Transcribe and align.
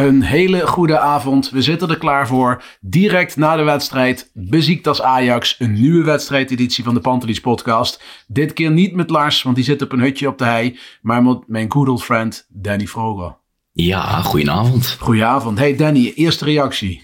Een 0.00 0.22
hele 0.22 0.66
goede 0.66 0.98
avond. 0.98 1.50
We 1.50 1.62
zitten 1.62 1.88
er 1.88 1.98
klaar 1.98 2.26
voor. 2.26 2.62
Direct 2.80 3.36
na 3.36 3.56
de 3.56 3.62
wedstrijd. 3.62 4.30
Beziekt 4.34 5.00
Ajax. 5.02 5.56
Een 5.58 5.72
nieuwe 5.72 6.04
wedstrijdeditie 6.04 6.84
van 6.84 6.94
de 6.94 7.00
Pantelis 7.00 7.40
podcast. 7.40 8.02
Dit 8.26 8.52
keer 8.52 8.70
niet 8.70 8.94
met 8.94 9.10
Lars, 9.10 9.42
want 9.42 9.56
die 9.56 9.64
zit 9.64 9.82
op 9.82 9.92
een 9.92 10.00
hutje 10.00 10.28
op 10.28 10.38
de 10.38 10.44
hei. 10.44 10.78
Maar 11.02 11.22
met 11.22 11.38
mijn 11.46 11.72
good 11.72 11.88
old 11.88 12.02
friend 12.02 12.46
Danny 12.48 12.86
Vroger. 12.86 13.36
Ja, 13.72 14.22
goedenavond. 14.22 14.96
Goedenavond. 15.00 15.58
Hey 15.58 15.76
Danny, 15.76 16.12
eerste 16.14 16.44
reactie. 16.44 17.02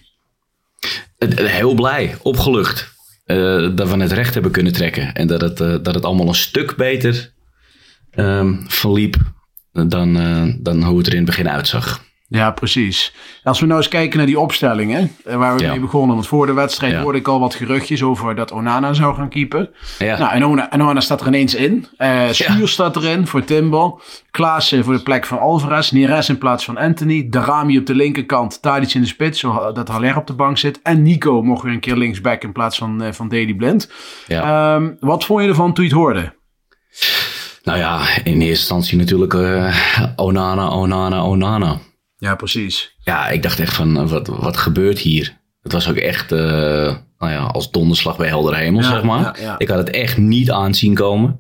Eh, 1.19 1.39
eh, 1.39 1.47
Heel 1.47 1.75
blij, 1.75 2.17
opgelucht. 2.23 2.95
eh, 3.25 3.37
dat 3.75 3.89
we 3.89 3.97
het 3.97 4.13
recht 4.13 4.35
hebben 4.35 4.53
kunnen 4.53 4.73
trekken. 4.73 5.13
En 5.15 5.27
dat 5.27 5.41
het, 5.41 5.57
dat 5.57 5.95
het 5.95 6.05
allemaal 6.05 6.29
een 6.29 6.35
stuk 6.35 6.77
beter 6.77 7.33
ehm, 8.11 8.55
verliep 8.67 9.17
dan, 9.73 10.13
dan 10.63 10.83
hoe 10.85 10.99
het 10.99 11.07
er 11.07 11.13
in 11.13 11.19
het 11.19 11.27
begin 11.27 11.49
uitzag. 11.49 12.05
Ja, 12.29 12.51
precies. 12.51 13.15
Als 13.43 13.61
we 13.61 13.67
nou 13.67 13.79
eens 13.79 13.89
kijken 13.89 14.17
naar 14.19 14.27
die 14.27 14.39
opstellingen, 14.41 15.13
waar 15.25 15.57
we 15.57 15.63
Ja. 15.63 15.71
mee 15.71 15.81
begonnen. 15.81 16.15
Want 16.15 16.27
voor 16.27 16.47
de 16.47 16.53
wedstrijd 16.53 16.93
Ja. 16.93 17.01
hoorde 17.03 17.19
ik 17.19 17.29
al 17.29 17.41
wat 17.41 17.55
geruchtjes 17.55 18.03
over 18.03 18.35
dat 18.35 18.53
Onana 18.53 18.93
zou 18.93 19.15
gaan 19.15 19.29
keepen. 19.29 19.71
Ja. 19.99 20.19
Nou, 20.19 20.33
en 20.33 20.45
Ona- 20.45 20.71
en 20.71 20.81
Onana 20.83 21.01
staat 21.01 21.21
er 21.21 21.27
ineens 21.27 21.55
in. 21.55 21.87
Eh 21.97 22.29
Schuur 22.31 22.69
staat 22.69 22.97
erin 22.97 23.27
voor 23.27 23.45
Timber. 23.45 23.93
Klaassen 24.31 24.85
voor 24.85 24.95
de 24.95 25.03
plek 25.03 25.27
van 25.27 25.39
Alvarez. 25.39 25.91
Neres 25.91 26.28
in 26.28 26.39
plaats 26.39 26.65
van 26.65 26.77
Anthony. 26.77 27.27
Darami 27.31 27.78
op 27.78 27.87
de 27.87 27.95
linkerkant. 27.95 28.62
Tadic 28.62 28.95
in 28.95 29.00
de 29.00 29.06
spits, 29.06 29.39
zodat 29.41 29.89
Haller 29.89 30.17
op 30.17 30.27
de 30.27 30.33
bank 30.34 30.59
zit. 30.59 30.81
En 30.83 31.03
Nico 31.03 31.43
mocht 31.43 31.62
weer 31.62 31.73
een 31.73 31.81
keer 31.81 31.97
linksback 31.97 32.43
in 32.43 32.53
plaats 32.53 32.79
van, 32.79 33.03
eh, 33.03 33.12
van 33.12 33.29
Daley 33.29 33.55
Blind. 33.55 33.91
Ehm, 34.29 34.91
wat 35.00 35.25
vond 35.25 35.43
je 35.43 35.49
ervan 35.49 35.73
toen 35.73 35.84
je 35.84 35.91
het 35.91 35.99
hoorde? 36.00 36.34
Nou 37.62 37.79
ja, 37.79 37.99
in 38.25 38.33
eerste 38.33 38.43
instantie 38.49 38.99
natuurlijk 38.99 39.34
eh, 39.34 39.77
Onana, 40.17 40.69
Onana, 40.69 41.23
Onana. 41.25 41.79
Ja, 42.19 42.34
precies. 42.34 42.94
Ja, 42.99 43.28
ik 43.28 43.43
dacht 43.43 43.60
echt 43.60 43.75
van, 43.75 43.99
eh, 43.99 44.09
wat, 44.09 44.27
wat 44.27 44.56
gebeurt 44.56 44.99
hier? 44.99 45.38
Het 45.62 45.72
was 45.72 45.88
ook 45.88 45.97
echt, 45.97 46.32
eh, 46.32 46.38
nou 47.19 47.32
ja, 47.32 47.38
als 47.38 47.71
donderslag 47.71 48.16
bij 48.16 48.28
helder 48.28 48.56
hemel, 48.56 48.82
Ja, 48.82 48.88
zeg 48.88 49.03
maar. 49.03 49.21
ja, 49.21 49.34
ja. 49.41 49.54
Ik 49.59 49.69
had 49.69 49.78
het 49.78 49.91
echt 49.91 50.16
niet 50.16 50.50
aanzien 50.50 50.94
komen. 50.94 51.31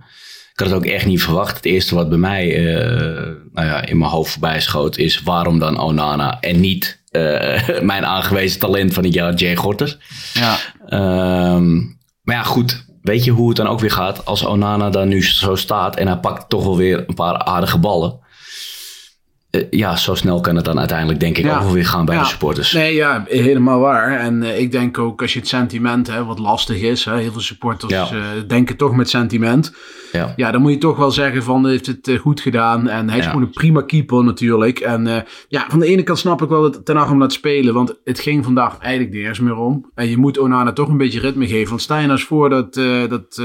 Ik 0.52 0.62
had 0.62 0.68
het 0.68 0.76
ook 0.76 0.86
echt 0.86 1.06
niet 1.06 1.22
verwacht. 1.22 1.56
Het 1.56 1.64
eerste 1.64 1.94
wat 1.94 2.08
bij 2.08 2.18
mij 2.18 2.56
eh, 2.56 3.26
nou 3.52 3.66
ja, 3.66 3.84
in 3.84 3.98
mijn 3.98 4.10
hoofd 4.10 4.30
voorbij 4.32 4.60
schoot 4.60 4.96
is... 4.96 5.22
waarom 5.22 5.58
dan 5.58 5.80
Onana 5.80 6.40
en 6.40 6.60
niet 6.60 7.04
mijn 7.82 8.06
aangewezen 8.06 8.60
talent 8.60 8.94
van 8.94 9.04
het 9.04 9.14
jaar, 9.14 9.34
Jay 9.34 9.56
Gorter? 9.56 9.98
Ja. 10.34 10.56
Ehm, 10.86 11.76
maar 12.22 12.34
ja, 12.34 12.42
goed. 12.42 12.84
Weet 13.02 13.24
je 13.24 13.30
hoe 13.30 13.48
het 13.48 13.56
dan 13.56 13.66
ook 13.66 13.80
weer 13.80 13.90
gaat 13.90 14.24
als 14.24 14.44
Onana 14.44 14.90
dan 14.90 15.08
nu 15.08 15.24
zo 15.24 15.54
staat... 15.54 15.96
en 15.96 16.06
hij 16.06 16.16
pakt 16.16 16.48
toch 16.48 16.64
wel 16.64 16.76
weer 16.76 17.04
een 17.06 17.14
paar 17.14 17.38
aardige 17.38 17.78
ballen... 17.78 18.18
Eh, 19.56 19.66
ja, 19.70 19.96
zo 19.96 20.14
snel 20.14 20.40
kan 20.40 20.56
het 20.56 20.64
dan 20.64 20.78
uiteindelijk 20.78 21.20
denk 21.20 21.38
ik 21.38 21.44
Ja. 21.44 21.60
ook 21.62 21.70
weer 21.70 21.86
gaan 21.86 22.04
bij 22.04 22.14
Ja. 22.14 22.22
de 22.22 22.28
supporters. 22.28 22.72
Nee, 22.72 22.94
ja, 22.94 23.24
helemaal 23.28 23.80
waar. 23.80 24.18
En 24.18 24.42
eh, 24.42 24.60
ik 24.60 24.72
denk 24.72 24.98
ook 24.98 25.22
als 25.22 25.32
je 25.32 25.38
het 25.38 25.48
sentiment, 25.48 26.06
hè, 26.06 26.24
wat 26.24 26.38
lastig 26.38 26.80
is, 26.80 27.04
hè, 27.04 27.16
heel 27.18 27.32
veel 27.32 27.40
supporters 27.40 27.92
Ja. 27.92 28.04
eh, 28.10 28.20
denken 28.46 28.76
toch 28.76 28.96
met 28.96 29.08
sentiment. 29.08 29.74
Ja. 30.12 30.32
Ja, 30.36 30.50
dan 30.50 30.60
moet 30.62 30.72
je 30.72 30.78
toch 30.78 30.96
wel 30.96 31.10
zeggen 31.10 31.42
van, 31.42 31.66
heeft 31.66 31.86
het 31.86 32.10
goed 32.20 32.40
gedaan. 32.40 32.88
En 32.88 33.08
hij 33.10 33.18
is 33.18 33.26
gewoon 33.26 33.42
een 33.42 33.50
prima 33.50 33.82
keeper 33.82 34.24
natuurlijk. 34.24 34.78
En 34.78 35.24
ja, 35.48 35.64
van 35.68 35.78
de 35.78 35.86
ene 35.86 36.02
kant 36.02 36.18
snap 36.18 36.42
ik 36.42 36.48
wel 36.48 36.62
dat 36.62 36.84
Ten 36.84 36.96
Hag 36.96 37.08
hem 37.08 37.18
laat 37.18 37.32
spelen, 37.32 37.74
want 37.74 37.94
het 38.04 38.20
ging 38.20 38.44
vandaag 38.44 38.78
eigenlijk 38.78 39.14
nergens 39.14 39.40
meer 39.40 39.56
om. 39.56 39.90
En 39.94 40.08
je 40.08 40.16
moet 40.16 40.38
Onana 40.38 40.72
toch 40.72 40.88
een 40.88 40.96
beetje 40.96 41.20
ritme 41.20 41.46
geven. 41.46 41.68
Want 41.68 41.80
sta 41.80 41.94
je 41.96 42.06
nou 42.06 42.12
eens 42.18 42.26
voor 42.26 42.50
dat, 42.50 42.74
dat 43.08 43.42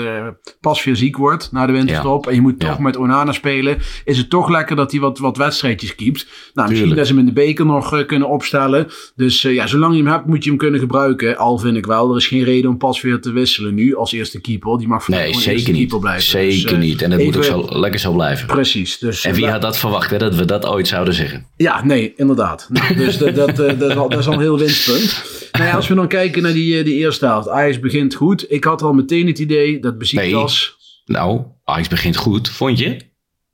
pas 0.61 0.83
weer 0.83 0.95
ziek 0.95 1.17
wordt 1.17 1.51
na 1.51 1.65
de 1.65 1.71
winterstop. 1.71 2.27
En 2.27 2.35
je 2.35 2.41
moet 2.41 2.59
toch 2.59 2.79
met 2.79 2.97
Onana 2.97 3.31
spelen. 3.31 3.77
Is 4.05 4.17
het 4.17 4.29
toch 4.29 4.49
lekker 4.49 4.75
dat 4.75 4.91
hij 4.91 4.99
wat, 4.99 5.19
wat 5.19 5.37
wedstrijdjes 5.37 5.95
keept. 6.03 6.27
Nou, 6.53 6.69
misschien 6.69 6.95
dat 6.95 7.07
ze 7.07 7.11
hem 7.11 7.21
in 7.21 7.27
de 7.27 7.33
beker 7.33 7.65
nog 7.65 7.97
eh, 7.97 8.05
kunnen 8.05 8.29
opstellen. 8.29 8.87
Dus 9.15 9.43
eh, 9.43 9.53
ja, 9.53 9.67
zolang 9.67 9.95
je 9.95 10.03
hem 10.03 10.11
hebt, 10.11 10.25
moet 10.25 10.43
je 10.43 10.49
hem 10.49 10.59
kunnen 10.59 10.79
gebruiken. 10.79 11.37
Al 11.37 11.57
vind 11.57 11.77
ik 11.77 11.85
wel, 11.85 12.09
er 12.11 12.17
is 12.17 12.27
geen 12.27 12.43
reden 12.43 12.69
om 12.69 12.77
pas 12.77 13.01
weer 13.01 13.19
te 13.19 13.31
wisselen 13.31 13.73
nu 13.73 13.95
als 13.95 14.11
eerste 14.11 14.41
keeper. 14.41 14.77
Die 14.77 14.87
mag 14.87 15.07
Nee, 15.07 15.33
zeker 15.33 15.51
eerste 15.51 15.71
niet. 15.71 15.79
keeper 15.79 15.99
blijven. 15.99 16.23
Zeker 16.23 16.61
Dus, 16.63 16.71
eh, 16.71 16.77
niet. 16.79 17.01
En 17.01 17.09
dat 17.09 17.19
moet 17.23 17.37
ook 17.37 17.43
zo, 17.43 17.65
lekker 17.69 17.99
zo 17.99 18.13
blijven. 18.13 18.47
Precies. 18.47 18.97
Dus, 18.97 19.25
En 19.25 19.33
wie 19.33 19.47
had 19.47 19.61
dat 19.61 19.77
verwacht, 19.77 20.09
hè, 20.09 20.17
dat 20.17 20.35
we 20.35 20.45
dat 20.45 20.65
ooit 20.65 20.87
zouden 20.87 21.13
zeggen? 21.13 21.45
Ja, 21.57 21.85
nee, 21.85 22.13
inderdaad. 22.15 22.67
Nou, 22.69 22.95
dus 22.95 23.17
dat, 23.17 23.35
dat, 23.35 23.55
dat, 23.55 23.81
is 23.81 23.95
al, 23.95 24.09
dat 24.09 24.19
is 24.19 24.27
al 24.27 24.33
een 24.33 24.39
heel 24.39 24.57
winstpunt. 24.57 25.23
Nou 25.51 25.65
ja, 25.65 25.75
als 25.75 25.87
we 25.87 25.95
dan 25.95 26.07
kijken 26.07 26.41
naar 26.43 26.53
die, 26.53 26.83
die 26.83 26.95
eerste 26.95 27.25
helft. 27.25 27.49
Ajax 27.49 27.79
begint 27.79 28.13
goed. 28.15 28.45
Ik 28.51 28.63
had 28.63 28.81
al 28.81 28.93
meteen 28.93 29.27
het 29.27 29.39
idee 29.39 29.79
dat 29.79 29.97
Besiktas... 29.97 30.75
Nou, 31.05 31.41
Ajax 31.63 31.87
begint 31.87 32.15
goed, 32.15 32.49
vond 32.49 32.79
je? 32.79 32.97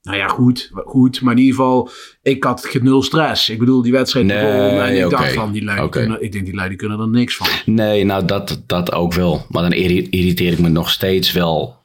Nou 0.08 0.20
ja, 0.20 0.28
goed, 0.28 0.72
goed. 0.86 1.22
Maar 1.22 1.34
in 1.34 1.40
ieder 1.40 1.56
geval, 1.56 1.90
ik 2.22 2.44
had 2.44 2.70
nul 2.82 3.04
stress. 3.04 3.50
Ik 3.50 3.60
bedoel, 3.60 3.82
die 3.82 3.92
wedstrijd 3.92 4.26
Nee, 4.26 4.38
begon 4.46 4.80
en 4.82 4.96
ik 5.04 5.10
dacht 5.10 5.34
van, 5.34 5.52
die 5.52 5.70
Oké. 5.72 5.90
kunnen, 5.90 6.24
ik 6.24 6.32
denk 6.32 6.46
die 6.46 6.56
lui 6.56 6.68
die 6.70 6.78
kunnen 6.78 7.00
er 7.00 7.08
niks 7.10 7.36
van. 7.36 7.48
Nee, 7.66 8.04
nou 8.06 8.26
dat, 8.26 8.62
dat 8.66 8.92
ook 8.94 9.14
wel. 9.14 9.46
Maar 9.50 9.62
dan 9.62 9.72
irri- 9.74 10.08
irriteer 10.10 10.52
ik 10.52 10.60
me 10.60 10.70
nog 10.70 10.90
steeds 10.90 11.32
wel. 11.32 11.76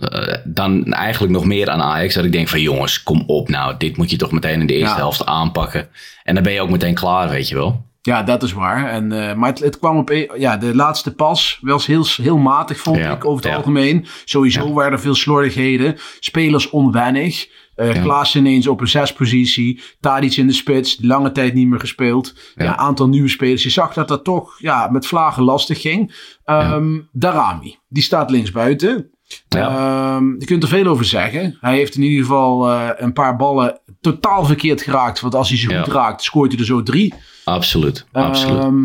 eh, 0.00 0.34
dan 0.44 0.84
eigenlijk 0.92 1.32
nog 1.32 1.44
meer 1.44 1.70
aan 1.70 1.80
Ajax. 1.82 2.14
Dat 2.14 2.24
ik 2.24 2.32
denk 2.32 2.48
van 2.48 2.60
jongens, 2.60 3.02
kom 3.02 3.22
op 3.26 3.48
nou. 3.48 3.74
Dit 3.78 3.96
moet 3.96 4.10
je 4.10 4.16
toch 4.16 4.32
meteen 4.32 4.60
in 4.60 4.66
de 4.66 4.72
eerste 4.74 4.94
Ja. 4.94 5.00
helft 5.00 5.26
aanpakken. 5.26 5.88
En 6.22 6.34
dan 6.34 6.42
ben 6.42 6.52
je 6.52 6.60
ook 6.60 6.70
meteen 6.70 6.94
klaar, 6.94 7.28
weet 7.30 7.48
je 7.48 7.54
wel. 7.54 7.84
Ja, 8.02 8.22
dat 8.22 8.42
is 8.42 8.52
waar. 8.52 8.88
En, 8.90 9.12
eh, 9.28 9.34
maar 9.36 9.48
het, 9.50 9.58
het 9.58 9.78
kwam 9.78 9.96
op... 9.96 10.10
een- 10.10 10.30
Ja, 10.36 10.56
de 10.56 10.74
laatste 10.74 11.14
pas 11.14 11.58
was 11.60 11.86
heel, 11.86 12.04
heel 12.16 12.38
matig, 12.38 12.78
vond 12.78 12.96
Ja, 12.96 13.10
ik, 13.12 13.24
over 13.24 13.42
het 13.42 13.50
ja. 13.52 13.56
algemeen. 13.56 14.06
Sowieso 14.24 14.72
waren 14.72 14.92
er 14.92 15.00
veel 15.00 15.14
slordigheden. 15.14 15.96
Spelers 16.20 16.70
onwennig. 16.70 17.46
Eh 17.74 17.94
Ja. 17.94 18.02
Klaas 18.02 18.36
ineens 18.36 18.66
op 18.66 18.80
een 18.80 18.88
zespositie. 18.88 19.80
Tadic 20.00 20.36
in 20.36 20.46
de 20.46 20.52
spits. 20.52 20.98
Lange 21.00 21.32
tijd 21.32 21.54
niet 21.54 21.68
meer 21.68 21.80
gespeeld. 21.80 22.34
Ja. 22.54 22.76
Aantal 22.76 23.08
nieuwe 23.08 23.28
spelers. 23.28 23.62
Je 23.62 23.70
zag 23.70 23.92
dat 23.94 24.08
dat 24.08 24.24
toch 24.24 24.54
ja, 24.58 24.88
met 24.90 25.06
vlagen 25.06 25.42
lastig 25.42 25.80
ging. 25.80 26.14
Ehm 26.44 27.00
Darami, 27.12 27.76
die 27.88 28.02
staat 28.02 28.30
linksbuiten. 28.30 29.10
Ja. 29.48 29.68
Ehm, 30.16 30.24
je 30.38 30.44
kunt 30.46 30.62
er 30.62 30.68
veel 30.68 30.86
over 30.86 31.04
zeggen. 31.04 31.56
Hij 31.60 31.74
heeft 31.76 31.94
in 31.94 32.02
ieder 32.02 32.20
geval 32.24 32.68
eh, 32.70 32.88
een 32.96 33.12
paar 33.12 33.36
ballen 33.36 33.80
totaal 34.00 34.44
verkeerd 34.44 34.82
geraakt. 34.82 35.20
Want 35.20 35.34
als 35.34 35.48
hij 35.48 35.58
ze 35.58 35.70
Ja. 35.70 35.82
goed 35.82 35.92
raakt, 35.92 36.22
scoort 36.22 36.50
hij 36.50 36.60
er 36.60 36.66
zo 36.66 36.82
drie. 36.82 37.14
Absoluut, 37.44 38.06
absoluut. 38.12 38.58
Ehm, 38.62 38.84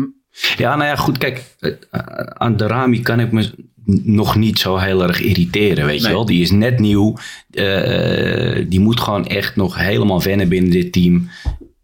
Ja, 0.56 0.76
nou 0.76 0.88
ja, 0.88 0.96
goed, 0.96 1.18
kijk, 1.18 1.56
eh, 1.58 1.72
aan 2.28 2.56
de 2.56 2.66
Rami 2.66 3.00
kan 3.00 3.20
ik 3.20 3.32
me 3.32 3.50
nog 4.02 4.36
niet 4.36 4.58
zo 4.58 4.76
heel 4.76 5.02
erg 5.02 5.20
irriteren, 5.20 5.86
weet 5.86 6.00
Nee. 6.00 6.08
je 6.10 6.14
wel. 6.16 6.24
Die 6.24 6.42
is 6.42 6.50
net 6.50 6.78
nieuw, 6.78 7.16
Eh, 7.50 8.64
die 8.68 8.80
moet 8.80 9.00
gewoon 9.00 9.26
echt 9.26 9.56
nog 9.56 9.76
helemaal 9.78 10.22
wennen 10.22 10.48
binnen 10.48 10.70
dit 10.70 10.92
team. 10.92 11.28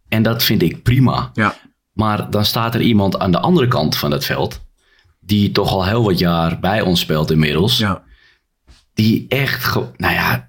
En 0.08 0.22
dat 0.22 0.42
vind 0.42 0.62
ik 0.62 0.82
prima. 0.82 1.30
ja. 1.34 1.56
Maar 1.92 2.30
dan 2.30 2.44
staat 2.44 2.74
er 2.74 2.80
iemand 2.80 3.18
aan 3.18 3.30
de 3.30 3.40
andere 3.40 3.68
kant 3.68 3.96
van 3.96 4.10
het 4.10 4.24
veld, 4.24 4.60
die 5.20 5.50
toch 5.52 5.70
al 5.72 5.84
heel 5.86 6.04
wat 6.04 6.18
jaar 6.18 6.60
bij 6.60 6.80
ons 6.80 7.00
speelt 7.00 7.30
inmiddels. 7.30 7.78
Ja. 7.78 8.02
Die 8.94 9.26
echt, 9.28 9.74
nou 9.96 10.14
ja, 10.14 10.48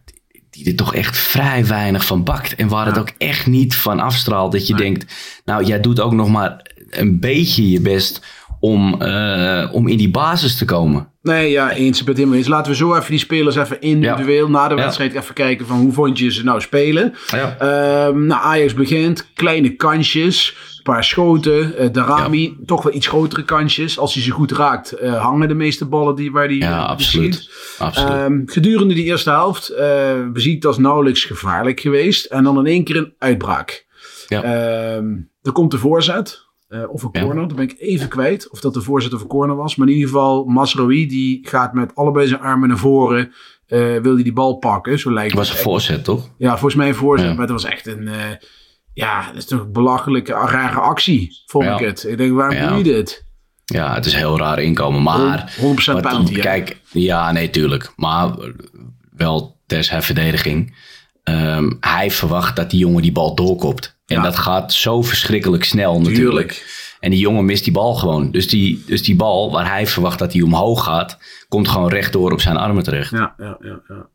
die 0.50 0.68
er 0.68 0.76
toch 0.76 0.96
echt 0.96 1.18
vrij 1.18 1.66
weinig 1.66 2.06
van 2.06 2.24
bakt. 2.24 2.56
En 2.56 2.68
waar 2.68 2.86
het 2.86 2.98
ook 2.98 3.12
echt 3.18 3.48
niet 3.48 3.76
van 3.76 4.00
afstraalt 4.00 4.52
dat 4.52 4.68
je 4.68 4.76
denkt, 4.76 5.14
nou 5.46 5.64
jij 5.64 5.80
doet 5.80 6.00
ook 6.00 6.14
nog 6.14 6.30
maar 6.30 6.62
een 6.90 7.20
beetje 7.20 7.70
je 7.70 7.82
best 7.82 8.22
om, 8.60 9.02
eh, 9.02 9.70
om 9.72 9.88
in 9.88 9.98
die 9.98 10.10
basis 10.12 10.58
te 10.58 10.66
komen. 10.66 11.08
Nee, 11.22 11.52
ja, 11.52 11.72
eens. 11.72 12.00
Ik 12.00 12.06
ben 12.06 12.08
het 12.08 12.18
helemaal 12.18 12.38
eens. 12.38 12.48
Laten 12.48 12.72
we 12.72 12.78
zo 12.78 12.96
even 12.96 13.10
die 13.10 13.20
spelers 13.20 13.56
even 13.56 13.82
individueel 13.82 14.50
na 14.50 14.68
de 14.68 14.76
Ja. 14.76 14.82
wedstrijd 14.82 15.14
even 15.16 15.34
kijken 15.34 15.68
van 15.68 15.78
hoe 15.80 15.92
vond 15.92 16.20
je 16.20 16.32
ze 16.32 16.44
nou 16.44 16.62
spelen. 16.62 17.14
Ja. 17.28 17.56
Ehm 17.60 18.26
nou, 18.26 18.42
Ajax 18.44 18.74
begint, 18.74 19.28
kleine 19.34 19.70
kansjes, 19.70 20.56
paar 20.94 21.04
schoten. 21.04 21.78
eh 21.78 21.88
Darami, 21.92 22.58
toch 22.66 22.84
wel 22.84 22.94
iets 22.94 23.08
grotere 23.08 23.44
kansjes. 23.44 24.00
Als 24.00 24.14
hij 24.14 24.24
ze 24.24 24.32
goed 24.32 24.52
raakt, 24.52 24.92
eh, 24.92 25.22
hangen 25.22 25.48
de 25.48 25.54
meeste 25.54 25.86
ballen 25.86 26.16
die, 26.16 26.32
waar 26.32 26.46
hij 26.46 26.56
Ja, 26.56 26.72
eh, 26.72 26.80
die 26.80 26.88
absoluut. 26.88 27.50
Ehm, 27.80 28.42
gedurende 28.46 28.94
die 28.94 29.04
eerste 29.04 29.30
helft, 29.30 29.70
eh 29.70 30.28
Beziekt 30.34 30.66
als 30.66 30.78
nauwelijks 30.78 31.24
gevaarlijk 31.24 31.80
geweest. 31.80 32.26
En 32.26 32.44
dan 32.44 32.58
in 32.60 32.66
één 32.66 32.84
keer 32.84 32.98
een 32.98 33.14
uitbraak. 33.18 33.86
Ja. 34.28 34.44
Ehm, 34.44 35.06
er 35.42 35.52
komt 35.52 35.72
de 35.72 35.78
voorzet. 35.78 36.44
of 36.90 37.04
een 37.04 37.10
Ja. 37.12 37.22
corner, 37.22 37.48
dat 37.48 37.56
ben 37.58 37.70
ik 37.70 37.76
even 37.80 38.08
kwijt. 38.08 38.50
Of 38.50 38.60
dat 38.60 38.74
de 38.74 38.82
voorzet 38.82 39.14
of 39.14 39.22
een 39.22 39.28
corner 39.28 39.56
was. 39.56 39.76
Maar 39.76 39.88
in 39.88 39.94
ieder 39.94 40.10
geval, 40.10 40.44
Masrowi 40.46 41.08
die 41.08 41.40
gaat 41.48 41.74
met 41.74 41.96
allebei 41.96 42.28
zijn 42.28 42.40
armen 42.42 42.68
naar 42.68 42.78
voren. 42.78 43.32
wil 43.68 44.14
hij 44.14 44.24
die 44.24 44.34
bal 44.34 44.56
pakken, 44.56 45.00
zo 45.00 45.14
lijkt 45.14 45.30
Het 45.32 45.40
was 45.40 45.50
een 45.50 45.64
voorzet, 45.64 46.04
toch? 46.04 46.30
Ja, 46.38 46.50
volgens 46.52 46.76
mij 46.76 46.88
een 46.88 46.96
voorzet. 46.96 47.28
Ja. 47.28 47.34
Maar 47.34 47.42
het 47.42 47.52
was 47.52 47.64
echt 47.64 47.88
een... 47.88 48.10
ja, 48.96 49.26
dat 49.28 49.36
is 49.36 49.46
toch 49.46 49.60
een 49.60 49.72
belachelijke, 49.72 50.32
rare 50.32 50.80
actie, 50.80 51.44
vond 51.46 51.66
Ja. 51.66 51.74
ik 51.80 51.86
het. 51.86 52.04
Ik 52.04 52.18
denk, 52.18 52.34
waarom 52.34 52.56
Ja. 52.58 52.68
doe 52.68 52.78
je 52.78 52.84
dit? 52.84 53.26
Ja, 53.66 53.94
het 53.94 54.06
is 54.06 54.14
heel 54.14 54.38
raar 54.38 54.60
inkomen. 54.62 55.04
Maar 55.04 55.54
100% 55.60 56.02
wat- 56.02 56.12
penalty, 56.12 56.34
hè? 56.34 56.40
Kijk, 56.42 56.78
ja, 56.92 57.32
nee, 57.32 57.50
tuurlijk. 57.50 57.94
Maar 57.96 58.36
wel 59.12 59.58
ter 59.66 59.84
zijn 59.84 60.04
verdediging. 60.04 60.76
Ehm, 61.24 61.72
hij 61.80 62.12
verwacht 62.12 62.56
dat 62.56 62.70
die 62.70 62.80
jongen 62.80 63.02
die 63.02 63.12
bal 63.12 63.36
doorkopt. 63.36 63.98
En 64.06 64.16
Ja. 64.16 64.22
dat 64.22 64.38
gaat 64.38 64.74
zo 64.74 65.02
verschrikkelijk 65.02 65.64
snel 65.64 65.94
natuurlijk. 66.02 66.16
Tuurlijk. 66.52 66.84
En 67.00 67.12
die 67.12 67.20
jongen 67.20 67.46
mist 67.46 67.64
die 67.64 67.74
bal 67.74 67.96
gewoon. 67.96 68.32
Dus 68.32 68.48
die, 68.48 68.84
dus 68.88 69.04
die 69.04 69.16
bal 69.16 69.52
waar 69.52 69.70
hij 69.70 69.88
verwacht 69.88 70.20
dat 70.20 70.34
hij 70.34 70.42
omhoog 70.42 70.84
gaat, 70.84 71.18
komt 71.48 71.68
gewoon 71.68 71.90
rechtdoor 71.90 72.32
op 72.32 72.42
zijn 72.42 72.58
armen 72.58 72.84
terecht. 72.84 73.12
Ja, 73.12 73.34
ja, 73.38 73.58
ja. 73.60 73.80
Ja, 73.88 74.08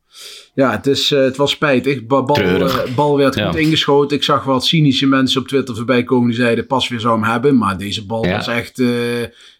ja 0.54 0.70
het, 0.70 0.86
is, 0.86 1.10
eh, 1.12 1.20
het 1.20 1.36
was 1.36 1.50
spijtig. 1.50 2.06
Ba- 2.06 2.22
Bal, 2.22 2.36
eh, 2.36 2.76
bal 2.94 3.16
werd 3.16 3.34
Ja. 3.34 3.46
goed 3.50 3.58
ingeschoten. 3.60 4.16
Ik 4.16 4.22
zag 4.22 4.44
wat 4.44 4.64
cynische 4.66 5.06
mensen 5.06 5.40
op 5.40 5.48
Twitter 5.48 5.76
voorbij 5.76 6.04
komen 6.04 6.28
die 6.28 6.36
zeiden 6.40 6.66
pas 6.66 6.88
weer 6.88 7.00
zou 7.00 7.20
hem 7.20 7.30
hebben. 7.30 7.56
Maar 7.58 7.78
deze 7.78 8.06
bal 8.06 8.26
Ja. 8.26 8.36
was 8.36 8.48
echt 8.48 8.78
eh 8.78 8.86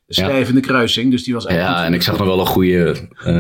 stijf 0.09 0.49
in 0.49 0.55
de 0.55 0.61
kruising. 0.61 1.11
Dus 1.11 1.25
die 1.25 1.35
was 1.35 1.47
echt 1.47 1.59
Ja, 1.59 1.85
en 1.85 1.95
ik 1.95 2.03
zag 2.03 2.19
nog 2.19 2.27
wel 2.27 2.41
een 2.41 2.47
goede 2.47 2.95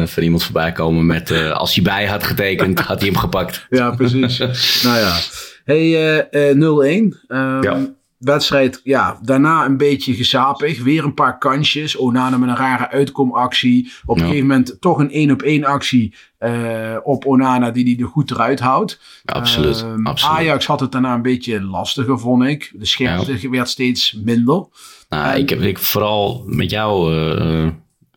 van 0.06 0.22
iemand 0.22 0.42
voorbij 0.44 0.72
komen 0.72 1.06
met 1.06 1.30
als 1.52 1.74
hij 1.74 1.84
bij 1.84 2.06
had 2.06 2.24
getekend, 2.24 2.80
had 2.80 2.98
hij 3.00 3.08
hem 3.08 3.18
gepakt. 3.18 3.66
Ja, 3.70 3.90
precies. 3.90 4.38
nou 4.84 4.98
ja. 4.98 5.16
Hey, 5.64 5.94
eh, 6.30 6.50
eh, 6.50 6.56
0-1. 6.56 7.20
Ehm, 7.28 7.62
Ja. 7.62 7.98
Wedstrijd, 8.20 8.80
ja, 8.84 9.18
daarna 9.22 9.64
een 9.64 9.76
beetje 9.76 10.14
gezapig. 10.14 10.82
Weer 10.82 11.04
een 11.04 11.14
paar 11.14 11.38
kansjes. 11.38 11.96
Onana 11.96 12.38
met 12.38 12.48
een 12.48 12.56
rare 12.56 12.90
uitkomactie. 12.90 13.92
Op 14.04 14.16
een 14.16 14.22
Ja. 14.22 14.28
gegeven 14.28 14.48
moment 14.48 14.76
toch 14.80 14.98
een 14.98 15.10
één 15.10 15.30
op 15.30 15.42
één 15.42 15.64
actie 15.64 16.14
eh, 16.38 16.96
op 17.02 17.26
Onana 17.26 17.70
die 17.70 17.84
die 17.84 18.00
er 18.00 18.06
goed 18.06 18.30
eruit 18.30 18.60
houdt. 18.60 19.00
Absoluut, 19.24 19.82
Ehm, 19.82 20.06
absoluut. 20.06 20.36
Ajax 20.38 20.66
had 20.66 20.80
het 20.80 20.92
daarna 20.92 21.14
een 21.14 21.22
beetje 21.22 21.62
lastiger, 21.62 22.18
vond 22.18 22.42
ik. 22.44 22.72
De 22.74 22.86
scherpte 22.86 23.48
werd 23.50 23.68
steeds 23.68 24.12
minder. 24.24 24.64
Nou, 25.08 25.38
ik 25.38 25.48
heb 25.48 25.60
ik, 25.60 25.78
vooral 25.78 26.42
met 26.46 26.70
jou 26.70 27.14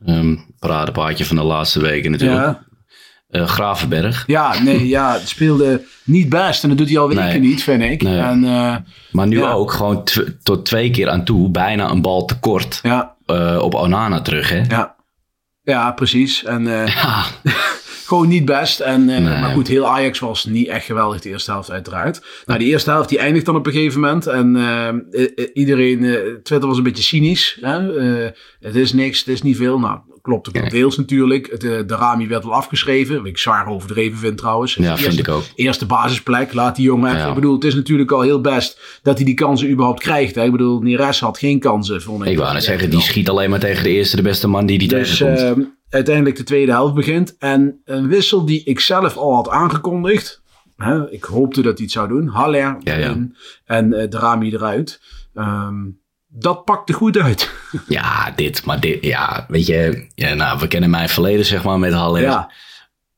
ehm 0.06 0.36
paradepaardje 0.60 1.26
van 1.26 1.36
de 1.36 1.44
laatste 1.44 1.80
weken 1.80 2.12
natuurlijk. 2.12 2.42
Ja, 2.42 2.64
Eh, 3.34 3.48
Gravenberg. 3.48 4.24
ja, 4.28 4.62
nee, 4.62 4.88
ja, 4.98 5.14
het 5.14 5.28
speelde 5.30 5.82
niet 6.04 6.30
best. 6.30 6.64
En 6.64 6.70
dat 6.70 6.78
doet 6.78 6.90
hij 6.90 6.98
al 6.98 7.08
weken 7.08 7.24
Nee. 7.24 7.40
niet, 7.40 7.64
vind 7.64 7.82
ik. 7.84 8.02
Nee. 8.02 8.20
En 8.20 8.44
eh, 8.44 8.76
Maar 9.12 9.28
nu 9.28 9.38
Ja. 9.40 9.52
ook 9.52 9.72
gewoon 9.72 10.04
tot 10.44 10.66
twee 10.66 10.90
keer 10.90 11.10
aan 11.10 11.24
toe 11.24 11.50
bijna 11.50 11.90
een 11.90 12.02
bal 12.02 12.26
tekort 12.26 12.80
ja, 12.84 13.16
eh, 13.26 13.60
op 13.62 13.74
Onana 13.74 14.22
terug. 14.22 14.50
Hè? 14.50 14.62
ja. 14.68 14.96
Ja, 15.64 15.92
precies. 15.92 16.44
En 16.44 16.64
Ja, 16.66 17.24
gewoon 18.08 18.28
niet 18.28 18.46
best. 18.46 18.80
En, 18.80 19.06
Nee. 19.06 19.22
Maar 19.22 19.52
goed, 19.54 19.68
heel 19.68 19.88
Ajax 19.88 20.20
was 20.20 20.46
niet 20.46 20.68
echt 20.68 20.86
geweldig 20.86 21.22
de 21.22 21.30
eerste 21.30 21.52
helft 21.52 21.72
uiteraard. 21.72 22.26
Nou, 22.46 22.60
die 22.60 22.68
eerste 22.68 22.90
helft 22.90 23.10
die 23.10 23.20
eindigt 23.20 23.46
dan 23.46 23.56
op 23.56 23.66
een 23.66 23.72
gegeven 23.74 24.00
moment. 24.00 24.28
En 24.28 24.56
iedereen, 25.54 26.04
eh, 26.06 26.14
Twitter 26.44 26.68
was 26.68 26.78
een 26.78 26.84
beetje 26.84 27.04
cynisch. 27.04 27.58
Hè? 27.62 27.80
Het 28.60 28.76
is 28.76 28.94
niks, 28.94 29.20
het 29.20 29.28
is 29.28 29.42
niet 29.42 29.58
veel. 29.58 29.80
Nou, 29.80 30.00
klopt 30.24 30.54
Nee. 30.54 30.70
deels 30.70 30.98
natuurlijk. 30.98 31.48
Het, 31.52 31.64
eh, 31.64 31.70
de 31.88 31.96
Rami 31.96 32.28
werd 32.28 32.44
wel 32.44 32.54
afgeschreven. 32.54 33.18
Wat 33.18 33.26
ik 33.26 33.38
zwaar 33.38 33.68
overdreven 33.68 34.18
vind 34.18 34.38
trouwens. 34.38 34.74
ja 34.76 34.84
vind 34.98 35.00
Eerste- 35.06 35.22
ik 35.22 35.28
ook. 35.28 35.44
Eerste 35.56 35.86
basisplek, 35.86 36.54
laat 36.54 36.76
die 36.76 36.86
jongen. 36.86 37.16
Ja. 37.16 37.28
Ik 37.28 37.34
bedoel, 37.36 37.54
het 37.54 37.64
is 37.64 37.76
natuurlijk 37.76 38.12
al 38.12 38.22
heel 38.22 38.42
best 38.42 39.00
dat 39.02 39.16
hij 39.18 39.26
die 39.26 39.34
kansen 39.34 39.70
überhaupt 39.72 40.00
krijgt. 40.02 40.36
Hè? 40.36 40.44
Ik 40.44 40.52
bedoel, 40.52 40.80
Neres 40.82 41.20
had 41.20 41.38
geen 41.38 41.60
kansen, 41.60 42.02
vond 42.02 42.24
ik. 42.26 42.32
Ik 42.32 42.38
wou 42.38 42.54
net 42.54 42.64
zeggen, 42.64 42.90
die 42.90 43.02
schiet 43.02 43.30
alleen 43.30 43.50
maar 43.50 43.60
tegen 43.60 43.84
de 43.84 43.90
eerste, 43.90 44.16
de 44.16 44.22
beste 44.22 44.48
man 44.48 44.66
die 44.66 44.78
die 44.78 44.88
Dus 44.88 45.18
tegenkomt. 45.18 45.40
ehm, 45.58 45.62
uiteindelijk 45.90 46.36
de 46.36 46.44
tweede 46.44 46.72
helft 46.72 46.94
begint. 46.94 47.36
En 47.38 47.82
een 47.86 48.08
wissel 48.08 48.46
die 48.46 48.64
ik 48.64 48.80
zelf 48.80 49.18
al 49.18 49.34
had 49.36 49.50
aangekondigd. 49.50 50.42
Hè, 50.78 51.12
ik 51.12 51.24
hoopte 51.24 51.62
dat 51.62 51.74
hij 51.74 51.84
het 51.84 51.92
zou 51.94 52.08
doen. 52.08 52.28
Haller 52.28 52.78
Ja, 52.84 52.96
ja. 52.96 53.18
en 53.66 53.94
eh 53.94 54.08
Drami 54.08 54.52
eruit. 54.54 55.02
Ehm, 55.34 55.76
dat 56.36 56.66
pakte 56.66 56.94
goed 56.94 57.18
uit. 57.18 57.52
Ja, 57.88 58.32
dit, 58.36 58.66
maar 58.66 58.80
dit, 58.80 59.04
ja, 59.06 59.46
weet 59.48 59.66
je, 59.66 60.08
ja, 60.16 60.34
nou, 60.34 60.60
we 60.60 60.68
kennen 60.68 60.90
mijn 60.90 61.10
verleden 61.10 61.46
zeg 61.46 61.64
maar 61.64 61.80
met 61.80 61.94
Haller. 61.94 62.22
ja, 62.22 62.52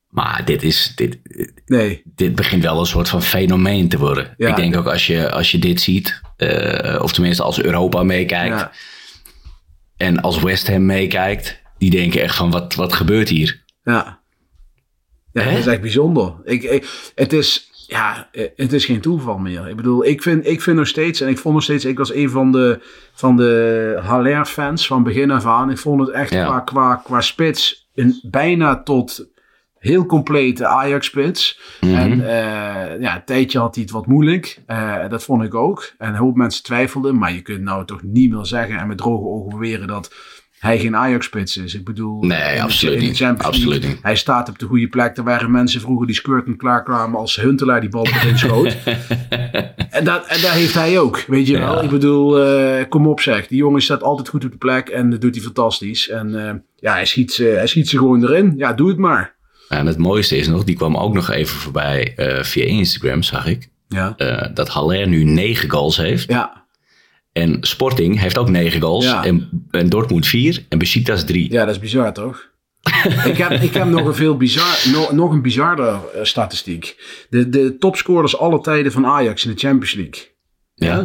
Maar 0.09 0.41
dit 0.45 0.63
is, 0.63 0.91
dit, 0.95 1.17
nee. 1.65 2.01
dit 2.06 2.35
begint 2.35 2.63
wel 2.63 2.79
een 2.79 2.85
soort 2.85 3.09
van 3.09 3.21
fenomeen 3.21 3.89
te 3.89 3.97
worden. 3.97 4.33
Ja. 4.38 4.50
Ik 4.50 4.56
denk 4.56 4.75
ook 4.75 4.88
als 4.88 5.07
je, 5.07 5.31
als 5.31 5.51
je 5.51 5.59
dit 5.59 5.81
ziet, 5.81 6.21
eh, 6.38 7.00
of 7.01 7.13
tenminste 7.13 7.44
als 7.44 7.62
Europa 7.62 8.03
meekijkt 8.03 8.59
Ja, 8.59 8.71
en 9.97 10.21
als 10.21 10.39
West 10.39 10.67
Ham 10.67 10.85
meekijkt, 10.85 11.62
die 11.77 11.89
denken 11.89 12.21
echt 12.21 12.35
van 12.35 12.51
wat, 12.51 12.75
wat 12.75 12.94
gebeurt 12.94 13.29
hier? 13.29 13.63
ja. 13.83 14.19
ja 15.31 15.41
Hè? 15.41 15.50
dat 15.50 15.59
is 15.59 15.67
echt 15.67 15.81
bijzonder. 15.81 16.33
Ik, 16.44 16.63
ik, 16.63 17.12
het, 17.15 17.33
is, 17.33 17.69
ja, 17.88 18.30
eh, 18.32 18.48
het 18.56 18.74
is 18.74 18.86
geen 18.86 19.02
toeval 19.02 19.38
meer. 19.38 19.70
Ik 19.70 19.76
bedoel, 19.76 20.06
ik 20.06 20.22
vind, 20.22 20.48
ik 20.48 20.62
vind 20.62 20.78
nog 20.78 20.88
steeds, 20.88 21.22
en 21.22 21.28
ik 21.28 21.38
vond 21.38 21.54
nog 21.54 21.64
steeds, 21.64 21.86
ik 21.86 21.98
was 21.98 22.14
een 22.14 22.30
van 22.30 22.52
de, 22.52 22.80
van 23.14 23.38
de 23.38 24.00
Haller-fans 24.04 24.88
van 24.88 25.04
begin 25.04 25.32
af 25.32 25.46
aan. 25.46 25.70
Ik 25.70 25.78
vond 25.78 26.00
het 26.02 26.10
echt 26.10 26.32
Ja. 26.32 26.46
qua, 26.46 26.60
qua, 26.60 26.96
qua 26.96 27.22
spits 27.22 27.90
een 27.94 28.20
bijna 28.30 28.84
tot 28.84 29.28
heel 29.80 30.06
complete 30.06 30.65
Ajax-spits. 30.65 31.60
Mhm. 31.82 31.96
En 31.96 32.12
eh, 32.12 33.00
ja, 33.01 33.15
een 33.15 33.25
tijdje 33.25 33.60
had 33.60 33.75
hij 33.75 33.84
het 33.84 33.94
wat 33.94 34.06
moeilijk. 34.08 34.62
Eh, 34.65 35.10
dat 35.10 35.24
vond 35.24 35.44
ik 35.44 35.54
ook. 35.54 35.94
En 35.98 36.10
een 36.10 36.15
hoop 36.15 36.36
mensen 36.36 36.63
twijfelden. 36.63 37.18
Maar 37.18 37.34
je 37.34 37.42
kunt 37.42 37.62
nou 37.62 37.86
toch 37.86 38.04
niet 38.04 38.32
meer 38.32 38.46
zeggen 38.46 38.77
en 38.77 38.88
met 38.88 38.98
droge 38.98 39.27
ogen 39.27 39.50
beweren 39.50 39.88
dat 39.88 40.13
hij 40.65 40.79
geen 40.79 40.95
Ajax-spits 40.95 41.57
is. 41.57 41.74
Ik 41.74 41.84
bedoel, 41.84 42.22
Nee, 42.22 42.62
absoluut 42.62 43.00
de 43.00 43.05
niet. 43.05 43.15
Champions 43.17 43.57
League, 43.57 43.65
Absoluut 43.74 43.88
niet. 43.88 44.03
Hij 44.03 44.15
staat 44.15 44.50
op 44.50 44.60
de 44.60 44.65
goede 44.65 44.88
plek. 44.88 45.17
Er 45.17 45.24
waren 45.24 45.51
mensen 45.51 45.81
vroeger 45.81 46.07
die 46.07 46.15
squirten 46.15 46.57
klaar 46.57 46.84
kwamen 46.84 47.19
als 47.19 47.36
Huntelaar 47.36 47.81
die 47.81 47.89
bal 47.89 48.05
erin 48.05 48.38
schoot. 48.38 48.75
en, 49.89 50.03
dat, 50.03 50.27
en 50.27 50.41
dat 50.41 50.51
heeft 50.51 50.74
hij 50.74 51.00
ook, 51.00 51.24
weet 51.27 51.48
je 51.48 51.57
wel. 51.57 51.84
Ik 51.84 51.89
bedoel, 51.89 52.43
eh, 52.43 52.86
kom 52.89 53.07
op 53.07 53.19
zeg. 53.19 53.48
Die 53.48 53.57
jongen 53.57 53.81
staat 53.81 54.03
altijd 54.03 54.29
goed 54.29 54.45
op 54.45 54.51
de 54.51 54.57
plek 54.57 54.89
en 54.89 55.10
dat 55.10 55.22
doet 55.22 55.36
hij 55.36 55.43
fantastisch. 55.43 56.10
En 56.10 56.48
eh, 56.48 56.53
ja, 56.75 56.93
hij 56.93 57.05
schiet, 57.05 57.31
ze, 57.34 57.43
hij 57.43 57.67
schiet 57.67 57.89
ze 57.89 57.98
gewoon 57.98 58.24
erin. 58.24 58.53
Ja, 58.57 58.74
doe 58.74 58.88
het 58.88 58.98
maar. 58.98 59.36
En 59.69 59.86
het 59.86 59.98
mooiste 59.98 60.38
is 60.38 60.48
nog, 60.48 60.63
die 60.63 60.75
kwam 60.75 60.98
ook 60.98 61.13
nog 61.13 61.31
even 61.31 61.57
voorbij 61.57 62.13
eh, 62.15 62.43
via 62.43 62.63
Instagram, 62.63 63.24
zag 63.24 63.48
ik. 63.48 63.69
Ja, 63.88 64.15
dat 64.53 64.67
Haller 64.67 65.07
nu 65.07 65.24
negen 65.24 65.69
goals 65.69 65.98
heeft. 65.98 66.29
ja, 66.29 66.64
En 67.36 67.58
Sporting 67.62 68.20
heeft 68.20 68.38
ook 68.38 68.50
negen 68.50 68.82
goals. 68.82 69.06
Ja. 69.06 69.24
En, 69.25 69.68
en 69.72 69.89
Dortmund 69.89 70.27
vier. 70.27 70.65
En 70.70 70.77
Besiktas 70.77 71.25
drie. 71.25 71.51
ja 71.51 71.65
dat 71.65 71.75
is 71.75 71.82
bizar 71.82 72.13
toch? 72.13 72.50
ik, 73.25 73.38
heb, 73.38 73.51
ik 73.51 73.74
heb 73.74 73.86
nog 73.88 74.06
een 74.06 74.15
veel 74.15 74.38
bizar, 74.38 74.92
nog, 74.92 75.12
nog 75.12 75.32
een 75.32 75.42
bizarder 75.42 75.88
eh, 76.13 76.24
statistiek. 76.24 76.96
De, 77.30 77.50
de 77.50 77.77
topscorers 77.77 78.38
alle 78.38 78.62
tijden 78.62 78.92
van 78.92 79.06
Ajax 79.06 79.46
in 79.46 79.51
de 79.51 79.58
Champions 79.60 79.94
League. 79.94 80.22
Ja. 80.75 81.00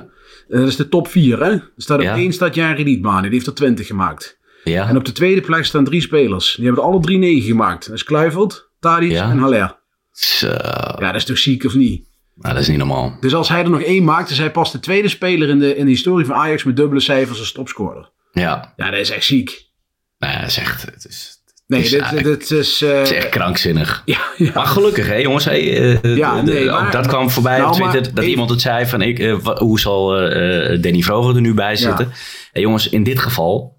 Eh, 0.49 0.59
Dat 0.59 0.69
is 0.69 0.77
de 0.77 0.89
top 0.89 1.09
4, 1.09 1.39
hè? 1.39 1.51
Er 1.51 1.71
staat 1.77 1.99
op 1.99 2.05
Ja. 2.05 2.17
één 2.17 2.33
staat 2.33 2.55
Jari 2.55 2.83
Rietmanen, 2.83 3.23
die 3.23 3.31
heeft 3.33 3.47
er 3.47 3.55
20 3.55 3.87
gemaakt. 3.87 4.39
Ja. 4.65 4.89
En 4.89 4.97
op 4.97 5.05
de 5.05 5.13
tweede 5.13 5.41
plek 5.41 5.65
staan 5.65 5.85
drie 5.85 6.01
spelers. 6.01 6.55
Die 6.55 6.65
hebben 6.65 6.83
er 6.85 6.91
alle 6.91 7.01
drie 7.01 7.19
negen 7.19 7.43
gemaakt. 7.49 7.87
Dat 7.87 7.95
is 7.97 8.05
Kluivert, 8.05 8.71
Tadic 8.81 9.13
en 9.13 9.39
Haller. 9.39 9.79
Zo. 10.13 10.47
Ja, 10.47 10.97
dat 10.99 11.15
is 11.15 11.25
toch 11.25 11.39
ziek 11.39 11.65
of 11.65 11.75
niet? 11.75 12.09
Nou, 12.41 12.55
dat 12.55 12.63
is 12.63 12.69
niet 12.69 12.79
normaal. 12.79 13.17
Dus 13.21 13.35
als 13.35 13.49
hij 13.49 13.63
er 13.63 13.71
nog 13.71 13.83
één 13.83 14.05
maakt, 14.05 14.31
is 14.31 14.39
hij 14.39 14.51
pas 14.51 14.73
de 14.73 14.81
tweede 14.81 15.09
speler 15.09 15.49
in 15.49 15.59
de, 15.59 15.77
in 15.77 15.85
de 15.85 15.91
historie 15.91 16.27
van 16.27 16.35
Ajax 16.37 16.65
met 16.65 16.77
dubbele 16.77 17.01
cijfers 17.01 17.39
als 17.39 17.53
topscorer. 17.53 18.11
Ja. 18.33 18.73
Ja, 18.77 18.91
dat 18.91 19.01
is 19.01 19.11
echt 19.11 19.25
ziek. 19.25 19.65
Nou, 20.19 20.33
ja, 20.33 20.41
dat 20.41 20.49
is 20.49 20.57
echt, 20.59 20.83
het 20.83 21.07
is, 21.09 21.39
Nee, 21.67 21.81
is 21.83 21.91
dit, 21.91 22.23
dit 22.25 22.51
is... 22.51 22.83
eh, 22.83 22.99
het 22.99 23.11
is 23.11 23.17
echt 23.17 23.29
krankzinnig. 23.29 24.03
ja, 24.05 24.21
ja. 24.37 24.51
Maar 24.55 24.67
gelukkig, 24.67 25.07
hè, 25.07 25.15
jongens. 25.17 25.45
Hey, 25.45 25.77
eh, 26.03 26.17
Ja, 26.17 26.41
nee, 26.43 26.71
ook 26.71 26.81
maar- 26.81 26.91
dat 26.91 27.07
kwam 27.07 27.31
voorbij 27.31 27.59
Nou, 27.59 27.69
op 27.71 27.75
Twitter. 27.77 28.01
maar 28.01 28.09
Dat 28.11 28.19
even- 28.19 28.31
iemand 28.31 28.51
het 28.51 28.61
zei 28.61 28.87
van, 28.87 29.03
ik, 29.03 29.19
eh, 29.19 29.37
hoe 29.59 29.81
zal 29.81 30.07
Danny 30.81 31.01
Vroger 31.03 31.35
er 31.35 31.41
nu 31.41 31.55
bij 31.55 31.77
zitten? 31.77 32.13
Hey, 32.53 32.63
jongens, 32.63 32.89
in 32.89 33.03
dit 33.03 33.19
geval 33.19 33.79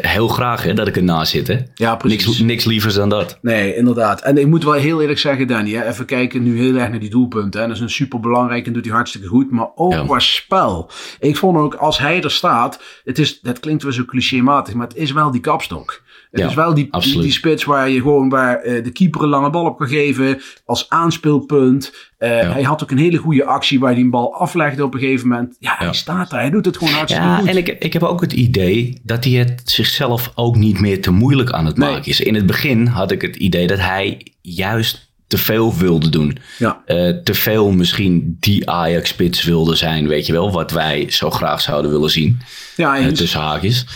heel 0.00 0.28
graag 0.28 0.62
hè, 0.62 0.74
dat 0.74 0.86
ik 0.88 0.96
ernaast 0.96 1.30
zit. 1.30 1.46
Hè? 1.48 1.56
Ja, 1.74 1.96
precies. 1.96 2.26
Niks, 2.26 2.38
niks 2.38 2.64
lievers 2.64 2.94
dan 2.94 3.08
dat. 3.08 3.38
Nee, 3.42 3.74
inderdaad. 3.76 4.20
En 4.20 4.38
ik 4.38 4.46
moet 4.46 4.64
wel 4.64 4.72
heel 4.72 5.00
eerlijk 5.00 5.18
zeggen, 5.18 5.46
Danny, 5.46 5.70
hè, 5.72 5.88
even 5.88 6.04
kijken 6.04 6.42
nu 6.42 6.58
heel 6.58 6.74
erg 6.76 6.90
naar 6.90 7.00
die 7.00 7.10
doelpunten. 7.10 7.60
Hè. 7.60 7.66
Dat 7.66 7.76
is 7.76 7.82
een 7.82 7.90
super 7.90 8.20
belangrijk 8.20 8.66
en 8.66 8.72
doet 8.72 8.84
hij 8.84 8.94
hartstikke 8.94 9.26
goed. 9.26 9.50
Maar 9.50 9.68
ook 9.74 9.92
Ja. 9.92 10.02
qua 10.04 10.18
spel. 10.18 10.90
Ik 11.20 11.36
vond 11.36 11.56
ook, 11.58 11.74
als 11.74 11.98
hij 11.98 12.22
er 12.22 12.30
staat, 12.30 12.80
het 13.04 13.18
is, 13.18 13.40
dat 13.40 13.60
klinkt 13.60 13.82
wel 13.82 13.92
zo 13.92 14.04
clichématig, 14.04 14.74
maar 14.74 14.86
het 14.86 14.96
is 14.96 15.12
wel 15.12 15.30
die 15.30 15.40
kapstok. 15.40 16.02
Het 16.30 16.40
Ja, 16.40 16.48
is 16.48 16.54
wel 16.54 16.74
die, 16.74 16.88
die, 17.00 17.32
spits 17.32 17.64
waar 17.64 17.88
je 17.90 18.00
gewoon 18.00 18.28
waar, 18.28 18.56
eh, 18.56 18.84
de 18.84 18.90
keeper 18.90 19.22
een 19.22 19.28
lange 19.28 19.50
bal 19.50 19.64
op 19.64 19.78
kan 19.78 19.88
geven 19.88 20.40
als 20.64 20.86
aanspeelpunt. 20.88 21.92
Eh, 22.18 22.30
Hij 22.52 22.62
had 22.62 22.82
ook 22.82 22.90
een 22.90 22.98
hele 22.98 23.16
goede 23.16 23.44
actie 23.44 23.80
waar 23.80 23.92
hij 23.92 24.00
een 24.00 24.10
bal 24.10 24.34
aflegde 24.34 24.84
op 24.84 24.94
een 24.94 25.00
gegeven 25.00 25.28
moment. 25.28 25.56
Ja, 25.58 25.74
hij 25.78 25.92
staat 25.94 26.30
daar. 26.30 26.40
Hij 26.40 26.50
doet 26.50 26.64
het 26.64 26.76
gewoon 26.76 26.92
hartstikke 26.94 27.26
Ja, 27.28 27.36
goed. 27.36 27.48
en 27.48 27.56
ik, 27.56 27.68
ik 27.68 27.92
heb 27.92 28.02
ook 28.02 28.20
het 28.20 28.32
idee 28.32 29.00
dat 29.02 29.24
hij 29.24 29.32
het 29.32 29.62
zichzelf 29.64 30.32
ook 30.34 30.56
niet 30.56 30.80
meer 30.80 31.00
te 31.02 31.10
moeilijk 31.10 31.50
aan 31.50 31.66
het 31.66 31.76
Nee. 31.76 31.90
maken 31.90 32.06
is. 32.10 32.20
In 32.20 32.34
het 32.34 32.46
begin 32.46 32.86
had 32.86 33.10
ik 33.10 33.22
het 33.22 33.36
idee 33.36 33.66
dat 33.66 33.78
hij 33.78 34.26
juist 34.40 35.04
te 35.26 35.38
veel 35.38 35.74
wilde 35.74 36.08
doen. 36.08 36.38
Ja. 36.58 36.82
Eh, 36.86 37.08
te 37.24 37.34
veel 37.34 37.70
misschien 37.70 38.36
die 38.40 38.70
Ajax-spits 38.70 39.44
wilde 39.44 39.74
zijn, 39.74 40.08
weet 40.08 40.26
je 40.26 40.32
wel. 40.32 40.50
Wat 40.52 40.70
wij 40.70 41.06
zo 41.10 41.30
graag 41.30 41.60
zouden 41.60 41.90
willen 41.90 42.10
zien. 42.10 42.38
Ja, 42.76 42.96
eens. 42.98 43.18
tussen 43.18 43.40
haakjes. 43.40 43.86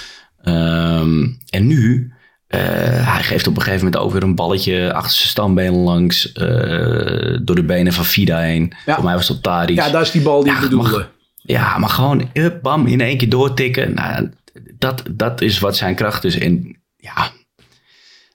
Ehm, 0.43 1.27
en 1.51 1.67
nu, 1.67 2.13
eh, 2.50 2.61
hij 3.14 3.23
geeft 3.23 3.47
op 3.47 3.57
een 3.57 3.62
gegeven 3.62 3.85
moment 3.85 4.02
ook 4.02 4.12
weer 4.12 4.23
een 4.23 4.35
balletje 4.35 4.92
achter 4.92 5.16
zijn 5.16 5.28
stambeen 5.28 5.73
langs. 5.75 6.33
eh, 6.33 6.47
door 7.42 7.57
de 7.57 7.64
benen 7.66 7.92
van 7.92 8.04
Vida 8.04 8.38
heen. 8.38 8.73
Ja. 8.87 8.95
Voor 8.95 9.04
mij 9.04 9.14
was 9.14 9.28
het 9.28 9.37
op 9.37 9.42
Tadic. 9.42 9.76
ja, 9.76 9.90
dat 9.90 10.02
is 10.02 10.11
die 10.11 10.23
bal 10.23 10.42
die 10.42 10.52
ik 10.52 10.57
Ja, 10.59 10.62
bedoelde. 10.64 11.09
Ja, 11.35 11.78
maar 11.78 11.88
gewoon 11.88 12.30
up, 12.35 12.62
bam, 12.62 12.87
in 12.87 13.00
één 13.00 13.16
keer 13.19 13.28
doortikken. 13.28 13.95
Nou, 13.95 14.30
dat, 14.78 15.02
dat 15.11 15.40
is 15.40 15.59
wat 15.59 15.76
zijn 15.76 15.95
kracht 15.95 16.25
is. 16.25 16.38
En 16.38 16.80
ja, 16.97 17.14
dat 17.14 17.30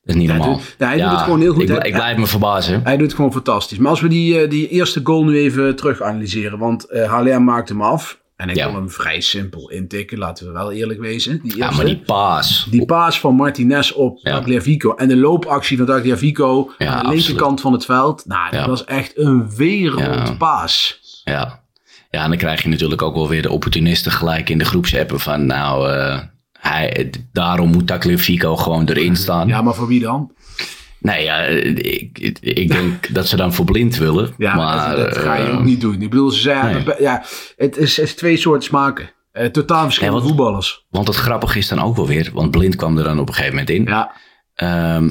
is 0.04 0.16
niet 0.16 0.28
normaal. 0.28 0.54
doet- 0.54 0.76
hij 0.78 0.98
doet 1.02 1.10
het 1.12 1.20
gewoon 1.22 1.42
heel 1.42 1.54
goed, 1.54 1.70
Ik, 1.70 1.94
blijf 1.94 2.18
me 2.18 2.28
verbazen. 2.28 2.82
Hij 2.84 2.98
doet 2.98 3.06
het 3.08 3.16
gewoon 3.16 3.32
fantastisch. 3.34 3.78
Maar 3.78 3.90
als 3.90 4.02
we 4.02 4.08
die, 4.08 4.40
eh, 4.42 4.50
die 4.50 4.68
eerste 4.68 5.00
goal 5.04 5.24
nu 5.24 5.38
even 5.38 5.76
terug 5.76 6.02
analyseren. 6.02 6.60
Want 6.60 6.90
eh 6.90 7.10
Haller 7.12 7.42
maakt 7.42 7.70
hem 7.70 7.82
af. 7.82 8.20
En 8.36 8.50
ik 8.50 8.56
Ja. 8.56 8.66
wil 8.66 8.76
hem 8.76 8.90
vrij 8.90 9.22
simpel 9.22 9.70
intikken. 9.70 10.18
Laten 10.18 10.46
we 10.46 10.52
wel 10.52 10.72
eerlijk 10.72 11.00
wezen. 11.00 11.40
Die, 11.44 11.58
Ja, 11.58 11.72
maar 11.72 11.86
die 11.86 11.98
paas. 11.98 12.68
Die 12.70 12.86
paas 12.86 13.20
van 13.20 13.36
Martinez 13.36 13.92
op 13.92 14.20
Ja. 14.22 14.32
Tagliafico. 14.40 14.96
En 14.96 15.08
de 15.08 15.16
loopactie 15.18 15.78
van 15.78 15.86
Tagliafico 15.86 16.74
Ja, 16.78 16.86
aan 16.88 16.92
de 16.92 16.98
absoluut. 16.98 17.26
linkerkant 17.26 17.62
van 17.62 17.74
het 17.74 17.86
veld. 17.86 18.26
Nou, 18.26 18.52
dat 18.52 18.66
was 18.66 18.84
echt 18.86 19.18
een 19.18 19.56
wereldpaas. 19.56 21.00
Ja. 21.24 21.64
ja, 22.12 22.24
en 22.24 22.30
dan 22.30 22.38
krijg 22.38 22.64
je 22.64 22.70
natuurlijk 22.70 23.02
ook 23.02 23.16
wel 23.16 23.30
weer 23.30 23.42
de 23.42 23.52
opportunisten 23.52 24.12
gelijk 24.12 24.50
in 24.50 24.58
de 24.58 24.66
groepsappen 24.66 25.20
van... 25.20 25.46
Nou, 25.46 25.92
eh, 25.92 26.20
hij, 26.60 27.10
daarom 27.32 27.70
moet 27.72 27.88
Tagliafico 27.88 28.56
gewoon 28.56 28.86
erin 28.90 29.16
staan. 29.16 29.48
Ja, 29.48 29.62
maar 29.62 29.74
voor 29.74 29.88
wie 29.88 30.00
dan? 30.00 30.32
Nee, 31.06 31.24
ja, 31.24 31.40
ik, 31.40 32.20
ik, 32.42 32.72
denk 32.72 33.08
dat 33.14 33.28
ze 33.28 33.36
dan 33.36 33.54
voor 33.54 33.66
blind 33.66 33.98
willen. 33.98 34.34
Ja, 34.38 34.56
maar 34.56 34.96
dat, 34.96 35.14
dat 35.14 35.18
ga 35.18 35.36
je 35.36 35.44
eh, 35.44 35.58
ook 35.58 35.64
niet 35.64 35.82
doen. 35.82 36.02
Ik 36.02 36.10
bedoel, 36.10 36.30
ze 36.30 36.40
zeggen, 36.40 36.84
nee. 36.86 36.96
ja, 37.00 37.24
het 37.56 37.78
is, 37.78 37.98
het 37.98 38.06
is 38.06 38.16
twee 38.16 38.38
soorten 38.38 38.64
smaken. 38.64 39.10
Eh, 39.32 39.46
totaal 39.46 39.84
verschillende 39.84 40.22
voetballers. 40.22 40.86
Want 40.90 41.08
het 41.08 41.18
grappige 41.18 41.58
is 41.58 41.68
dan 41.68 41.82
ook 41.82 41.96
wel 41.96 42.08
weer, 42.08 42.30
want 42.34 42.52
Blind 42.52 42.76
kwam 42.76 42.98
er 42.98 43.04
dan 43.04 43.20
op 43.20 43.28
een 43.28 43.34
gegeven 43.34 43.56
moment 43.56 43.70
in. 43.70 43.84
Ja, 43.84 44.12
Ehm, 44.56 45.10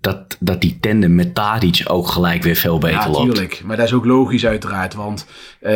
dat, 0.00 0.36
dat 0.40 0.60
die 0.60 0.78
tandem 0.80 1.14
met 1.14 1.34
Tadic 1.34 1.82
ook 1.86 2.08
gelijk 2.08 2.42
weer 2.42 2.54
veel 2.56 2.78
beter 2.78 2.96
Ja, 2.98 3.10
loopt. 3.10 3.26
natuurlijk. 3.26 3.62
Maar 3.64 3.76
dat 3.76 3.86
is 3.86 3.92
ook 3.92 4.04
logisch 4.04 4.46
uiteraard. 4.46 4.94
Want 4.94 5.26
eh, 5.60 5.74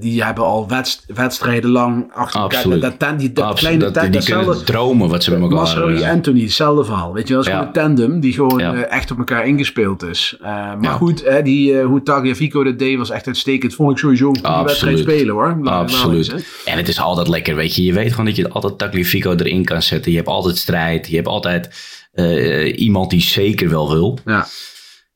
die 0.00 0.24
hebben 0.24 0.44
al 0.44 0.68
wedst- 0.68 1.04
wedstrijden 1.14 1.70
lang 1.70 2.12
achter 2.12 2.40
elkaar. 2.40 2.58
Absoluut. 2.58 2.80
Dat, 2.82 3.00
dat, 3.00 3.18
die, 3.18 3.32
dat 3.32 3.44
Absoluut. 3.44 3.60
kleine 3.60 3.84
Dat- 3.84 3.94
tand, 3.94 4.12
die 4.12 4.34
kunnen 4.34 4.64
dromen 4.64 5.08
wat 5.08 5.22
ze 5.24 5.30
met 5.30 5.40
elkaar... 5.40 5.56
Masraoui 5.58 6.00
eh, 6.02 6.10
Anthony, 6.10 6.40
hetzelfde 6.42 6.84
verhaal. 6.84 7.12
Weet 7.12 7.28
je 7.28 7.34
wel, 7.34 7.42
dat 7.42 7.52
is 7.52 7.58
Ja. 7.58 7.66
gewoon 7.66 7.84
een 7.84 7.94
tandem 7.96 8.20
die 8.20 8.32
gewoon 8.32 8.58
Ja. 8.58 8.74
eh, 8.74 8.96
echt 8.96 9.10
op 9.10 9.18
elkaar 9.18 9.46
ingespeeld 9.46 10.02
is. 10.02 10.36
Maar 10.80 10.84
goed, 10.84 11.24
hè, 11.24 11.42
die, 11.42 11.80
hoe 11.80 12.02
Tagliafico 12.02 12.64
dat 12.64 12.78
deed 12.78 12.98
was 12.98 13.10
echt 13.10 13.26
uitstekend. 13.26 13.74
Vond 13.74 13.90
ik 13.90 13.98
sowieso 13.98 14.28
een 14.28 14.38
goede 14.46 14.62
wedstrijd 14.64 14.98
spelen 14.98 15.34
hoor. 15.34 15.58
Absoluut. 15.64 16.32
eens. 16.32 16.44
En 16.64 16.76
het 16.76 16.88
is 16.88 17.00
altijd 17.00 17.28
lekker, 17.28 17.54
weet 17.56 17.74
je. 17.74 17.82
Je 17.84 17.92
weet 17.92 18.10
gewoon 18.10 18.26
dat 18.26 18.36
je 18.36 18.48
altijd 18.48 18.78
Tagliafico 18.78 19.34
erin 19.34 19.64
kan 19.64 19.82
zetten. 19.82 20.10
Je 20.10 20.16
hebt 20.16 20.28
altijd 20.28 20.56
strijd. 20.58 21.08
Je 21.08 21.16
hebt 21.16 21.28
altijd 21.28 21.94
eh, 22.16 22.78
iemand 22.78 23.10
die 23.10 23.20
zeker 23.20 23.68
wel 23.68 23.90
wil. 23.92 24.18
Ja. 24.24 24.46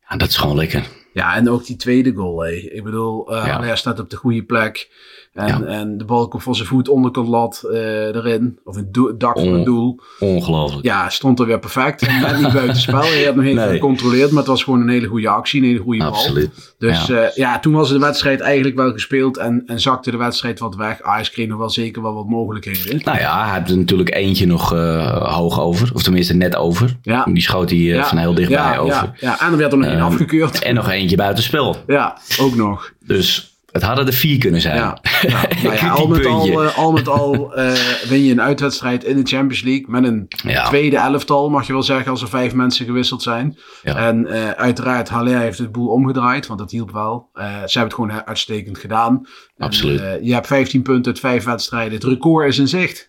Ja, 0.08 0.16
dat 0.16 0.28
is 0.28 0.36
gewoon 0.36 0.56
lekker. 0.56 0.86
ja, 1.12 1.36
en 1.36 1.48
ook 1.50 1.66
die 1.66 1.76
tweede 1.76 2.12
goal. 2.12 2.40
Hé. 2.44 2.52
Ik 2.52 2.84
bedoel, 2.84 3.34
eh 3.36 3.46
Ja. 3.46 3.62
hij 3.62 3.76
staat 3.76 3.98
op 4.00 4.10
de 4.10 4.16
goede 4.16 4.42
plek. 4.42 4.88
En, 5.32 5.46
Ja. 5.46 5.62
en 5.64 5.98
de 5.98 6.04
bal 6.04 6.28
komt 6.28 6.42
van 6.42 6.54
zijn 6.54 6.68
voet 6.68 6.88
onderkant 6.88 7.28
lat 7.28 7.62
eh, 7.72 8.06
erin. 8.14 8.58
Of 8.64 8.76
het 8.76 8.94
do- 8.94 9.16
dak 9.16 9.38
van 9.38 9.52
het 9.52 9.64
doel. 9.64 10.00
Ongelooflijk. 10.18 10.84
Ja, 10.84 11.08
stond 11.08 11.38
er 11.40 11.46
weer 11.46 11.58
perfect. 11.58 12.00
Net 12.20 12.40
niet 12.40 12.52
buiten 12.52 12.76
spel. 12.80 13.02
Je 13.04 13.24
hebt 13.24 13.36
nog 13.36 13.44
even 13.44 13.56
Nee. 13.64 13.72
gecontroleerd, 13.72 14.28
maar 14.30 14.38
het 14.38 14.46
was 14.50 14.62
gewoon 14.64 14.80
een 14.80 14.88
hele 14.88 15.06
goede 15.06 15.28
actie, 15.28 15.60
een 15.60 15.66
hele 15.66 15.78
goede 15.80 15.98
bal. 15.98 16.08
Absoluut. 16.08 16.74
Dus 16.78 17.06
Ja. 17.06 17.16
ja. 17.20 17.30
ja, 17.34 17.58
toen 17.60 17.72
was 17.72 17.88
de 17.88 17.98
wedstrijd 17.98 18.40
eigenlijk 18.40 18.76
wel 18.76 18.92
gespeeld 18.92 19.36
en, 19.36 19.62
en 19.66 19.80
zakte 19.80 20.10
de 20.10 20.16
wedstrijd 20.16 20.58
wat 20.58 20.74
weg. 20.76 21.02
Ajax 21.02 21.30
kreeg 21.30 21.48
nog 21.48 21.58
wel 21.58 21.70
zeker 21.70 22.02
wel 22.02 22.14
wat 22.14 22.28
mogelijkheden. 22.28 23.00
Nou 23.04 23.18
ja, 23.18 23.44
hij 23.48 23.58
heeft 23.58 23.70
er 23.70 23.78
natuurlijk 23.78 24.14
eentje 24.14 24.46
nog 24.46 24.72
eh, 24.74 25.34
hoog 25.36 25.60
over. 25.60 25.90
Of 25.94 26.02
tenminste 26.02 26.34
net 26.34 26.56
over. 26.56 26.96
Ja. 27.02 27.24
Die 27.24 27.42
schoot 27.42 27.70
hij 27.70 27.98
eh, 27.98 28.04
van 28.04 28.18
heel 28.18 28.34
dichtbij 28.34 28.78
over. 28.78 28.94
Ja, 28.94 29.12
ja, 29.20 29.40
en 29.40 29.52
er 29.52 29.58
werd 29.58 29.72
er 29.72 29.78
nog 29.78 29.86
één 29.86 29.96
Ehm, 29.96 30.04
afgekeurd. 30.06 30.62
En 30.62 30.74
nog 30.74 30.88
eentje 30.90 31.16
buitenspel. 31.16 31.76
Ja, 31.86 32.18
ook 32.40 32.54
nog. 32.54 32.92
Dus 33.06 33.49
het 33.72 33.82
hadden 33.82 34.06
er 34.06 34.12
vier 34.12 34.38
kunnen 34.38 34.60
zijn. 34.60 34.76
Ja, 34.76 34.98
ja. 35.22 35.42
Nou 35.62 35.74
ja, 35.74 35.88
al, 35.90 36.06
met 36.08 36.26
al, 36.26 36.62
eh, 36.64 36.78
al 36.78 36.92
met 36.92 37.08
al 37.08 37.54
eh, 37.54 37.72
win 38.08 38.24
je 38.24 38.32
een 38.32 38.40
uitwedstrijd 38.40 39.04
in 39.04 39.16
de 39.16 39.30
Champions 39.30 39.62
League 39.62 39.84
met 39.88 40.04
een 40.04 40.26
Ja. 40.46 40.64
tweede 40.68 40.96
elftal, 40.96 41.50
mag 41.50 41.66
je 41.66 41.72
wel 41.72 41.82
zeggen, 41.82 42.10
als 42.10 42.22
er 42.22 42.28
vijf 42.28 42.54
mensen 42.54 42.86
gewisseld 42.86 43.22
zijn. 43.22 43.58
En 43.82 44.26
eh, 44.26 44.50
uiteraard, 44.50 45.08
Haller 45.08 45.38
heeft 45.38 45.58
het 45.58 45.72
boel 45.72 45.88
omgedraaid, 45.88 46.46
want 46.46 46.58
dat 46.58 46.70
hielp 46.70 46.90
wel. 46.90 47.28
Ze 47.34 47.42
hebben 47.44 47.82
het 47.82 47.94
gewoon 47.94 48.26
uitstekend 48.26 48.78
gedaan. 48.78 49.26
Absoluut. 49.58 50.18
je 50.22 50.32
hebt 50.32 50.46
15 50.46 50.82
punten 50.82 51.12
uit 51.12 51.20
vijf 51.20 51.44
wedstrijden. 51.44 51.94
Het 51.94 52.04
record 52.04 52.48
is 52.48 52.58
in 52.58 52.68
zicht. 52.68 53.08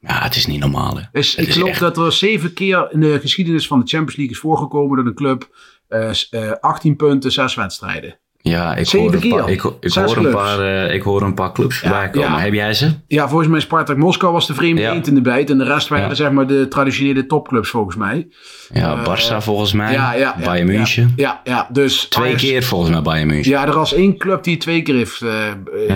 Ja, 0.00 0.22
het 0.22 0.36
is 0.36 0.46
niet 0.46 0.60
normaal. 0.60 0.96
Hè. 0.96 1.02
Dus 1.12 1.36
Het 1.36 1.46
ik 1.46 1.52
geloof 1.52 1.68
echt- 1.68 1.80
dat 1.80 1.96
er 1.98 2.12
zeven 2.12 2.52
keer 2.52 2.88
in 2.90 3.00
de 3.00 3.18
geschiedenis 3.20 3.66
van 3.66 3.78
de 3.80 3.86
Champions 3.86 4.16
League 4.16 4.34
is 4.34 4.40
voorgekomen 4.40 4.96
dat 4.96 5.06
een 5.06 5.14
club 5.14 5.48
eh, 5.88 6.12
s- 6.12 6.28
eh, 6.28 6.50
18 6.60 6.96
punten, 6.96 7.32
zes 7.32 7.54
wedstrijden. 7.54 8.18
Ja, 8.44 8.74
ik 8.76 8.88
hoor, 8.88 9.12
een 9.14 9.28
paar, 9.28 9.50
ik, 9.50 9.60
hoor 9.60 9.76
een 9.80 10.12
clubs. 10.12 10.34
paar, 10.34 10.60
eh, 10.60 10.94
ik 10.94 11.02
hoor 11.02 11.22
een 11.22 11.34
paar 11.34 11.52
clubs 11.52 11.78
voorbij 11.78 12.10
komen. 12.10 12.30
ja. 12.30 12.38
Heb 12.38 12.52
jij 12.52 12.74
ze? 12.74 12.90
Ja, 13.06 13.28
volgens 13.28 13.48
mij 13.50 13.60
Spartak 13.60 13.96
Moskou 13.96 14.32
was 14.32 14.46
de 14.46 14.54
vreemde 14.54 14.80
Ja. 14.80 14.92
eend 14.92 15.06
in 15.06 15.14
de 15.14 15.20
bijt. 15.20 15.50
En 15.50 15.58
de 15.58 15.64
rest 15.64 15.88
waren 15.88 16.08
Ja. 16.08 16.14
zeg 16.14 16.30
maar 16.30 16.46
de 16.46 16.68
traditionele 16.68 17.26
topclubs 17.26 17.68
volgens 17.70 17.96
mij. 17.96 18.28
Ja, 18.72 18.98
Barça 19.04 19.36
volgens 19.38 19.72
mij. 19.72 19.86
Eh, 19.86 19.92
Ja, 19.92 20.12
ja. 20.12 20.18
ja, 20.38 20.44
Bayern 20.44 20.66
ja. 20.70 20.76
München. 20.76 21.12
Ja, 21.16 21.40
ja, 21.44 21.68
dus 21.72 22.04
Twee 22.04 22.26
Ajax- 22.26 22.42
keer 22.42 22.62
volgens 22.62 22.90
mij 22.90 23.02
Bayern 23.02 23.26
München. 23.28 23.50
Ja, 23.52 23.66
er 23.66 23.74
was 23.74 23.92
één 23.94 24.16
club 24.16 24.42
die 24.42 24.56
twee 24.56 24.82
keer 24.82 24.94
heeft, 24.94 25.22
eh, 25.22 25.48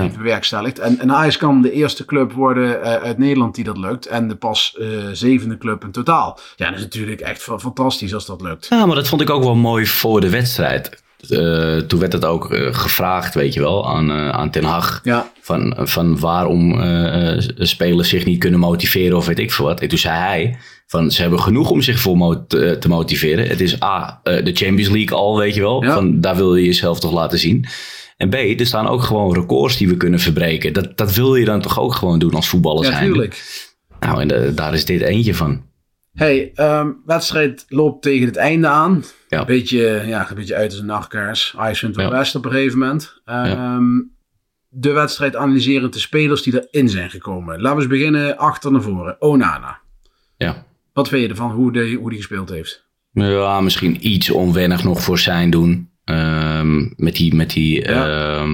eh, 0.04 0.10
bewerkstelligd. 0.16 0.78
En, 0.78 0.98
en 0.98 1.12
Ajax 1.12 1.36
kan 1.36 1.62
de 1.62 1.72
eerste 1.72 2.04
club 2.04 2.32
worden 2.32 2.82
eh, 2.82 2.92
uit 2.94 3.18
Nederland 3.18 3.54
die 3.54 3.64
dat 3.64 3.78
lukt. 3.78 4.06
En 4.06 4.28
de 4.28 4.36
pas 4.36 4.76
eh, 4.80 4.86
zevende 5.12 5.58
club 5.58 5.84
in 5.84 5.90
totaal. 5.90 6.38
Ja, 6.56 6.66
dat 6.68 6.76
is 6.78 6.82
natuurlijk 6.82 7.20
echt 7.20 7.42
fa- 7.42 7.58
fantastisch 7.58 8.14
als 8.14 8.26
dat 8.26 8.40
lukt. 8.40 8.66
Ja, 8.70 8.86
maar 8.86 8.96
dat 8.96 9.08
vond 9.08 9.20
ik 9.20 9.30
ook 9.30 9.42
wel 9.42 9.54
mooi 9.54 9.86
voor 9.86 10.20
de 10.20 10.30
wedstrijd. 10.30 11.04
Eh, 11.28 11.76
toen 11.76 12.00
werd 12.00 12.12
het 12.12 12.24
ook 12.24 12.52
eh, 12.52 12.74
gevraagd, 12.74 13.34
weet 13.34 13.54
je 13.54 13.60
wel, 13.60 13.88
aan, 13.88 14.10
eh, 14.10 14.28
aan 14.28 14.50
Ten 14.50 14.64
Hag. 14.64 15.00
Ja. 15.02 15.30
Van, 15.40 15.74
van 15.78 16.18
waarom 16.18 16.80
spelers 17.58 18.08
zich 18.08 18.24
niet 18.24 18.38
kunnen 18.38 18.60
motiveren 18.60 19.16
of 19.16 19.26
weet 19.26 19.38
ik 19.38 19.52
veel 19.52 19.64
wat. 19.64 19.80
En 19.80 19.88
toen 19.88 19.98
zei 19.98 20.18
hij, 20.18 20.56
van 20.86 21.10
ze 21.10 21.20
hebben 21.20 21.40
genoeg 21.40 21.70
om 21.70 21.82
zich 21.82 22.00
voor 22.00 22.46
te, 22.46 22.78
motiveren. 22.88 23.48
Het 23.48 23.60
is 23.60 23.82
A, 23.82 24.20
eh, 24.22 24.44
de 24.44 24.52
Champions 24.52 24.88
League 24.90 25.16
al, 25.16 25.38
weet 25.38 25.54
je 25.54 25.60
wel. 25.60 25.84
Ja. 25.84 25.94
Van, 25.94 26.20
daar 26.20 26.36
wil 26.36 26.56
je 26.56 26.64
jezelf 26.64 27.00
toch 27.00 27.12
laten 27.12 27.38
zien. 27.38 27.66
En 28.16 28.28
B, 28.28 28.34
er 28.34 28.66
staan 28.66 28.88
ook 28.88 29.02
gewoon 29.02 29.34
records 29.34 29.76
die 29.76 29.88
we 29.88 29.96
kunnen 29.96 30.20
verbreken. 30.20 30.72
Dat, 30.72 30.96
dat 30.96 31.14
wil 31.14 31.34
je 31.36 31.44
dan 31.44 31.60
toch 31.60 31.80
ook 31.80 31.94
gewoon 31.94 32.18
doen 32.18 32.34
als 32.34 32.48
voetballer 32.48 32.84
Ja, 32.84 32.90
zijn. 32.90 33.04
tuurlijk. 33.04 33.64
Nou, 34.00 34.20
en 34.20 34.54
daar 34.54 34.74
is 34.74 34.84
dit 34.84 35.00
eentje 35.00 35.34
van. 35.34 35.64
Hey, 36.16 36.52
ehm, 36.54 36.90
wedstrijd 37.06 37.64
loopt 37.68 38.02
tegen 38.02 38.26
het 38.26 38.36
einde 38.36 38.66
aan. 38.68 39.04
Ja. 39.28 39.40
Een 39.40 39.46
beetje, 39.46 40.02
ja, 40.06 40.30
een 40.30 40.36
beetje 40.36 40.54
uit 40.54 40.70
als 40.70 40.80
een 40.80 40.86
nachtkaars. 40.86 41.54
Ajax 41.56 41.78
vindt 41.78 41.96
wel 41.96 42.10
best 42.10 42.34
op 42.34 42.44
een 42.44 42.50
gegeven 42.50 42.78
moment. 42.78 43.20
Ehm, 43.24 43.84
De 44.68 44.92
wedstrijd 44.92 45.36
analyseren 45.36 45.90
de 45.90 45.98
spelers 45.98 46.42
die 46.42 46.66
erin 46.68 46.88
zijn 46.88 47.10
gekomen. 47.10 47.60
Laten 47.60 47.76
we 47.76 47.82
eens 47.82 47.92
beginnen 47.92 48.36
achter 48.38 48.72
naar 48.72 48.82
voren. 48.82 49.16
Onana. 49.20 49.78
Ja. 50.36 50.64
Wat 50.92 51.08
vind 51.08 51.22
je 51.22 51.28
ervan, 51.28 51.50
hoe 51.50 51.72
die, 51.72 51.96
hoe 51.96 52.08
die 52.08 52.18
gespeeld 52.18 52.48
heeft? 52.48 52.84
Ja, 53.12 53.60
misschien 53.60 54.06
iets 54.08 54.30
onwennig 54.30 54.84
nog 54.84 55.02
voor 55.02 55.18
zijn 55.18 55.50
doen. 55.50 55.90
Ehm, 56.04 56.78
met 56.96 57.16
die, 57.16 57.34
met 57.34 57.50
die 57.50 57.88
Ja. 57.88 58.44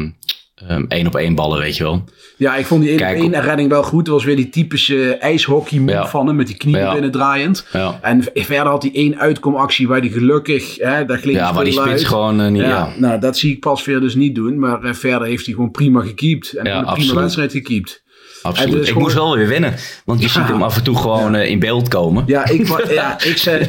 Ehm, 0.69 0.85
één 0.89 1.07
op 1.07 1.15
één 1.17 1.35
ballen, 1.35 1.59
weet 1.59 1.77
je 1.77 1.83
wel. 1.83 2.05
Ja, 2.37 2.57
ik 2.57 2.67
vond 2.67 2.83
die 2.83 2.95
Kijk, 2.97 3.19
1 3.19 3.41
redding 3.41 3.69
wel 3.69 3.83
goed. 3.83 4.05
Dat 4.05 4.15
was 4.15 4.25
weer 4.25 4.37
die 4.37 4.49
typische 4.49 5.15
ijshockey 5.17 5.79
move 5.79 5.93
Ja. 5.93 6.07
van 6.09 6.27
hem. 6.27 6.37
Met 6.37 6.47
die 6.47 6.57
knieën 6.57 6.79
Ja. 6.79 6.93
binnendraaiend. 6.93 7.67
Ja, 7.73 7.99
En 8.03 8.25
verder 8.35 8.67
had 8.67 8.83
hij 8.83 8.93
één 8.95 9.19
uitkomactie 9.19 9.89
waar 9.89 10.01
hij 10.01 10.09
gelukkig... 10.09 10.77
Hè, 10.79 11.05
daar 11.05 11.19
klinkt 11.19 11.41
ja 11.41 11.53
maar 11.53 11.65
die 11.65 11.73
spits 11.73 12.05
gewoon 12.05 12.41
eh, 12.41 12.51
niet... 12.51 12.61
Ja, 12.63 12.69
Ja. 12.69 12.93
nou 12.97 13.21
dat 13.21 13.37
zie 13.39 13.53
ik 13.53 13.61
pas 13.61 13.85
weer 13.85 14.01
dus 14.01 14.15
niet 14.15 14.35
doen. 14.35 14.59
Maar 14.59 14.83
eh, 14.83 14.93
verder 14.95 15.29
heeft 15.29 15.45
hij 15.47 15.55
gewoon 15.55 15.71
prima 15.71 16.01
gekiept. 16.01 16.53
En 16.53 16.67
een 16.67 16.73
prima 16.73 16.91
absoluut. 16.91 17.15
wedstrijd 17.21 17.53
gekiept. 17.53 18.02
Absoluut. 18.43 18.73
Dus 18.73 18.81
ik 18.81 18.87
gewoon- 18.87 19.03
moest 19.03 19.15
wel 19.15 19.37
weer 19.37 19.49
winnen. 19.49 19.75
Want 20.05 20.23
je 20.23 20.29
ziet 20.29 20.47
hem 20.47 20.63
af 20.63 20.77
en 20.77 20.85
toe 20.85 20.97
gewoon 20.97 21.35
eh, 21.35 21.49
in 21.51 21.59
beeld 21.59 21.89
komen. 21.89 22.25
Ja, 22.27 22.49
ik, 22.49 22.91
ja, 22.91 23.21
ik 23.31 23.37
zei... 23.37 23.67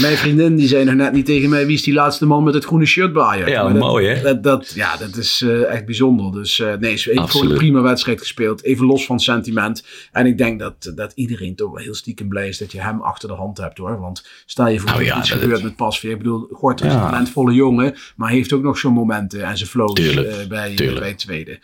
Mijn 0.00 0.16
vriendin 0.16 0.56
die 0.56 0.68
zei 0.68 0.84
nog 0.84 0.94
net 0.94 1.12
niet 1.12 1.26
tegen 1.26 1.48
mij... 1.48 1.66
Wie 1.66 1.74
is 1.74 1.82
die 1.82 1.94
laatste 1.94 2.26
man 2.26 2.42
met 2.44 2.54
het 2.54 2.64
groene 2.64 2.84
shirt 2.86 3.12
bij? 3.12 3.42
Ja, 3.46 3.62
Maar 3.62 3.72
dat- 3.72 3.82
mooi, 3.82 4.06
hè? 4.06 4.22
Dat, 4.22 4.42
dat, 4.42 4.72
ja, 4.74 4.96
dat 4.96 5.16
is 5.16 5.42
eh, 5.42 5.72
echt 5.72 5.84
bijzonder. 5.86 6.32
Dus 6.32 6.60
eh, 6.60 6.72
nee, 6.80 6.96
ze 6.96 7.10
heeft 7.14 7.30
gewoon 7.30 7.50
een 7.50 7.56
prima 7.56 7.80
wedstrijd 7.80 8.18
gespeeld. 8.20 8.62
Even 8.64 8.86
los 8.86 9.06
van 9.06 9.20
sentiment. 9.20 9.84
En 10.12 10.26
ik 10.26 10.38
denk 10.38 10.58
dat, 10.60 10.92
dat 10.94 11.12
iedereen 11.14 11.54
toch 11.56 11.70
wel 11.72 11.82
heel 11.82 11.94
stiekem 11.94 12.28
blij 12.28 12.48
is... 12.48 12.58
dat 12.58 12.72
je 12.72 12.80
hem 12.80 13.00
achter 13.00 13.28
de 13.28 13.34
hand 13.34 13.56
hebt, 13.58 13.78
hoor. 13.78 14.00
Want 14.00 14.26
stel 14.46 14.68
je 14.68 14.78
voor 14.78 14.88
Nou 14.88 14.98
dat 15.04 15.08
ja, 15.08 15.18
iets 15.18 15.28
dat- 15.30 15.38
gebeurt 15.40 15.62
met 15.62 15.76
Pasveer. 15.76 16.10
Ik 16.10 16.18
bedoel, 16.18 16.48
Gort 16.52 16.80
is 16.80 16.92
een 16.92 17.00
talentvolle 17.00 17.52
jongen... 17.52 17.94
maar 18.16 18.30
heeft 18.30 18.52
ook 18.52 18.62
nog 18.62 18.78
zo'n 18.78 18.92
momenten 18.92 19.44
en 19.44 19.56
zijn 19.56 19.68
flows 19.70 19.92
Tuurlijk, 19.92 20.48
bij, 20.48 20.74
tuurlijk. 20.74 20.98
bij 21.00 21.08
het 21.08 21.18
tweede. 21.18 21.58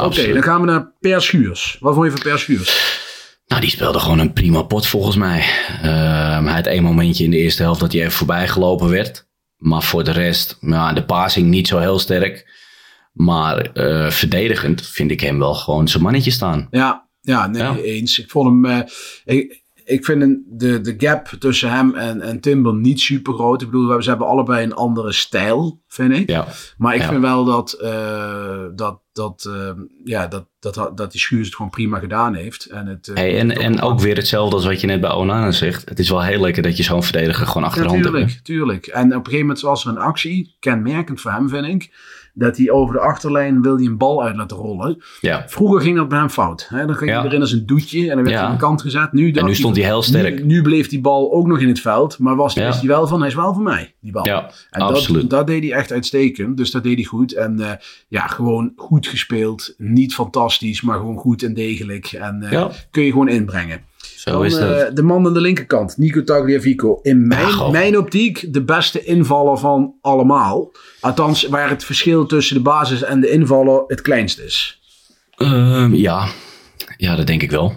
Oké, 0.00 0.32
dan 0.32 0.42
gaan 0.42 0.60
we 0.60 0.66
naar 0.66 0.92
Per 1.00 1.22
Schuurs. 1.22 1.76
Wat 1.80 1.94
vond 1.94 2.06
je 2.06 2.12
van 2.12 2.22
Per 2.22 2.38
Schuurs? 2.38 3.02
Nou, 3.46 3.60
die 3.60 3.70
speelde 3.70 3.98
gewoon 3.98 4.18
een 4.18 4.32
prima 4.32 4.62
pot 4.62 4.86
volgens 4.86 5.16
mij. 5.16 5.44
Ehm, 5.82 6.44
hij 6.44 6.54
had 6.54 6.66
één 6.66 6.82
momentje 6.82 7.24
in 7.24 7.30
de 7.30 7.36
eerste 7.36 7.62
helft 7.62 7.80
dat 7.80 7.92
hij 7.92 8.00
even 8.00 8.12
voorbij 8.12 8.48
gelopen 8.48 8.88
werd. 8.88 9.26
Maar 9.56 9.82
voor 9.82 10.04
de 10.04 10.10
rest, 10.10 10.56
ja, 10.60 10.92
de 10.92 11.04
passing 11.04 11.48
niet 11.48 11.68
zo 11.68 11.78
heel 11.78 11.98
sterk. 11.98 12.62
Maar 13.12 13.56
eh, 13.58 14.10
verdedigend 14.10 14.86
vind 14.86 15.10
ik 15.10 15.20
hem 15.20 15.38
wel 15.38 15.54
gewoon 15.54 15.88
zijn 15.88 16.02
mannetje 16.02 16.30
staan. 16.30 16.66
Ja, 16.70 17.08
ja, 17.20 17.46
nee, 17.46 17.62
Ja. 17.62 17.76
eens. 17.76 18.18
Ik 18.18 18.30
vond 18.30 18.46
hem. 18.48 18.64
eh, 19.24 19.36
ik, 19.36 19.62
ik 19.84 20.04
vind 20.04 20.22
een- 20.22 20.44
de, 20.48 20.80
de 20.80 20.94
gap 20.98 21.26
tussen 21.38 21.70
hem 21.70 21.94
en, 21.94 22.20
en 22.20 22.40
Timber 22.40 22.74
niet 22.74 23.00
super 23.00 23.34
groot. 23.34 23.62
Ik 23.62 23.70
bedoel, 23.70 23.96
we- 23.96 24.02
ze 24.02 24.08
hebben 24.08 24.26
allebei 24.26 24.64
een 24.64 24.74
andere 24.74 25.12
stijl, 25.12 25.82
vind 25.88 26.12
ik. 26.12 26.30
Ja, 26.30 26.46
Maar 26.78 26.94
ik 26.94 27.00
Ja. 27.00 27.08
vind 27.08 27.20
wel 27.20 27.44
dat, 27.44 27.72
eh, 27.72 28.64
dat, 28.74 29.00
dat, 29.12 29.44
eh, 29.54 29.70
ja, 30.04 30.26
dat, 30.26 30.46
dat, 30.58 30.92
dat 30.94 31.12
die 31.12 31.20
Schuurs 31.20 31.46
het 31.46 31.56
gewoon 31.56 31.70
prima 31.70 31.98
gedaan 31.98 32.34
heeft. 32.34 32.64
En, 32.64 32.86
het, 32.86 33.08
eh, 33.08 33.14
hey, 33.14 33.38
en, 33.38 33.50
en 33.50 33.80
ook 33.80 34.00
weer 34.00 34.16
hetzelfde 34.16 34.56
als 34.56 34.64
wat 34.66 34.80
je 34.80 34.86
net 34.86 35.00
bij 35.00 35.12
Onana 35.12 35.50
zegt. 35.50 35.88
Het 35.88 35.98
is 35.98 36.08
wel 36.10 36.22
heel 36.22 36.40
lekker 36.40 36.62
dat 36.62 36.76
je 36.76 36.82
zo'n 36.82 37.02
verdediger 37.02 37.46
gewoon 37.46 37.64
achter 37.64 37.82
de 37.82 37.88
hand 37.88 38.04
hebt. 38.04 38.14
Tuurlijk, 38.16 38.40
tuurlijk. 38.42 38.86
En 38.86 39.04
op 39.06 39.10
een 39.12 39.24
gegeven 39.24 39.40
moment 39.46 39.60
was 39.60 39.84
er 39.84 39.90
een 39.90 39.98
actie, 39.98 40.56
kenmerkend 40.60 41.20
voor 41.20 41.30
hem 41.30 41.48
vind 41.48 41.66
ik, 41.66 41.92
dat 42.36 42.56
hij 42.56 42.70
over 42.70 42.94
de 42.94 43.00
achterlijn 43.00 43.62
wil 43.62 43.76
hij 43.76 43.86
een 43.86 43.96
bal 43.96 44.22
uit 44.24 44.36
laten 44.36 44.56
rollen. 44.56 45.02
Ja, 45.20 45.44
Vroeger 45.46 45.80
ging 45.80 45.96
dat 45.96 46.08
bij 46.08 46.18
hem 46.18 46.28
fout. 46.28 46.66
Hè? 46.68 46.86
Dan 46.86 46.94
ging 46.94 47.10
Ja. 47.10 47.16
hij 47.18 47.26
erin 47.26 47.40
als 47.40 47.52
een 47.52 47.66
doetje 47.66 48.00
en 48.00 48.14
dan 48.14 48.24
werd 48.24 48.36
hij 48.36 48.44
aan 48.44 48.52
de 48.52 48.58
kant 48.58 48.82
gezet. 48.82 49.12
Nu, 49.12 49.30
nu 49.30 49.54
stond 49.54 49.76
hij 49.76 49.84
heel 49.84 50.02
sterk. 50.02 50.34
Nu, 50.38 50.44
nu 50.44 50.62
bleef 50.62 50.88
die 50.88 51.00
bal 51.00 51.32
ook 51.32 51.46
nog 51.46 51.58
in 51.60 51.68
het 51.68 51.80
veld, 51.80 52.18
maar 52.18 52.36
was, 52.36 52.54
wist 52.54 52.78
hij 52.78 52.88
wel 52.88 53.06
van, 53.06 53.18
hij 53.18 53.28
is 53.28 53.34
wel 53.34 53.54
van 53.54 53.62
mij, 53.62 53.94
die 54.00 54.12
bal. 54.12 54.26
ja 54.26 54.50
En 54.70 54.80
absoluut. 54.80 55.20
Dat, 55.20 55.30
dat 55.30 55.46
deed 55.46 55.62
hij 55.62 55.72
echt 55.72 55.92
uitstekend. 55.92 56.56
Dus 56.56 56.70
dat 56.70 56.82
deed 56.82 56.94
hij 56.96 57.04
goed. 57.04 57.32
En 57.32 57.60
eh, 57.60 57.70
ja, 58.08 58.26
gewoon 58.26 58.72
goed 58.76 59.06
gespeeld. 59.06 59.74
Niet 59.78 60.14
fantastisch, 60.14 60.82
maar 60.82 60.98
gewoon 60.98 61.16
goed 61.18 61.42
en 61.42 61.54
degelijk. 61.54 62.12
En 62.12 62.42
eh, 62.42 62.52
Ja. 62.52 62.70
kun 62.90 63.02
je 63.02 63.10
gewoon 63.10 63.28
inbrengen. 63.28 63.80
Zo 64.24 64.30
Dan, 64.30 64.44
is 64.44 64.54
dat. 64.54 64.80
eh, 64.80 64.94
de 64.94 65.02
man 65.02 65.26
aan 65.26 65.34
de 65.34 65.40
linkerkant, 65.40 65.96
Nico 65.98 66.22
Tagliafico. 66.24 66.98
In 67.02 67.26
mijn, 67.26 67.70
mijn 67.70 67.98
optiek 67.98 68.52
de 68.52 68.62
beste 68.62 69.04
invaller 69.04 69.58
van 69.58 69.94
allemaal. 70.00 70.72
Althans, 71.00 71.46
waar 71.46 71.68
het 71.68 71.84
verschil 71.84 72.26
tussen 72.26 72.56
de 72.56 72.62
basis 72.62 73.02
en 73.02 73.20
de 73.20 73.30
invaller 73.30 73.84
het 73.86 74.00
kleinst 74.00 74.38
is. 74.38 74.80
Ehm, 75.36 75.94
ja. 75.94 76.26
ja, 76.96 77.16
dat 77.16 77.26
denk 77.26 77.42
ik 77.42 77.50
wel. 77.50 77.74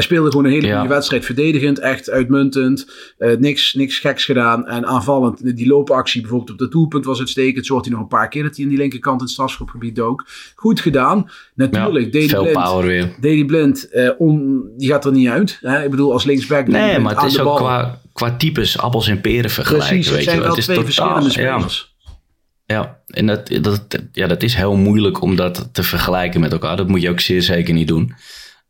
Hij 0.00 0.08
speelde 0.08 0.30
gewoon 0.30 0.44
een 0.44 0.52
hele 0.52 0.66
Ja. 0.66 0.78
goede 0.78 0.94
wedstrijd. 0.94 1.24
Verdedigend, 1.24 1.78
echt 1.78 2.10
uitmuntend. 2.10 2.90
Eh, 3.18 3.36
niks, 3.36 3.74
niks 3.74 3.98
geks 3.98 4.24
gedaan. 4.24 4.66
En 4.66 4.86
aanvallend, 4.86 5.56
die 5.56 5.66
loopactie 5.66 6.20
bijvoorbeeld 6.20 6.50
op 6.50 6.58
de 6.58 6.68
doelpunt 6.68 7.04
was 7.04 7.18
uitstekend. 7.18 7.66
Zo 7.66 7.74
had 7.74 7.84
hij 7.84 7.92
nog 7.94 8.02
een 8.02 8.08
paar 8.08 8.28
keer 8.28 8.42
dat 8.42 8.54
hij 8.54 8.64
in 8.64 8.70
die 8.70 8.78
linkerkant 8.78 9.16
in 9.18 9.24
het 9.24 9.32
strafschopgebied 9.32 9.96
dook. 9.96 10.26
Goed 10.54 10.80
gedaan. 10.80 11.30
Natuurlijk, 11.54 12.14
Ja, 12.14 12.28
veel 12.28 12.42
Blind. 12.42 12.58
power 12.58 12.86
weer. 12.86 13.14
Deli 13.20 13.44
Blind, 13.44 13.88
eh, 13.90 14.10
on, 14.18 14.62
die 14.76 14.88
gaat 14.88 15.04
er 15.04 15.12
niet 15.12 15.28
uit. 15.28 15.58
Hè? 15.60 15.84
Ik 15.84 15.90
bedoel, 15.90 16.12
als 16.12 16.24
linksback. 16.24 16.66
Nee, 16.68 16.98
maar 16.98 17.14
het 17.22 17.32
is 17.32 17.38
ook 17.40 17.56
qua, 17.56 18.00
qua 18.12 18.36
types 18.36 18.78
appels 18.78 19.08
en 19.08 19.20
peren 19.20 19.50
vergelijken. 19.50 19.88
Precies, 19.88 20.06
het 20.06 20.14
weet 20.14 20.24
zijn 20.24 20.36
je 20.36 20.42
wel 20.42 20.50
Het 20.50 20.58
is 20.58 20.64
twee 20.64 20.76
totaal- 20.76 20.92
verschillende 21.22 21.40
ja. 21.42 21.52
spelers. 21.58 21.94
Ja, 22.66 23.00
en 23.06 23.26
dat, 23.26 23.48
dat, 23.62 23.98
ja, 24.12 24.26
dat 24.26 24.42
is 24.42 24.54
heel 24.54 24.76
moeilijk 24.76 25.22
om 25.22 25.36
dat 25.36 25.68
te 25.72 25.82
vergelijken 25.82 26.40
met 26.40 26.52
elkaar. 26.52 26.76
Dat 26.76 26.88
moet 26.88 27.02
je 27.02 27.10
ook 27.10 27.20
zeer 27.20 27.42
zeker 27.42 27.74
niet 27.74 27.88
doen. 27.88 28.14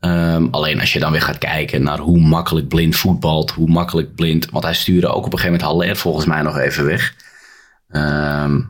Ehm, 0.00 0.46
alleen 0.50 0.80
als 0.80 0.92
je 0.92 0.98
dan 0.98 1.12
weer 1.12 1.22
gaat 1.22 1.38
kijken 1.38 1.82
naar 1.82 1.98
hoe 1.98 2.20
makkelijk 2.20 2.68
blind 2.68 2.96
voetbalt, 2.96 3.50
hoe 3.50 3.68
makkelijk 3.68 4.14
blind. 4.14 4.50
Want 4.50 4.64
hij 4.64 4.74
stuurde 4.74 5.08
ook 5.08 5.26
op 5.26 5.32
een 5.32 5.38
gegeven 5.38 5.60
moment 5.60 5.62
Haller 5.62 5.96
volgens 5.96 6.24
mij 6.26 6.42
nog 6.42 6.58
even 6.58 6.84
weg. 6.84 7.14
Ehm, 7.88 8.60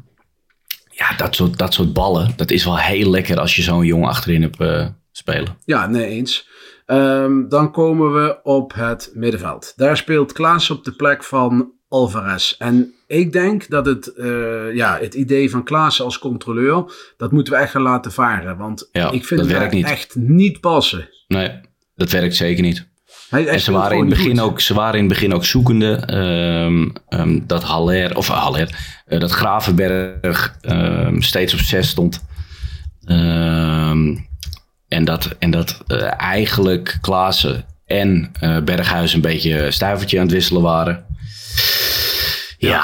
ja, 0.90 1.16
dat 1.16 1.34
soort, 1.34 1.58
dat 1.58 1.74
soort 1.74 1.92
ballen, 1.92 2.32
dat 2.36 2.50
is 2.50 2.64
wel 2.64 2.78
heel 2.78 3.10
lekker 3.10 3.40
als 3.40 3.56
je 3.56 3.62
zo'n 3.62 3.84
jongen 3.84 4.08
achterin 4.08 4.42
hebt 4.42 4.60
eh, 4.60 4.86
spelen. 5.12 5.56
Ja, 5.64 5.86
nee 5.86 6.06
eens. 6.06 6.48
Ehm, 6.86 7.48
dan 7.48 7.72
komen 7.72 8.12
we 8.12 8.40
op 8.42 8.72
het 8.74 9.10
middenveld. 9.14 9.72
Daar 9.76 9.96
speelt 9.96 10.32
Klaas 10.32 10.70
op 10.70 10.84
de 10.84 10.92
plek 10.92 11.24
van 11.24 11.72
Alvarez. 11.90 12.54
En 12.58 12.94
ik 13.06 13.32
denk 13.32 13.68
dat 13.68 13.86
het, 13.86 14.14
eh, 14.14 14.74
ja, 14.74 14.98
het 15.00 15.14
idee 15.14 15.50
van 15.50 15.64
Klaas 15.64 16.02
als 16.02 16.18
controleur, 16.18 16.84
dat 17.16 17.32
moeten 17.32 17.52
we 17.52 17.58
echt 17.58 17.70
gaan 17.70 17.82
laten 17.82 18.12
varen. 18.12 18.56
Want 18.56 18.88
Ja, 18.92 19.10
ik 19.10 19.24
vind 19.24 19.40
dat 19.40 19.60
het 19.60 19.72
niet. 19.72 19.86
echt 19.86 20.14
niet 20.14 20.60
passen. 20.60 21.08
Nee, 21.28 21.60
dat 21.94 22.10
werkt 22.10 22.36
zeker 22.36 22.62
niet. 22.62 22.88
Hij, 23.30 23.42
hij 23.42 23.52
En 23.52 23.60
ze 23.60 23.72
waren, 23.72 23.96
in 23.96 24.04
het 24.04 24.08
begin 24.08 24.38
goed. 24.38 24.48
ook, 24.48 24.60
ze 24.60 24.74
waren 24.74 24.94
in 24.94 25.04
het 25.04 25.12
begin 25.12 25.34
ook 25.34 25.44
zoekende 25.44 25.94
ehm, 25.94 26.88
ehm, 27.08 27.38
dat 27.46 27.62
Haller, 27.62 28.16
of 28.16 28.28
eh, 28.28 28.42
Haller, 28.42 29.00
eh, 29.06 29.20
dat 29.20 29.30
Gravenberg 29.30 30.56
ehm, 30.60 31.20
steeds 31.20 31.52
op 31.52 31.60
6 31.60 31.88
stond. 31.88 32.24
En 34.88 35.04
dat, 35.04 35.36
en 35.38 35.50
dat 35.50 35.84
eigenlijk 36.16 36.98
Klaassen 37.00 37.64
en 37.86 38.32
Berghuis 38.64 39.14
een 39.14 39.20
beetje 39.20 39.70
stuivertje 39.70 40.18
aan 40.18 40.24
het 40.24 40.32
wisselen 40.32 40.62
waren. 40.62 41.04
Ja, 42.68 42.82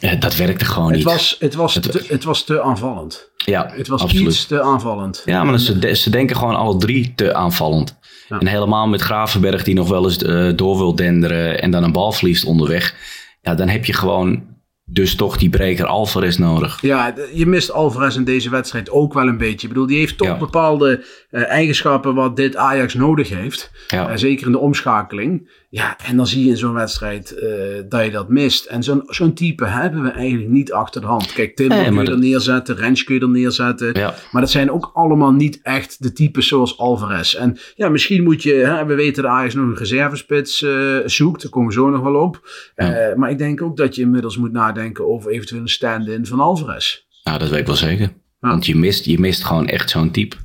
eh, 0.00 0.20
dat 0.20 0.36
werkte 0.36 0.64
gewoon 0.64 0.86
Het 0.88 0.96
niet. 0.96 1.04
was, 1.04 1.36
het, 1.38 1.54
was 1.54 1.74
Het- 1.74 1.90
te, 1.92 2.04
het 2.08 2.24
was 2.24 2.44
te 2.44 2.62
aanvallend. 2.62 3.30
ja, 3.36 3.70
Het 3.76 3.88
was 3.88 4.02
absoluut. 4.02 4.26
iets 4.26 4.46
te 4.46 4.62
aanvallend. 4.62 5.22
Ja, 5.24 5.44
maar 5.44 5.58
ze, 5.58 5.94
ze 5.96 6.10
denken 6.10 6.36
gewoon 6.36 6.56
alle 6.56 6.76
drie 6.76 7.12
te 7.14 7.34
aanvallend. 7.34 7.96
Ja. 8.28 8.38
En 8.38 8.46
helemaal 8.46 8.88
met 8.88 9.00
Gravenberg 9.00 9.64
die 9.64 9.74
nog 9.74 9.88
wel 9.88 10.04
eens 10.04 10.16
eh, 10.22 10.48
door 10.56 10.76
wil 10.76 10.94
denderen 10.94 11.60
en 11.62 11.70
dan 11.70 11.82
een 11.82 11.92
bal 11.92 12.12
verliest 12.12 12.44
onderweg. 12.44 12.94
Ja, 13.42 13.54
dan 13.54 13.68
heb 13.68 13.84
je 13.84 13.92
gewoon 13.92 14.56
dus 14.84 15.14
toch 15.14 15.36
die 15.36 15.50
breker 15.50 15.86
Alvarez 15.86 16.36
nodig. 16.36 16.78
Ja, 16.80 17.14
je 17.34 17.46
mist 17.46 17.72
Alvarez 17.72 18.16
in 18.16 18.24
deze 18.24 18.50
wedstrijd 18.50 18.90
ook 18.90 19.12
wel 19.14 19.26
een 19.28 19.38
beetje. 19.38 19.66
Ik 19.66 19.72
bedoel, 19.72 19.86
die 19.86 19.98
heeft 19.98 20.18
toch 20.18 20.26
Ja. 20.26 20.36
bepaalde 20.38 21.04
eigenschappen 21.30 22.14
wat 22.14 22.36
dit 22.36 22.56
Ajax 22.56 22.94
nodig 22.94 23.28
heeft. 23.28 23.70
Ja. 23.88 24.08
Eh, 24.08 24.16
zeker 24.16 24.46
in 24.46 24.52
de 24.52 24.58
omschakeling. 24.58 25.50
Ja, 25.70 25.96
en 26.04 26.16
dan 26.16 26.26
zie 26.26 26.44
je 26.44 26.50
in 26.50 26.56
zo'n 26.56 26.72
wedstrijd 26.72 27.32
eh, 27.32 27.48
dat 27.88 28.04
je 28.04 28.10
dat 28.10 28.28
mist. 28.28 28.64
En 28.64 28.82
zo'n 28.82 29.02
zo'n 29.06 29.34
type 29.34 29.66
hebben 29.66 30.02
we 30.02 30.10
eigenlijk 30.10 30.50
niet 30.50 30.72
achter 30.72 31.00
de 31.00 31.06
hand. 31.06 31.32
Kijk, 31.32 31.56
Timber 31.56 31.76
Nee, 31.76 31.90
kun 31.90 32.04
je 32.04 32.10
er 32.10 32.18
neerzetten, 32.18 32.76
Rens 32.76 33.04
kun 33.04 33.14
je 33.14 33.20
er 33.20 33.28
neerzetten. 33.28 33.94
Ja. 33.94 34.14
Maar 34.32 34.40
dat 34.42 34.50
zijn 34.50 34.70
ook 34.70 34.90
allemaal 34.94 35.32
niet 35.32 35.60
echt 35.62 36.02
de 36.02 36.12
types 36.12 36.48
zoals 36.48 36.78
Alvarez. 36.78 37.34
En 37.34 37.58
ja, 37.74 37.88
misschien 37.88 38.22
moet 38.22 38.42
je, 38.42 38.52
hè, 38.52 38.86
we 38.86 38.94
weten 38.94 39.22
dat 39.22 39.32
Ajax 39.32 39.54
nog 39.54 39.64
een 39.64 39.76
reservespits 39.76 40.62
eh, 40.62 40.96
zoekt. 41.04 41.42
Daar 41.42 41.50
komen 41.50 41.68
we 41.68 41.74
zo 41.74 41.90
nog 41.90 42.02
wel 42.02 42.14
op. 42.14 42.48
Ja. 42.74 42.92
Eh, 42.94 43.16
maar 43.16 43.30
ik 43.30 43.38
denk 43.38 43.62
ook 43.62 43.76
dat 43.76 43.94
je 43.94 44.02
inmiddels 44.02 44.36
moet 44.36 44.52
nadenken 44.52 45.08
over 45.08 45.30
eventueel 45.30 45.60
een 45.60 45.68
stand-in 45.68 46.26
van 46.26 46.40
Alvarez. 46.40 46.98
Nou, 47.24 47.38
dat 47.38 47.48
weet 47.48 47.60
ik 47.60 47.66
wel 47.66 47.74
zeker. 47.74 48.12
Want 48.40 48.66
je 48.66 48.76
mist, 48.76 49.04
je 49.04 49.18
mist 49.18 49.44
gewoon 49.44 49.66
echt 49.66 49.90
zo'n 49.90 50.10
type. 50.10 50.36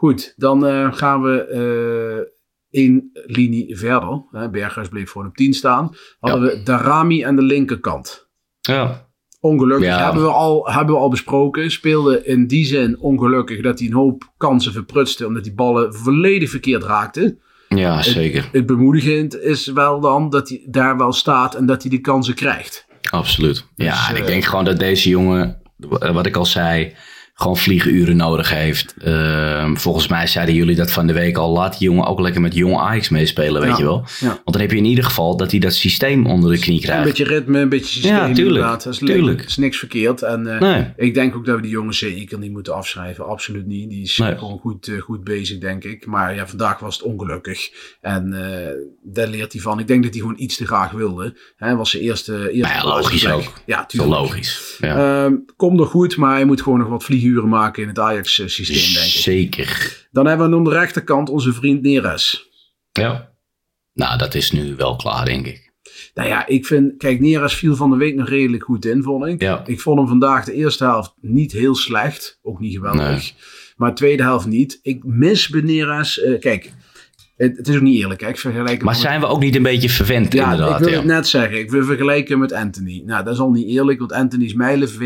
Goed. 0.00 0.34
Dan 0.36 0.66
eh, 0.66 0.92
gaan 0.92 1.22
we 1.22 1.40
eh 1.44 2.38
één 2.82 3.10
linie 3.12 3.76
verder. 3.78 4.22
Hè, 4.30 4.50
Berghuis 4.50 4.88
bleef 4.88 5.10
gewoon 5.10 5.26
op 5.26 5.36
10 5.36 5.52
staan. 5.54 5.94
Hadden 6.18 6.42
we 6.42 6.62
Darami 6.62 7.22
aan 7.24 7.36
de 7.36 7.42
linkerkant. 7.42 8.28
Ja. 8.60 9.08
Ongelukkig 9.40 9.86
Ja. 9.86 10.04
hebben, 10.04 10.22
we 10.22 10.28
al, 10.30 10.66
hebben 10.72 10.94
we 10.94 11.00
al 11.00 11.08
besproken. 11.10 11.70
Speelde 11.70 12.24
in 12.24 12.46
die 12.46 12.64
zin 12.64 12.98
ongelukkig 13.00 13.62
dat 13.62 13.78
hij 13.78 13.88
een 13.88 13.94
hoop 13.94 14.32
kansen 14.36 14.72
verprutste. 14.72 15.26
Omdat 15.26 15.44
die 15.44 15.54
ballen 15.54 15.94
volledig 15.94 16.50
verkeerd 16.50 16.82
raakten. 16.82 17.40
Ja, 17.68 18.02
zeker. 18.02 18.48
Het 18.52 18.66
bemoedigend 18.66 19.38
is 19.40 19.66
wel 19.66 20.00
dan 20.00 20.30
dat 20.30 20.48
hij 20.48 20.66
daar 20.66 20.96
wel 20.96 21.12
staat 21.12 21.54
en 21.54 21.66
dat 21.66 21.80
hij 21.82 21.90
die 21.90 22.00
kansen 22.00 22.34
krijgt. 22.34 22.86
Absoluut. 23.10 23.66
Ja, 23.74 23.90
Dus, 23.90 24.08
en 24.08 24.14
ik 24.16 24.20
eh, 24.22 24.26
denk 24.26 24.44
gewoon 24.44 24.64
dat 24.64 24.78
deze 24.78 25.08
jongen, 25.08 25.62
wat 26.12 26.26
ik 26.26 26.36
al 26.36 26.46
zei, 26.46 26.94
gewoon 27.40 27.56
vliegenuren 27.56 28.16
nodig 28.16 28.50
heeft. 28.50 28.94
Ehm, 28.98 29.74
volgens 29.74 30.08
mij 30.08 30.26
zeiden 30.26 30.54
jullie 30.54 30.76
dat 30.76 30.92
van 30.92 31.06
de 31.06 31.12
week 31.12 31.36
al. 31.36 31.52
Laat 31.52 31.78
die 31.78 31.88
jongen 31.88 32.06
ook 32.06 32.20
lekker 32.20 32.40
met 32.40 32.54
jong 32.54 32.76
Ajax 32.76 33.08
meespelen, 33.08 33.60
weet 33.60 33.70
Ja, 33.70 33.76
je 33.78 33.84
wel. 33.84 34.04
ja. 34.20 34.26
Want 34.28 34.40
dan 34.52 34.60
heb 34.60 34.70
je 34.70 34.76
in 34.76 34.84
ieder 34.84 35.04
geval 35.04 35.36
dat 35.36 35.50
hij 35.50 35.60
dat 35.60 35.74
systeem 35.74 36.26
onder 36.26 36.50
de 36.52 36.58
knie 36.58 36.76
Een 36.76 36.82
krijgt. 36.82 37.04
beetje 37.04 37.24
ritme, 37.24 37.58
een 37.58 37.68
beetje 37.68 37.86
systeem 37.86 38.12
Ja, 38.14 38.18
tuurlijk, 38.24 38.38
inderdaad. 38.46 38.82
Dat 38.84 38.92
is, 38.92 38.98
tuurlijk. 38.98 39.42
Is 39.42 39.56
niks 39.56 39.78
verkeerd. 39.78 40.22
En 40.22 40.46
eh, 40.54 40.60
Nee. 40.60 40.86
ik 40.96 41.14
denk 41.14 41.36
ook 41.36 41.46
dat 41.46 41.56
we 41.56 41.62
die 41.62 41.70
jongen 41.70 41.94
zeker 41.94 42.38
niet 42.38 42.52
moeten 42.52 42.74
afschrijven. 42.74 43.26
Absoluut 43.26 43.66
niet. 43.66 43.90
Die 43.90 44.02
is 44.02 44.18
Nee. 44.18 44.36
gewoon 44.38 44.58
goed, 44.58 44.88
eh, 44.88 45.00
goed 45.00 45.24
bezig, 45.24 45.58
denk 45.58 45.84
ik. 45.84 46.06
Maar 46.06 46.34
ja, 46.34 46.46
vandaag 46.46 46.78
was 46.78 46.94
het 46.96 47.02
ongelukkig. 47.06 47.70
En 48.00 48.32
eh, 48.32 48.72
daar 49.02 49.28
leert 49.28 49.52
hij 49.52 49.62
van. 49.62 49.78
Ik 49.78 49.86
denk 49.86 50.02
dat 50.02 50.12
hij 50.12 50.20
gewoon 50.20 50.38
iets 50.40 50.56
te 50.56 50.66
graag 50.66 50.90
wilde. 50.90 51.36
Hij 51.56 51.76
was 51.76 51.90
zijn 51.90 52.02
eerste, 52.02 52.32
eerste 52.52 52.74
Nou 52.74 52.88
ja, 52.88 52.96
logisch 52.96 53.28
ook. 53.28 53.52
Ja, 53.66 53.78
Zo 53.78 53.84
tuurlijk. 53.86 54.12
logisch. 54.20 54.76
Ja. 54.80 55.24
Ehm, 55.24 55.34
komt 55.56 55.76
nog 55.76 55.90
goed, 55.90 56.16
maar 56.16 56.34
hij 56.34 56.44
moet 56.44 56.62
gewoon 56.62 56.78
nog 56.78 56.88
wat 56.88 57.04
vlieguren 57.04 57.28
figuren 57.30 57.48
maken 57.48 57.82
in 57.82 57.88
het 57.88 57.98
Ajax-systeem, 57.98 58.94
denk 58.94 59.06
ik. 59.06 59.20
Zeker. 59.20 60.08
Dan 60.10 60.26
hebben 60.26 60.50
we 60.50 60.56
aan 60.56 60.64
de 60.64 60.70
rechterkant 60.70 61.28
onze 61.28 61.52
vriend 61.52 61.82
Neres. 61.82 62.48
Ja. 62.92 63.30
Nou, 63.92 64.18
dat 64.18 64.34
is 64.34 64.50
nu 64.50 64.74
wel 64.76 64.96
klaar, 64.96 65.24
denk 65.24 65.46
ik. 65.46 65.72
Nou 66.14 66.28
ja, 66.28 66.46
ik 66.46 66.66
vind, 66.66 66.96
kijk, 66.96 67.20
Neres 67.20 67.54
viel 67.54 67.76
van 67.76 67.90
de 67.90 67.96
week 67.96 68.14
nog 68.14 68.28
redelijk 68.28 68.62
goed 68.64 68.84
in, 68.84 69.02
vond 69.02 69.26
ik. 69.26 69.42
Ja. 69.42 69.62
Ik 69.66 69.80
vond 69.80 69.98
hem 69.98 70.08
vandaag 70.08 70.44
de 70.44 70.52
eerste 70.52 70.84
helft 70.84 71.12
niet 71.20 71.52
heel 71.52 71.74
slecht. 71.74 72.38
Ook 72.42 72.60
niet 72.60 72.74
geweldig. 72.74 73.00
Nee. 73.06 73.32
Maar 73.76 73.88
de 73.88 73.94
tweede 73.94 74.22
helft 74.22 74.46
niet. 74.46 74.78
Ik 74.82 75.04
mis 75.04 75.48
bij 75.48 75.60
Neres, 75.60 76.20
eh, 76.22 76.40
kijk, 76.40 76.72
het, 77.36 77.56
het 77.56 77.68
is 77.68 77.76
ook 77.76 77.82
niet 77.82 78.00
eerlijk. 78.00 78.20
Hè? 78.20 78.28
Ik 78.28 78.38
vergelijk 78.38 78.76
hem 78.76 78.84
Maar 78.84 78.92
met- 78.94 79.02
zijn 79.02 79.20
we 79.20 79.26
ook 79.26 79.40
niet 79.40 79.56
een 79.56 79.62
beetje 79.62 79.88
verwend, 79.90 80.32
Ja, 80.32 80.50
inderdaad? 80.50 80.72
ik 80.78 80.84
wil 80.84 80.88
ja. 80.92 80.96
het 80.96 81.06
net 81.06 81.28
zeggen. 81.28 81.58
Ik 81.58 81.70
wil 81.70 81.84
vergelijken 81.84 82.38
met 82.38 82.52
Anthony. 82.52 83.02
Nou, 83.06 83.24
dat 83.24 83.34
is 83.34 83.40
al 83.40 83.50
niet 83.50 83.68
eerlijk, 83.68 83.98
want 83.98 84.12
Anthony 84.12 84.44
is 84.44 84.54
mijlenver 84.54 84.98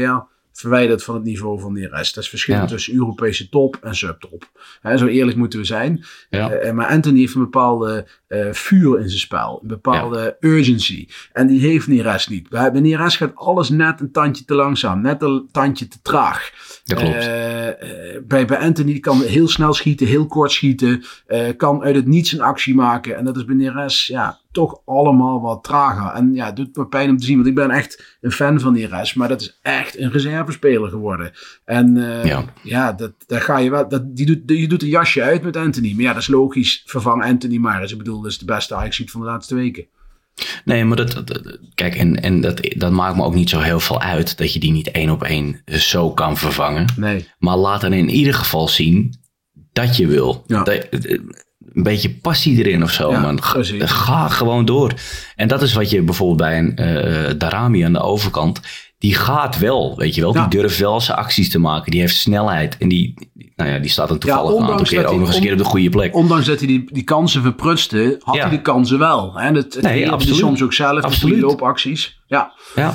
verwijderd 0.59 1.05
van 1.05 1.15
het 1.15 1.25
niveau 1.25 1.61
van 1.61 1.73
Neres. 1.73 2.13
Dat 2.13 2.25
is 2.25 2.31
verschil 2.31 2.55
Ja. 2.55 2.67
tussen 2.67 2.95
Europese 2.95 3.49
top 3.49 3.77
en 3.83 3.95
subtop. 3.95 4.51
Zo 4.97 5.07
eerlijk 5.07 5.37
moeten 5.37 5.59
we 5.59 5.65
zijn. 5.65 6.05
Ja. 6.31 6.51
Eh, 6.51 6.73
maar 6.73 6.87
Anthony 6.87 7.19
heeft 7.19 7.35
een 7.35 7.41
bepaalde 7.41 8.07
eh, 8.35 8.53
vuur 8.53 9.01
in 9.01 9.09
zijn 9.09 9.21
spel. 9.21 9.59
Een 9.63 9.69
bepaalde 9.69 10.37
urgency. 10.41 11.09
En 11.33 11.47
die 11.47 11.61
heeft 11.61 11.87
Neres 11.87 12.29
niet. 12.29 12.49
Bij 12.49 12.71
Neres 12.71 13.17
gaat 13.17 13.35
alles 13.35 13.69
net 13.69 14.01
een 14.01 14.11
tandje 14.13 14.45
te 14.45 14.55
langzaam. 14.55 15.01
Net 15.01 15.23
een 15.23 15.49
tandje 15.53 15.89
te 15.89 15.99
traag. 16.03 16.53
Dat 16.85 16.99
klopt. 16.99 17.15
Eh, 17.15 17.69
eh, 17.69 18.23
bij, 18.27 18.47
bij 18.47 18.59
Anthony 18.59 18.99
kan 18.99 19.23
heel 19.23 19.49
snel 19.49 19.73
schieten, 19.73 20.07
heel 20.07 20.27
kort 20.27 20.51
schieten. 20.51 21.03
kan 21.57 21.83
uit 21.83 21.95
het 21.95 22.07
niets 22.07 22.33
een 22.33 22.41
actie 22.41 22.75
maken. 22.75 23.17
En 23.17 23.25
dat 23.25 23.37
is 23.37 23.45
bij 23.45 23.55
Neres 23.55 24.07
ja, 24.07 24.39
toch 24.53 24.81
allemaal 24.85 25.41
wat 25.41 25.65
trager. 25.65 26.13
En 26.13 26.35
ja, 26.35 26.47
het 26.47 26.57
doet 26.57 26.77
me 26.77 26.87
pijn 26.87 27.11
om 27.11 27.19
te 27.19 27.25
zien. 27.25 27.37
Want 27.37 27.49
ik 27.49 27.55
ben 27.55 27.71
echt 27.71 28.17
een 28.21 28.33
fan 28.33 28.61
van 28.61 28.73
Neres. 28.73 29.15
Maar 29.15 29.29
dat 29.29 29.41
is 29.41 29.59
echt 29.63 29.99
een 29.99 30.11
reservespeler 30.11 30.89
geworden. 30.89 31.33
En 31.65 31.97
Ja. 32.25 32.45
ja, 32.63 32.93
dat, 32.93 33.13
daar 33.27 33.41
ga 33.41 33.59
je 33.59 33.71
wel. 33.71 33.89
Dat, 33.89 34.17
die 34.17 34.27
doet, 34.27 34.59
je 34.59 34.69
doet 34.69 34.83
een 34.83 34.89
jasje 34.89 35.23
uit 35.23 35.43
met 35.43 35.57
Anthony. 35.57 35.93
Maar 35.93 36.03
ja, 36.03 36.13
dat 36.13 36.23
is 36.23 36.29
logisch. 36.29 36.83
Vervang 36.87 37.25
Anthony 37.25 37.57
maar 37.57 37.81
eens. 37.81 37.93
Ik 37.93 37.99
bedoel, 37.99 38.23
dat 38.25 38.33
is 38.33 38.39
de 38.39 38.45
beste 38.45 38.75
ajax 38.75 39.03
van 39.07 39.21
de 39.21 39.27
laatste 39.27 39.55
weken. 39.55 39.87
Nee, 40.65 40.85
maar 40.85 40.97
dat, 40.97 41.23
kijk, 41.75 41.95
en, 41.97 42.23
en 42.23 42.41
dat, 42.41 42.61
dat 42.77 42.93
maakt 42.93 43.17
me 43.17 43.23
ook 43.23 43.35
niet 43.35 43.51
zo 43.51 43.61
heel 43.61 43.81
veel 43.81 44.01
uit 44.01 44.39
dat 44.39 44.53
je 44.53 44.59
die 44.61 44.73
niet 44.73 44.91
één 44.91 45.11
op 45.11 45.23
één 45.23 45.63
zo 45.67 46.11
kan 46.13 46.37
vervangen. 46.37 46.87
Nee. 46.97 47.29
Maar 47.39 47.57
laat 47.57 47.81
dan 47.81 47.93
in 47.93 48.09
ieder 48.09 48.35
geval 48.35 48.69
zien 48.69 49.15
dat 49.73 49.97
je 49.97 50.07
wil. 50.07 50.45
Ja. 50.47 50.63
Dat- 50.63 50.87
een 51.75 51.83
beetje 51.83 52.11
passie 52.11 52.57
erin 52.59 52.83
of 52.83 52.91
zo, 52.93 53.11
Ja, 53.11 53.21
man. 53.21 53.43
Ga, 53.43 53.63
ga 53.87 54.29
gewoon 54.29 54.65
door. 54.65 54.93
En 55.37 55.49
dat 55.49 55.63
is 55.63 55.73
wat 55.73 55.91
je 55.91 56.03
bijvoorbeeld 56.03 56.39
bij 56.39 56.59
een 56.59 56.77
eh, 56.77 57.35
Darami 57.39 57.83
aan 57.83 57.93
de 57.93 58.01
overkant. 58.01 58.61
Die 59.05 59.15
gaat 59.15 59.59
wel, 59.59 59.95
weet 59.97 60.15
je 60.15 60.21
wel. 60.21 60.35
Ja. 60.35 60.47
Die 60.47 60.61
durft 60.61 60.79
wel 60.79 61.01
zijn 61.01 61.19
acties 61.19 61.51
te 61.51 61.59
maken. 61.59 61.91
Die 61.91 62.01
heeft 62.01 62.17
snelheid. 62.17 62.77
En 62.79 62.89
die, 62.89 63.15
nou 63.57 63.71
ja, 63.71 63.79
die 63.79 63.91
staat 63.91 64.09
dan 64.09 64.19
toevallig 64.19 64.51
een 64.55 64.61
aantal 64.63 64.87
keer 64.87 65.01
ook 65.05 65.09
hij- 65.09 65.17
nog 65.19 65.27
eens 65.27 65.37
een 65.37 65.43
keer 65.43 65.53
op 65.53 65.59
de 65.59 65.65
goede 65.65 65.89
plek. 65.89 66.15
Ondanks 66.15 66.47
dat 66.47 66.59
hij 66.59 66.67
die, 66.67 66.85
die 66.93 67.03
kansen 67.03 67.43
verprutste, 67.43 68.17
had 68.23 68.35
Ja. 68.35 68.41
hij 68.41 68.51
de 68.51 68.61
kansen 68.63 68.99
wel. 68.99 69.39
En 69.41 69.55
het, 69.55 69.75
het 69.75 69.83
Nee, 69.83 70.11
absoluut. 70.11 70.37
soms 70.39 70.63
ook 70.63 70.73
zelf. 70.73 71.03
Absoluut. 71.03 71.41
loopacties. 71.41 72.21
Ja. 72.27 72.53
Ja. 72.75 72.95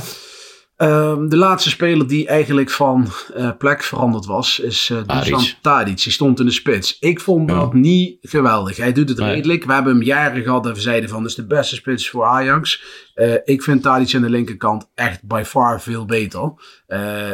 Ehm, 0.80 1.28
de 1.28 1.36
laatste 1.38 1.70
speler 1.70 2.08
die 2.08 2.28
eigenlijk 2.28 2.70
van 2.70 3.08
eh, 3.36 3.50
plek 3.58 3.84
veranderd 3.84 4.26
was, 4.26 4.60
is 4.60 4.92
Tadic. 5.08 5.24
Dusan 5.24 5.46
Tadic. 5.62 6.04
Die 6.04 6.12
stond 6.12 6.39
in 6.39 6.46
de 6.46 6.52
spits. 6.52 6.98
Ik 7.00 7.20
vond 7.20 7.50
Ja. 7.50 7.56
dat 7.60 7.74
niet 7.74 8.18
geweldig. 8.22 8.78
Hij 8.78 8.92
doet 8.94 9.10
het 9.10 9.18
Nee. 9.18 9.30
redelijk. 9.34 9.63
We 9.65 9.74
hebben 9.74 9.94
hem 9.94 10.04
jaren 10.04 10.44
gehad 10.44 10.63
dat 10.63 10.76
we 10.76 10.82
zeiden 10.82 11.10
van, 11.10 11.20
dat 11.22 11.30
is 11.30 11.36
de 11.36 11.46
beste 11.48 11.76
spits 11.76 12.10
voor 12.10 12.26
Ajax. 12.26 12.82
Eh, 13.13 13.34
ik 13.44 13.63
vind 13.63 13.82
Tadic 13.82 14.15
aan 14.15 14.22
de 14.22 14.30
linkerkant 14.30 14.89
echt 14.96 15.24
by 15.24 15.42
far 15.46 15.82
veel 15.82 16.06
beter. 16.06 16.52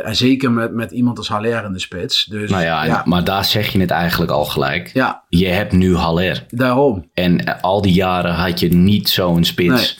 En 0.03 0.15
zeker 0.15 0.51
met, 0.51 0.73
met 0.73 0.91
iemand 0.91 1.17
als 1.17 1.27
Haller 1.27 1.63
in 1.65 1.73
de 1.73 1.79
spits. 1.79 2.25
Dus 2.25 2.49
Nou 2.49 2.63
ja, 2.63 2.81
en- 2.83 2.87
ja, 2.87 3.01
maar 3.05 3.23
daar 3.23 3.45
zeg 3.45 3.71
je 3.71 3.79
het 3.79 3.91
eigenlijk 3.91 4.31
al 4.31 4.45
gelijk. 4.45 4.89
ja, 4.93 5.23
Je 5.29 5.47
hebt 5.47 5.71
nu 5.71 5.95
Haller. 5.95 6.45
daarom. 6.49 7.09
En 7.13 7.61
al 7.61 7.81
die 7.81 7.93
jaren 7.93 8.33
had 8.33 8.59
je 8.59 8.73
niet 8.73 9.09
zo'n 9.09 9.43
spits. 9.43 9.99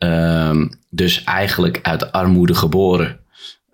Ehm, 0.00 0.68
dus 0.90 1.24
eigenlijk 1.24 1.78
uit 1.82 2.12
armoede 2.12 2.54
geboren. 2.54 3.18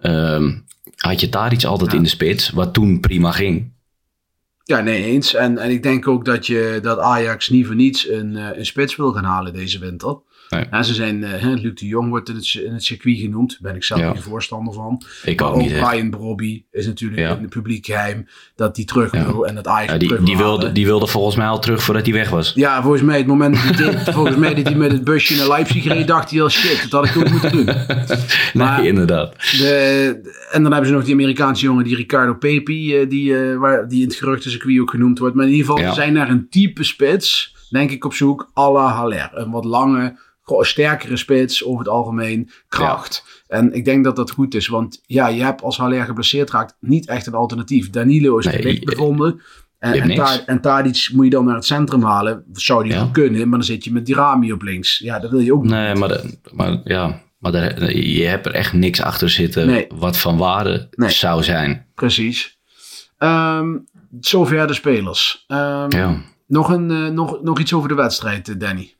ehm, 0.01 0.55
had 0.97 1.21
je 1.21 1.29
daar 1.29 1.53
iets 1.53 1.67
altijd 1.67 1.93
in 1.93 2.03
de 2.03 2.09
spits. 2.09 2.51
Wat 2.51 2.75
toen 2.75 3.01
prima 3.01 3.31
ging. 3.33 3.73
Ja, 4.65 4.81
nee, 4.81 5.05
eens. 5.05 5.35
En, 5.35 5.59
en 5.59 5.71
ik 5.71 5.83
denk 5.83 6.09
ook 6.09 6.25
dat, 6.25 6.47
je, 6.47 6.79
dat 6.83 6.99
Ajax 6.99 7.49
niet 7.49 7.67
voor 7.67 7.75
niets 7.75 8.09
een, 8.09 8.37
eh, 8.37 8.59
een 8.59 8.67
spits 8.67 8.97
wil 8.97 9.13
gaan 9.13 9.25
halen 9.25 9.53
deze 9.53 9.79
winter. 9.79 10.19
Nee. 10.51 10.65
Ja, 10.71 10.83
ze 10.83 10.95
zijn, 10.95 11.25
eh, 11.25 11.41
hè, 11.41 11.53
Luc 11.55 11.75
de 11.75 11.87
Jong 11.87 12.09
wordt 12.09 12.29
in 12.29 12.35
het, 12.35 12.55
in 12.55 12.73
het 12.73 12.85
circuit 12.85 13.19
genoemd. 13.19 13.51
Daar 13.51 13.59
ben 13.63 13.75
ik 13.75 13.85
zelf 13.85 14.01
Ja. 14.01 14.13
niet 14.13 14.23
voorstander 14.23 14.75
van. 14.75 15.03
Ik 15.25 15.41
Maar 15.41 15.49
ook 15.49 15.55
ook 15.55 15.61
niet. 15.61 15.79
Brian 15.79 16.11
Brobby 16.11 16.63
is 16.71 16.87
natuurlijk 16.87 17.21
Ja. 17.21 17.35
in 17.37 17.41
het 17.41 17.51
publiek 17.51 17.87
geheim 17.87 18.27
dat 18.57 18.75
die 18.75 18.85
terug 18.85 19.11
wil 19.11 19.47
en 19.47 19.55
dat 19.55 19.67
Ajax 19.67 19.99
die, 19.99 20.23
die, 20.23 20.37
wil 20.37 20.47
wilde, 20.47 20.73
die 20.73 20.87
wilde 20.87 21.07
volgens 21.07 21.37
mij 21.37 21.47
al 21.47 21.59
terug 21.61 21.83
voordat 21.83 22.05
hij 22.05 22.15
weg 22.15 22.31
was. 22.31 22.53
Ja, 22.55 22.83
volgens 22.83 23.03
mij 23.03 23.17
het 23.19 23.27
moment 23.27 23.55
dat 23.67 23.79
hij, 23.79 24.13
volgens 24.15 24.37
mij 24.37 24.55
dat 24.55 24.65
hij 24.67 24.75
met 24.77 24.93
het 24.93 25.05
busje 25.05 25.37
naar 25.37 25.49
Leipzig 25.49 25.85
reed, 25.85 26.07
dacht 26.17 26.31
hij 26.31 26.43
al 26.43 26.49
shit, 26.51 26.91
dat 26.91 26.91
had 26.91 27.05
ik 27.17 27.17
ook 27.23 27.31
moeten 27.31 27.53
doen. 27.53 27.65
Maar- 28.55 28.79
nee, 28.81 28.89
inderdaad. 28.89 29.33
De, 29.59 30.21
en 30.53 30.63
dan 30.63 30.73
hebben 30.73 30.91
ze 30.91 30.97
nog 30.97 31.05
die 31.05 31.15
Amerikaanse 31.15 31.65
jongen, 31.65 31.85
die 31.85 31.97
Ricardo 31.97 32.35
Pepi, 32.35 32.97
eh, 32.97 33.09
die, 33.09 33.39
eh, 33.39 33.57
waar, 33.57 33.89
die 33.89 34.03
in 34.03 34.09
het 34.09 34.17
geruchtencircuit 34.17 34.81
ook 34.81 34.91
genoemd 34.91 35.19
wordt. 35.19 35.35
Maar 35.35 35.45
in 35.47 35.53
ieder 35.53 35.67
geval, 35.67 35.89
ze 35.89 35.95
zijn 35.95 36.13
naar 36.13 36.31
een 36.31 36.47
type 36.51 36.85
spits, 36.85 37.55
denk 37.71 37.91
ik, 37.91 38.05
op 38.05 38.15
zoek 38.15 38.51
à 38.59 38.71
la 38.73 38.87
Haller. 38.89 39.31
Een 39.33 39.51
wat 39.51 39.65
lange, 39.65 40.19
gewoon 40.47 40.65
sterkere 40.65 41.17
spits 41.17 41.65
over 41.65 41.79
het 41.79 41.89
algemeen, 41.89 42.51
kracht. 42.69 43.43
En 43.47 43.73
ik 43.73 43.85
denk 43.85 44.05
dat 44.05 44.17
dat 44.17 44.31
goed 44.31 44.55
is, 44.55 44.67
want 44.67 45.03
ja, 45.07 45.29
je 45.29 45.43
hebt 45.43 45.63
als 45.63 45.77
Haller 45.77 46.05
geblesseerd 46.05 46.51
raakt 46.51 46.77
niet 46.81 47.07
echt 47.09 47.27
een 47.27 47.35
alternatief. 47.35 47.91
Danilo 47.91 48.39
is 48.39 48.45
Nee, 48.47 48.85
bevonden. 48.85 49.41
En, 49.79 49.93
en, 50.01 50.09
niks. 50.09 50.19
Ta- 50.37 50.47
en 50.47 50.61
Tadic 50.61 51.09
moet 51.13 51.25
je 51.25 51.31
dan 51.31 51.45
naar 51.45 51.55
het 51.55 51.65
centrum 51.65 52.03
halen. 52.03 52.45
Zou 52.53 52.83
die 52.83 52.93
Ja. 52.93 53.09
kunnen, 53.13 53.41
maar 53.49 53.59
dan 53.59 53.67
zit 53.67 53.85
je 53.85 53.93
met 53.93 54.07
Dirami 54.07 54.53
op 54.53 54.63
links. 54.63 54.99
Ja, 54.99 55.19
dat 55.19 55.31
wil 55.31 55.41
je 55.41 55.53
ook 55.55 55.63
niet. 55.63 55.71
Nee, 55.71 55.95
maar, 55.95 56.09
de- 56.09 56.39
maar 56.53 56.81
ja. 56.85 57.23
Maar 57.39 57.53
daar- 57.53 57.93
je 57.97 58.25
hebt 58.25 58.47
er 58.47 58.53
echt 58.55 58.73
niks 58.73 59.01
achter 59.03 59.31
zitten 59.31 59.67
Nee. 59.67 59.87
wat 59.95 60.17
van 60.19 60.37
waarde 60.37 60.89
Nee. 60.91 61.11
zou 61.11 61.43
zijn. 61.43 61.87
Precies. 61.95 62.59
Ehm, 63.19 63.77
zover 64.21 64.67
de 64.67 64.75
spelers. 64.75 65.45
Ehm, 65.47 65.97
Ja. 65.97 66.23
nog, 66.47 66.69
een, 66.69 66.91
eh, 66.91 67.07
nog, 67.09 67.43
nog 67.43 67.59
iets 67.61 67.73
over 67.73 67.89
de 67.89 67.95
wedstrijd, 67.95 68.49
eh, 68.49 68.55
Danny. 68.59 68.96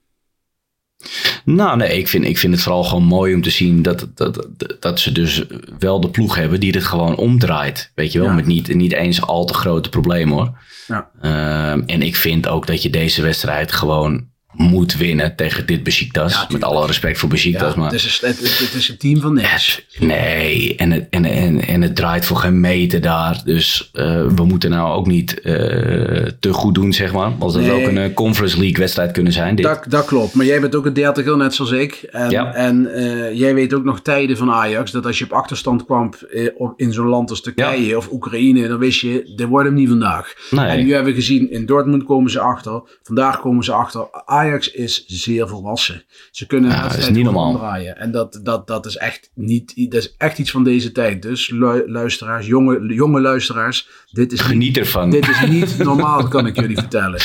Nou, 1.45 1.77
nee, 1.77 1.99
ik 1.99 2.09
vind, 2.09 2.25
ik 2.25 2.39
vind 2.39 2.53
het 2.53 2.63
vooral 2.63 2.85
gewoon 2.85 3.05
mooi 3.05 3.35
om 3.35 3.43
te 3.43 3.51
zien 3.51 3.83
dat, 3.83 4.09
dat, 4.15 4.49
dat, 4.81 5.01
ze 5.01 5.13
dus 5.13 5.45
wel 5.79 6.01
de 6.01 6.11
ploeg 6.11 6.35
hebben 6.35 6.61
die 6.61 6.73
dit 6.73 6.85
gewoon 6.85 7.17
omdraait. 7.17 7.93
Weet 7.95 8.13
je 8.13 8.19
wel, 8.19 8.29
Ja. 8.29 8.35
met 8.35 8.47
niet, 8.47 8.75
niet 8.75 8.93
eens 8.93 9.23
al 9.23 9.45
te 9.45 9.55
grote 9.55 9.89
problemen 9.89 10.35
hoor. 10.37 10.59
Ja. 10.87 11.11
Ehm, 11.21 11.83
en 11.87 12.03
ik 12.03 12.17
vind 12.17 12.49
ook 12.49 12.67
dat 12.67 12.83
je 12.83 12.91
deze 12.91 13.23
wedstrijd 13.23 13.73
gewoon 13.73 14.27
moet 14.57 14.97
winnen 14.97 15.37
tegen 15.37 15.67
dit 15.67 15.83
Besiktas. 15.83 16.33
Ja, 16.33 16.47
met 16.51 16.65
alle 16.65 16.87
respect 16.87 17.19
voor 17.19 17.29
Besiktas. 17.29 17.75
Ja, 17.75 17.81
maar 17.81 17.91
het, 17.91 18.05
is 18.05 18.21
een, 18.23 18.29
het, 18.29 18.75
is 18.75 18.89
een 18.89 18.97
team 18.99 19.21
van 19.21 19.35
niks. 19.35 19.87
Nee, 19.99 20.75
en 20.77 20.91
het, 20.91 21.07
en, 21.11 21.25
en, 21.25 21.61
en 21.61 21.83
het 21.83 21.97
draait 21.97 22.25
voor 22.27 22.37
geen 22.37 22.61
meter 22.61 23.01
daar. 23.01 23.41
Dus 23.45 23.91
eh, 23.93 24.27
we 24.27 24.45
moeten 24.45 24.71
nou 24.71 24.93
ook 24.95 25.07
niet 25.07 25.41
eh, 25.41 25.55
te 26.41 26.53
goed 26.53 26.75
doen, 26.75 26.93
zeg 26.93 27.13
maar. 27.13 27.33
Als 27.39 27.55
Nee. 27.57 27.71
ook 27.71 27.89
een 27.89 27.99
eh, 27.99 28.15
Conference 28.15 28.59
League 28.59 28.79
wedstrijd 28.79 29.13
kunnen 29.13 29.33
zijn. 29.33 29.55
Dit. 29.55 29.65
Dat, 29.65 29.85
dat 29.89 30.05
klopt. 30.05 30.35
Maar 30.35 30.47
jij 30.47 30.61
bent 30.61 30.75
ook 30.75 30.87
een 30.87 30.93
dertiger, 30.93 31.37
net 31.37 31.55
zoals 31.55 31.71
ik. 31.71 31.93
En, 32.11 32.31
Ja. 32.31 32.55
en 32.55 32.89
jij 33.35 33.55
weet 33.55 33.75
ook 33.75 33.85
nog 33.85 34.01
tijden 34.01 34.37
van 34.37 34.51
Ajax. 34.51 34.91
Dat 34.91 35.07
als 35.07 35.19
je 35.19 35.25
op 35.25 35.33
achterstand 35.33 35.85
kwam 35.85 36.13
op, 36.57 36.73
in 36.77 36.93
zo'n 36.93 37.07
land 37.07 37.31
als 37.31 37.41
Turkije 37.41 37.97
of 37.97 38.11
Oekraïne. 38.13 38.69
Dan 38.69 38.79
wist 38.79 39.01
je, 39.01 39.33
dit 39.37 39.47
wordt 39.47 39.67
hem 39.67 39.77
niet 39.77 39.89
vandaag. 39.89 40.35
Nee. 40.51 40.67
En 40.67 40.85
nu 40.85 40.93
hebben 40.95 41.13
we 41.13 41.19
gezien, 41.21 41.51
in 41.51 41.67
Dortmund 41.67 42.05
komen 42.05 42.31
ze 42.31 42.41
achter. 42.41 42.83
Vandaag 43.03 43.41
komen 43.41 43.65
ze 43.65 43.73
achter. 43.73 44.09
Ajax 44.25 44.45
is 44.55 45.05
zeer 45.07 45.49
volwassen. 45.49 46.05
Ze 46.31 46.47
kunnen 46.47 46.71
Ja, 46.71 46.89
dat 46.89 46.97
is 46.99 47.09
niet 47.11 47.25
normaal. 47.25 47.51
omdraaien. 47.51 47.97
En 47.99 48.11
dat, 48.11 48.41
dat, 48.43 48.67
dat 48.67 48.87
is 48.87 48.97
echt 48.97 49.31
niet, 49.35 49.91
dat 49.91 50.03
is 50.03 50.15
echt 50.19 50.39
iets 50.39 50.51
van 50.51 50.65
deze 50.65 50.93
tijd. 50.93 51.23
Dus 51.23 51.51
lu- 51.51 51.85
luisteraars, 51.91 52.47
jonge, 52.47 52.95
jonge 52.95 53.21
luisteraars. 53.21 53.89
Dit 54.11 54.33
is 54.33 54.39
niet 54.41 54.49
Geniet 54.49 54.77
ervan. 54.77 55.11
dit 55.11 55.29
is 55.29 55.47
niet 55.49 55.79
normaal, 55.79 56.29
kan 56.29 56.47
ik 56.47 56.57
jullie 56.61 56.77
vertellen. 56.79 57.21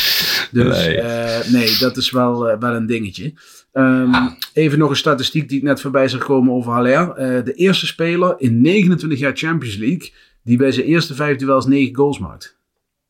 Dus 0.51 0.77
Nee. 0.86 0.97
nee, 1.01 1.39
nee 1.51 1.77
dat 1.79 1.97
is 1.97 2.12
wel, 2.12 2.49
eh, 2.49 2.60
wel 2.60 2.73
een 2.75 2.86
dingetje. 2.86 3.34
Ehm, 3.71 4.13
even 4.53 4.79
nog 4.79 4.89
een 4.89 4.95
statistiek 4.95 5.49
die 5.49 5.57
ik 5.57 5.63
net 5.63 5.81
voorbij 5.81 6.07
zag 6.07 6.23
komen 6.23 6.53
over 6.53 6.71
Haller. 6.71 7.10
Eh, 7.12 7.43
de 7.45 7.53
eerste 7.53 7.86
speler 7.86 8.36
in 8.38 8.62
29 8.62 9.19
jaar 9.19 9.36
Champions 9.36 9.75
League 9.77 10.12
die 10.43 10.57
bij 10.57 10.71
zijn 10.71 10.86
eerste 10.86 11.15
vijf 11.15 11.38
duels 11.38 11.65
9 11.65 11.95
goals 11.95 12.19
maakt. 12.19 12.57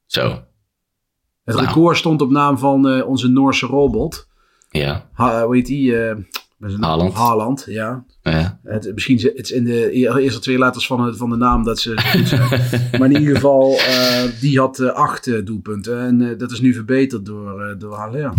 Zo, 0.06 0.44
Het 1.56 1.62
Nou. 1.64 1.76
record 1.76 1.98
stond 1.98 2.22
op 2.22 2.30
naam 2.30 2.58
van 2.58 2.88
eh, 2.90 3.08
onze 3.08 3.28
Noorse 3.28 3.66
robot. 3.66 4.28
ja. 4.70 5.06
Ha, 5.14 5.44
hoe 5.46 5.56
heet 5.56 5.66
die? 5.66 5.98
eh? 5.98 6.16
Haaland. 6.80 7.14
Haaland, 7.14 7.64
ja. 7.68 8.04
ja. 8.24 8.60
Het, 8.64 8.92
misschien 8.94 9.16
is 9.16 9.24
het 9.24 9.50
in 9.50 9.64
de 9.64 9.92
eerste 9.92 10.40
twee 10.40 10.58
letters 10.58 10.88
van, 10.88 11.02
het- 11.06 11.18
van 11.18 11.30
de 11.30 11.36
naam 11.36 11.64
dat 11.64 11.80
ze 11.80 11.94
maar 13.00 13.12
in 13.12 13.20
ieder 13.20 13.36
geval, 13.36 13.76
eh, 13.78 14.24
die 14.40 14.60
had 14.60 14.80
eh, 14.80 14.90
acht 14.90 15.46
doelpunten. 15.46 16.00
En 16.00 16.38
dat 16.38 16.52
is 16.52 16.62
nu 16.62 16.74
verbeterd 16.74 17.26
door, 17.26 17.76
door 17.78 17.94
Haller. 17.96 18.34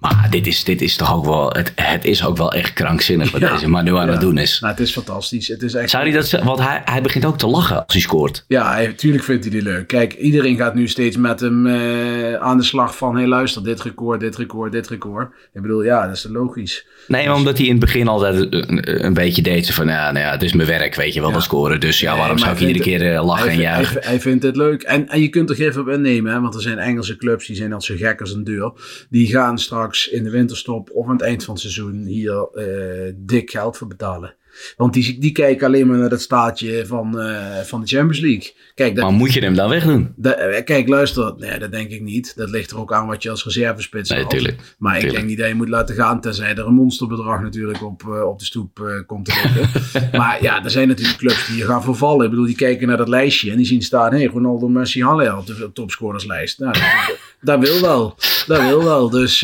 Maar 0.00 0.26
dit 0.30 0.46
is, 0.46 0.64
dit 0.64 0.80
is 0.82 0.96
toch 0.96 1.14
ook 1.14 1.24
wel, 1.24 1.50
het, 1.52 1.72
het 1.74 2.04
is 2.04 2.24
ook 2.24 2.36
wel 2.36 2.52
echt 2.52 2.72
krankzinnig 2.72 3.30
wat 3.30 3.40
Ja. 3.40 3.52
deze 3.52 3.68
man 3.68 3.84
nu 3.84 3.96
aan 3.96 4.06
Ja. 4.06 4.12
het 4.12 4.20
doen 4.20 4.38
is. 4.38 4.60
Nou, 4.60 4.72
het 4.72 4.82
is 4.82 4.92
fantastisch. 4.92 5.48
Het 5.48 5.62
is 5.62 5.74
echt... 5.74 5.90
Zou 5.90 6.02
hij 6.02 6.12
dat, 6.12 6.30
want 6.30 6.58
hij, 6.60 6.82
hij 6.84 7.02
begint 7.02 7.24
ook 7.24 7.38
te 7.38 7.46
lachen 7.46 7.76
als 7.76 7.92
hij 7.92 8.00
scoort. 8.02 8.44
Ja, 8.48 8.72
hij, 8.72 8.92
tuurlijk 8.92 9.24
vindt 9.24 9.44
hij 9.44 9.52
die 9.52 9.62
leuk. 9.62 9.86
Kijk, 9.86 10.12
iedereen 10.14 10.56
gaat 10.56 10.74
nu 10.74 10.88
steeds 10.88 11.16
met 11.16 11.40
hem 11.40 11.66
eh, 11.66 12.34
aan 12.34 12.56
de 12.56 12.62
slag 12.64 12.96
van... 12.96 13.12
hé, 13.14 13.18
hey, 13.20 13.28
luister, 13.28 13.64
dit 13.64 13.82
record, 13.82 14.20
dit 14.20 14.36
record, 14.36 14.72
dit 14.72 14.88
record. 14.88 15.28
Ik 15.52 15.62
bedoel, 15.62 15.82
ja, 15.82 16.06
dat 16.06 16.16
is 16.16 16.26
logisch. 16.30 16.86
Nee, 17.08 17.26
maar 17.26 17.36
omdat 17.36 17.56
hij 17.56 17.66
in 17.66 17.72
het 17.72 17.80
begin 17.80 18.08
altijd 18.08 18.46
een, 18.50 19.04
een 19.04 19.14
beetje 19.14 19.42
deed. 19.42 19.74
Van 19.74 19.86
ja, 19.88 20.12
nou 20.12 20.24
ja, 20.24 20.30
het 20.30 20.42
is 20.42 20.52
mijn 20.52 20.68
werk, 20.68 20.94
weet 20.94 21.14
je 21.14 21.20
wel, 21.20 21.32
dat 21.32 21.42
scoren. 21.42 21.80
Dus 21.80 22.00
ja, 22.00 22.16
waarom 22.16 22.36
Nee, 22.36 22.44
zou 22.44 22.56
ik 22.56 22.60
iedere 22.60 22.78
keer 22.84 23.14
eh, 23.14 23.24
lachen 23.26 23.44
hij, 23.46 23.54
en 23.54 23.60
juichen? 23.60 24.00
Hij, 24.00 24.10
hij 24.10 24.20
vindt 24.20 24.42
het 24.42 24.56
leuk. 24.56 24.82
En, 24.82 25.08
en 25.08 25.20
je 25.20 25.28
kunt 25.28 25.50
er 25.50 25.60
even 25.60 25.80
op 25.80 25.88
innemen, 25.88 26.32
hè, 26.32 26.40
want 26.40 26.54
er 26.54 26.62
zijn 26.62 26.78
Engelse 26.78 27.16
clubs 27.16 27.46
die 27.46 27.56
zijn 27.56 27.72
al 27.72 27.80
zo 27.80 27.94
gek 27.98 28.20
als 28.20 28.32
een 28.32 28.44
deur. 28.44 28.72
Die 29.10 29.26
gaan 29.26 29.58
straks 29.58 29.95
in 30.04 30.24
de 30.24 30.30
winterstop 30.30 30.90
of 30.90 31.06
aan 31.06 31.12
het 31.12 31.22
eind 31.22 31.44
van 31.44 31.52
het 31.54 31.62
seizoen 31.62 32.04
hier 32.04 32.48
eh, 32.52 33.12
dik 33.16 33.50
geld 33.50 33.76
voor 33.76 33.86
betalen. 33.86 34.36
Want 34.76 34.92
die, 34.92 35.18
die 35.18 35.32
kijken 35.32 35.66
alleen 35.66 35.86
maar 35.86 35.98
naar 35.98 36.10
het 36.10 36.20
staatje 36.20 36.86
van, 36.86 37.20
eh, 37.20 37.58
van 37.64 37.80
de 37.80 37.86
Champions 37.86 38.20
League. 38.20 38.52
Kijk, 38.74 38.94
dat, 38.94 39.04
Maar 39.04 39.12
moet 39.12 39.32
je 39.32 39.40
hem 39.40 39.54
dan 39.54 39.68
wegdoen? 39.68 40.12
da- 40.16 40.32
eh, 40.32 40.64
kijk, 40.64 40.88
luister, 40.88 41.34
nee, 41.36 41.58
dat 41.58 41.70
denk 41.72 41.90
ik 41.90 42.00
niet. 42.00 42.36
Dat 42.36 42.50
ligt 42.50 42.70
er 42.70 42.78
ook 42.78 42.92
aan 42.92 43.06
wat 43.06 43.22
je 43.22 43.30
als 43.30 43.44
reservespits 43.44 44.10
Nee, 44.10 44.26
tuurlijk. 44.26 44.74
Maar 44.78 44.98
ik 44.98 45.10
denk 45.10 45.24
niet 45.24 45.38
dat 45.38 45.48
je 45.48 45.54
moet 45.54 45.68
laten 45.68 45.94
gaan, 45.94 46.20
tenzij 46.20 46.54
er 46.54 46.66
een 46.66 46.74
monsterbedrag 46.74 47.42
natuurlijk 47.42 47.82
op, 47.84 48.02
eh, 48.02 48.28
op 48.28 48.38
de 48.38 48.44
stoep 48.44 49.02
komt 49.06 49.24
te 49.24 49.32
liggen. 49.42 50.08
maar 50.20 50.42
ja, 50.42 50.64
er 50.64 50.70
zijn 50.70 50.88
natuurlijk 50.88 51.18
clubs 51.18 51.46
die 51.46 51.62
gaan 51.64 51.82
vervallen. 51.82 52.24
Ik 52.24 52.30
bedoel, 52.30 52.46
die 52.46 52.56
kijken 52.56 52.88
naar 52.88 52.96
dat 52.96 53.08
lijstje 53.08 53.50
en 53.50 53.56
die 53.56 53.66
zien 53.66 53.82
staan, 53.82 54.12
hé, 54.12 54.18
hey, 54.18 54.26
Ronaldo, 54.26 54.68
Messi, 54.68 55.02
Halle 55.02 55.36
op 55.36 55.46
de 55.46 55.70
topscorerslijst. 55.72 56.58
Nou, 56.58 56.72
dat, 56.72 57.16
dat 57.40 57.68
wil 57.68 57.80
wel. 57.80 58.16
Dat 58.46 58.60
wil 58.60 58.84
wel. 58.84 59.10
Dus, 59.10 59.40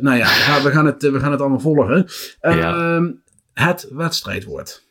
nou 0.00 0.16
ja, 0.16 0.24
we 0.24 0.40
gaan, 0.40 0.62
we 0.62 0.70
gaan, 0.70 0.86
het, 0.86 1.02
we 1.02 1.20
gaan 1.20 1.30
het 1.30 1.40
allemaal 1.40 1.60
volgen. 1.60 2.06
Ehm, 2.40 3.10
Het 3.54 3.88
wedstrijdwoord. 3.92 4.82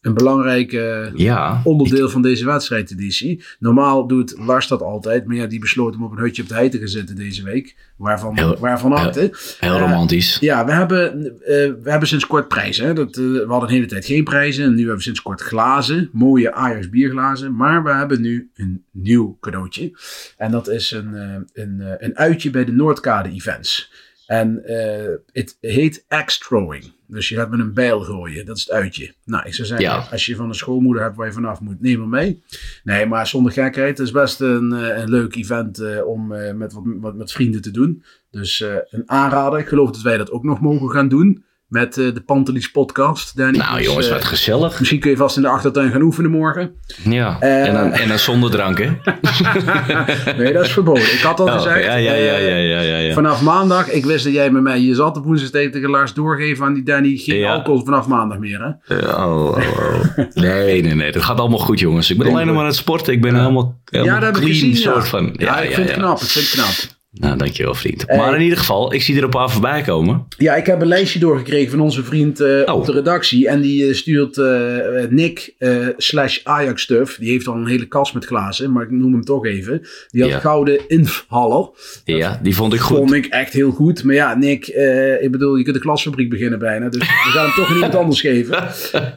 Een 0.00 0.14
belangrijk 0.14 0.72
eh, 0.72 1.14
Ja. 1.14 1.60
onderdeel 1.64 2.08
van 2.08 2.22
deze 2.22 2.44
wedstrijdeditie. 2.44 3.44
Normaal 3.58 4.06
doet 4.06 4.34
Lars 4.38 4.68
dat 4.68 4.82
altijd, 4.82 5.26
maar 5.26 5.36
ja, 5.36 5.46
die 5.46 5.58
besloot 5.58 5.94
om 5.94 6.02
op 6.04 6.12
een 6.12 6.18
hutje 6.18 6.42
op 6.42 6.48
de 6.48 6.54
hei 6.54 6.68
te 6.68 6.78
gaan 6.78 6.88
zitten 6.88 7.16
deze 7.16 7.42
week. 7.42 7.76
Waarvan, 7.96 8.36
Heel- 8.38 8.56
waarvan 8.58 8.92
harte. 8.92 9.30
Heel 9.60 9.74
Eh, 9.74 9.80
romantisch. 9.80 10.36
Ja, 10.38 10.64
we 10.64 10.72
hebben, 10.72 11.24
eh, 11.24 11.72
we 11.82 11.90
hebben 11.90 12.08
sinds 12.08 12.26
kort 12.26 12.48
prijzen. 12.48 12.86
Hè. 12.86 12.92
Dat, 12.94 13.16
we 13.16 13.44
hadden 13.48 13.68
een 13.68 13.74
hele 13.74 13.86
tijd 13.86 14.04
geen 14.04 14.24
prijzen. 14.24 14.64
En 14.64 14.70
nu 14.70 14.76
hebben 14.78 14.96
we 14.96 15.02
sinds 15.02 15.22
kort 15.22 15.40
glazen. 15.40 16.08
Mooie 16.12 16.52
Ajax 16.52 16.88
bierglazen. 16.88 17.56
Maar 17.56 17.82
we 17.84 17.90
hebben 17.94 18.20
nu 18.20 18.50
een 18.54 18.84
nieuw 18.92 19.36
cadeautje. 19.40 19.92
En 20.36 20.50
dat 20.50 20.68
is 20.68 20.90
een, 20.90 21.14
een, 21.52 21.82
een 21.98 22.16
uitje 22.18 22.50
bij 22.50 22.64
de 22.64 22.72
Noordkade 22.72 23.28
Events. 23.30 23.92
En 24.30 24.64
eh, 24.64 25.14
het 25.32 25.56
heet 25.60 26.04
axe 26.08 26.38
throwing. 26.38 26.92
Dus 27.06 27.28
je 27.28 27.34
gaat 27.34 27.50
met 27.50 27.60
een 27.60 27.74
bijl 27.74 28.00
gooien. 28.00 28.46
Dat 28.46 28.56
is 28.56 28.62
het 28.62 28.72
uitje. 28.72 29.14
Nou, 29.24 29.46
ik 29.46 29.54
zou 29.54 29.68
zeggen, 29.68 29.86
Ja. 29.86 30.06
als 30.10 30.26
je 30.26 30.36
van 30.36 30.48
een 30.48 30.54
schoolmoeder 30.54 31.02
hebt 31.02 31.16
waar 31.16 31.26
je 31.26 31.32
vanaf 31.32 31.60
moet, 31.60 31.80
neem 31.80 32.00
hem 32.00 32.08
mee. 32.08 32.42
Nee, 32.84 33.06
maar 33.06 33.26
zonder 33.26 33.52
gekheid. 33.52 33.98
Het 33.98 34.06
is 34.06 34.12
best 34.12 34.40
een, 34.40 34.72
eh, 34.72 34.98
een 34.98 35.10
leuk 35.10 35.34
event 35.34 35.78
eh, 35.78 36.06
om 36.06 36.26
met, 36.56 36.72
wat, 36.72 36.82
wat 36.84 37.14
met 37.14 37.32
vrienden 37.32 37.62
te 37.62 37.70
doen. 37.70 38.04
Dus 38.30 38.60
een 38.90 39.02
aanrader. 39.10 39.58
Ik 39.58 39.68
geloof 39.68 39.90
dat 39.90 40.02
wij 40.02 40.16
dat 40.16 40.30
ook 40.30 40.44
nog 40.44 40.60
mogen 40.60 40.90
gaan 40.90 41.08
doen. 41.08 41.44
Met 41.70 41.98
eh, 41.98 42.14
de 42.14 42.20
Pantelis 42.20 42.70
podcast. 42.70 43.36
Danny. 43.36 43.58
Nou 43.58 43.76
Dus, 43.76 43.86
jongens, 43.86 44.06
eh, 44.06 44.12
wat 44.12 44.24
gezellig. 44.24 44.78
Misschien 44.78 45.00
kun 45.00 45.10
je 45.10 45.16
vast 45.16 45.36
in 45.36 45.42
de 45.42 45.48
achtertuin 45.48 45.90
gaan 45.90 46.02
oefenen 46.02 46.30
morgen. 46.30 46.70
Ja, 47.04 47.36
eh, 47.40 47.66
en, 47.66 47.74
dan, 47.74 47.92
en 47.92 48.08
dan 48.08 48.18
zonder 48.18 48.50
drank, 48.50 48.78
hè? 48.78 48.84
nee, 50.38 50.52
dat 50.52 50.64
is 50.64 50.72
verboden. 50.72 51.02
Ik 51.02 51.20
had 51.22 51.40
al 51.40 51.46
Oh, 51.46 51.52
gezegd. 51.54 51.84
ja, 51.84 51.94
ja, 51.94 52.12
ja, 52.14 52.36
ja, 52.36 52.80
ja, 52.80 52.96
ja. 52.98 53.14
Vanaf 53.14 53.42
maandag, 53.42 53.90
ik 53.90 54.04
wist 54.04 54.24
dat 54.24 54.32
jij 54.32 54.50
met 54.50 54.62
mij 54.62 54.78
hier 54.78 54.94
zat 54.94 55.16
op 55.16 55.24
woensdag 55.24 55.50
tegen 55.50 55.90
Lars 55.90 56.14
doorgeven 56.14 56.64
aan 56.64 56.74
die 56.74 56.82
Danny. 56.82 57.16
Geen 57.16 57.36
Ja. 57.38 57.52
alcohol 57.52 57.84
vanaf 57.84 58.06
maandag 58.06 58.38
meer, 58.38 58.76
hè? 58.86 58.96
Oh, 58.96 59.34
oh, 59.34 59.56
oh. 59.56 60.18
Nee, 60.34 60.82
nee, 60.82 60.94
nee. 60.94 61.12
Dat 61.12 61.22
gaat 61.22 61.38
allemaal 61.40 61.58
goed, 61.58 61.78
jongens. 61.80 62.10
Ik 62.10 62.18
ben 62.18 62.26
alleen 62.26 62.44
nog 62.46 62.54
maar 62.54 62.62
aan 62.64 62.68
het 62.70 62.78
sporten. 62.78 63.12
Ik 63.12 63.20
ben 63.20 63.34
helemaal, 63.34 63.80
helemaal 63.84 64.14
ja, 64.14 64.20
dat 64.20 64.34
heb 64.34 64.36
ik 64.42 64.50
clean 64.50 64.70
gezien. 64.70 64.70
ja. 64.90 64.92
soort 64.92 65.08
van. 65.08 65.34
Ja, 65.38 65.60
ik 65.60 65.74
vind 65.74 65.88
het 65.88 65.96
knap. 65.98 66.20
Ik 66.20 66.28
vind 66.28 66.44
het 66.50 66.54
knap. 66.54 66.98
Nou, 67.12 67.36
dankjewel, 67.36 67.74
vriend. 67.74 68.04
Hey. 68.06 68.16
Maar 68.16 68.34
in 68.34 68.40
ieder 68.42 68.58
geval, 68.58 68.92
ik 68.94 69.02
zie 69.02 69.16
er 69.16 69.22
een 69.24 69.30
paar 69.30 69.50
voorbij 69.50 69.82
komen. 69.82 70.26
Ja, 70.38 70.54
ik 70.54 70.66
heb 70.66 70.80
een 70.80 70.86
lijstje 70.86 71.18
doorgekregen 71.18 71.70
van 71.70 71.80
onze 71.80 72.04
vriend 72.04 72.40
eh, 72.40 72.48
Oh. 72.66 72.74
op 72.74 72.86
de 72.86 72.92
redactie. 72.92 73.48
En 73.48 73.60
die 73.60 73.88
eh, 73.88 73.94
stuurt 73.94 74.38
eh, 74.38 75.06
Nick 75.08 75.54
eh, 75.58 75.86
slash 75.96 76.38
Ajax 76.42 76.82
stuff. 76.82 77.16
Die 77.16 77.30
heeft 77.30 77.46
al 77.46 77.54
een 77.54 77.66
hele 77.66 77.86
kast 77.88 78.14
met 78.14 78.24
glazen, 78.24 78.72
maar 78.72 78.82
ik 78.82 78.90
noem 78.90 79.12
hem 79.12 79.24
toch 79.24 79.46
even. 79.46 79.82
Die 80.08 80.22
had 80.22 80.30
Ja. 80.30 80.38
gouden 80.38 80.80
inhaller. 80.88 81.68
Ja, 82.04 82.40
die 82.42 82.54
vond 82.54 82.72
ik 82.74 82.80
goed. 82.80 82.96
Vond 82.96 83.12
ik 83.12 83.26
echt 83.26 83.52
heel 83.52 83.70
goed. 83.70 84.04
Maar 84.04 84.14
ja, 84.14 84.34
Nick, 84.34 84.66
eh, 84.66 85.22
ik 85.22 85.30
bedoel, 85.30 85.56
je 85.56 85.62
kunt 85.64 85.76
de 85.76 85.82
klasfabriek 85.82 86.30
beginnen 86.30 86.58
bijna. 86.58 86.88
Dus 86.88 87.00
we 87.00 87.30
gaan 87.30 87.44
hem 87.44 87.54
toch 87.54 87.68
aan 87.68 87.74
iemand 87.74 87.94
anders 87.94 88.20
geven. 88.20 88.58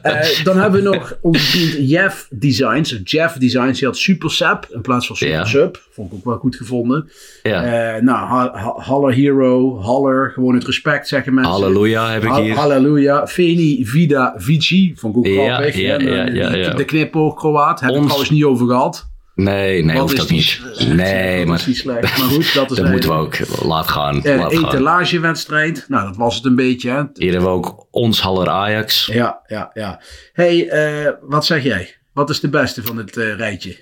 Eh, 0.02 0.44
dan 0.44 0.56
hebben 0.58 0.82
we 0.82 0.88
nog 0.88 1.18
onze 1.20 1.46
vriend 1.46 1.90
Jeff 1.90 2.28
Designs. 2.30 3.00
Jeff 3.04 3.36
Designs, 3.36 3.78
die 3.78 3.88
had 3.88 3.96
Super 3.96 4.30
Sap 4.30 4.66
in 4.72 4.80
plaats 4.80 5.06
van 5.06 5.16
Super 5.16 5.34
Ja. 5.34 5.44
Sub. 5.44 5.82
Vond 5.90 6.12
ik 6.12 6.18
ook 6.18 6.24
wel 6.24 6.36
goed 6.38 6.56
gevonden. 6.56 7.08
Ja. 7.42 7.62
Eh, 7.94 8.02
nou, 8.02 8.26
ha- 8.28 8.52
ha- 8.54 8.80
Haller 8.82 9.12
Hero, 9.14 9.80
Haller, 9.82 10.30
gewoon 10.30 10.54
het 10.54 10.64
respect 10.64 11.08
zeggen 11.08 11.34
mensen. 11.34 11.52
Halleluja 11.52 12.10
heb 12.10 12.22
ik 12.22 12.28
Ha- 12.28 12.40
hier. 12.42 12.54
Halleluja. 12.54 13.26
Veni 13.26 13.86
Vida 13.86 14.34
Vici. 14.36 14.92
Vond 14.96 15.14
ik 15.16 15.18
ook 15.18 15.26
Ja, 15.26 15.54
grappig. 15.54 15.76
ja, 15.76 15.96
hè? 15.98 16.04
ja, 16.24 16.24
De- 16.50 16.58
ja, 16.58 16.84
knipoog 16.84 17.34
Kroaat. 17.34 17.80
Heb 17.80 17.90
ik 17.90 17.94
Ons- 17.96 18.04
trouwens 18.04 18.30
niet 18.30 18.44
over 18.44 18.66
gehad. 18.66 19.12
Nee, 19.34 19.84
nee, 19.84 19.98
hoeft 19.98 20.12
is 20.14 20.22
ook 20.22 20.30
niet. 20.30 20.42
slecht? 20.42 20.92
Nee, 20.94 21.46
maar 21.46 21.64
is 21.68 21.78
slecht. 21.78 22.00
Maar 22.02 22.10
goed, 22.28 22.54
dat 22.54 22.70
is 22.70 22.76
dat 22.76 22.90
moeten 22.90 23.10
we 23.10 23.16
ook. 23.16 23.36
Laat 23.64 23.88
gaan. 23.88 24.26
Een 24.26 24.46
etalagewedstrijd. 24.46 25.84
Nou, 25.88 26.06
dat 26.06 26.16
was 26.16 26.34
het 26.36 26.44
een 26.44 26.54
beetje. 26.56 26.90
Hè? 26.90 27.02
Hier 27.14 27.32
hebben 27.32 27.50
we 27.50 27.56
ook 27.56 27.86
ons 27.90 28.20
Haller 28.20 28.48
Ajax. 28.48 29.06
Ja, 29.12 29.40
ja, 29.46 29.70
ja. 29.74 30.00
hey, 30.32 30.68
eh, 30.68 31.10
wat 31.20 31.46
zeg 31.46 31.62
jij? 31.62 31.94
Wat 32.12 32.30
is 32.30 32.40
de 32.40 32.48
beste 32.48 32.82
van 32.82 32.96
het 32.96 33.16
eh, 33.16 33.36
rijtje? 33.36 33.76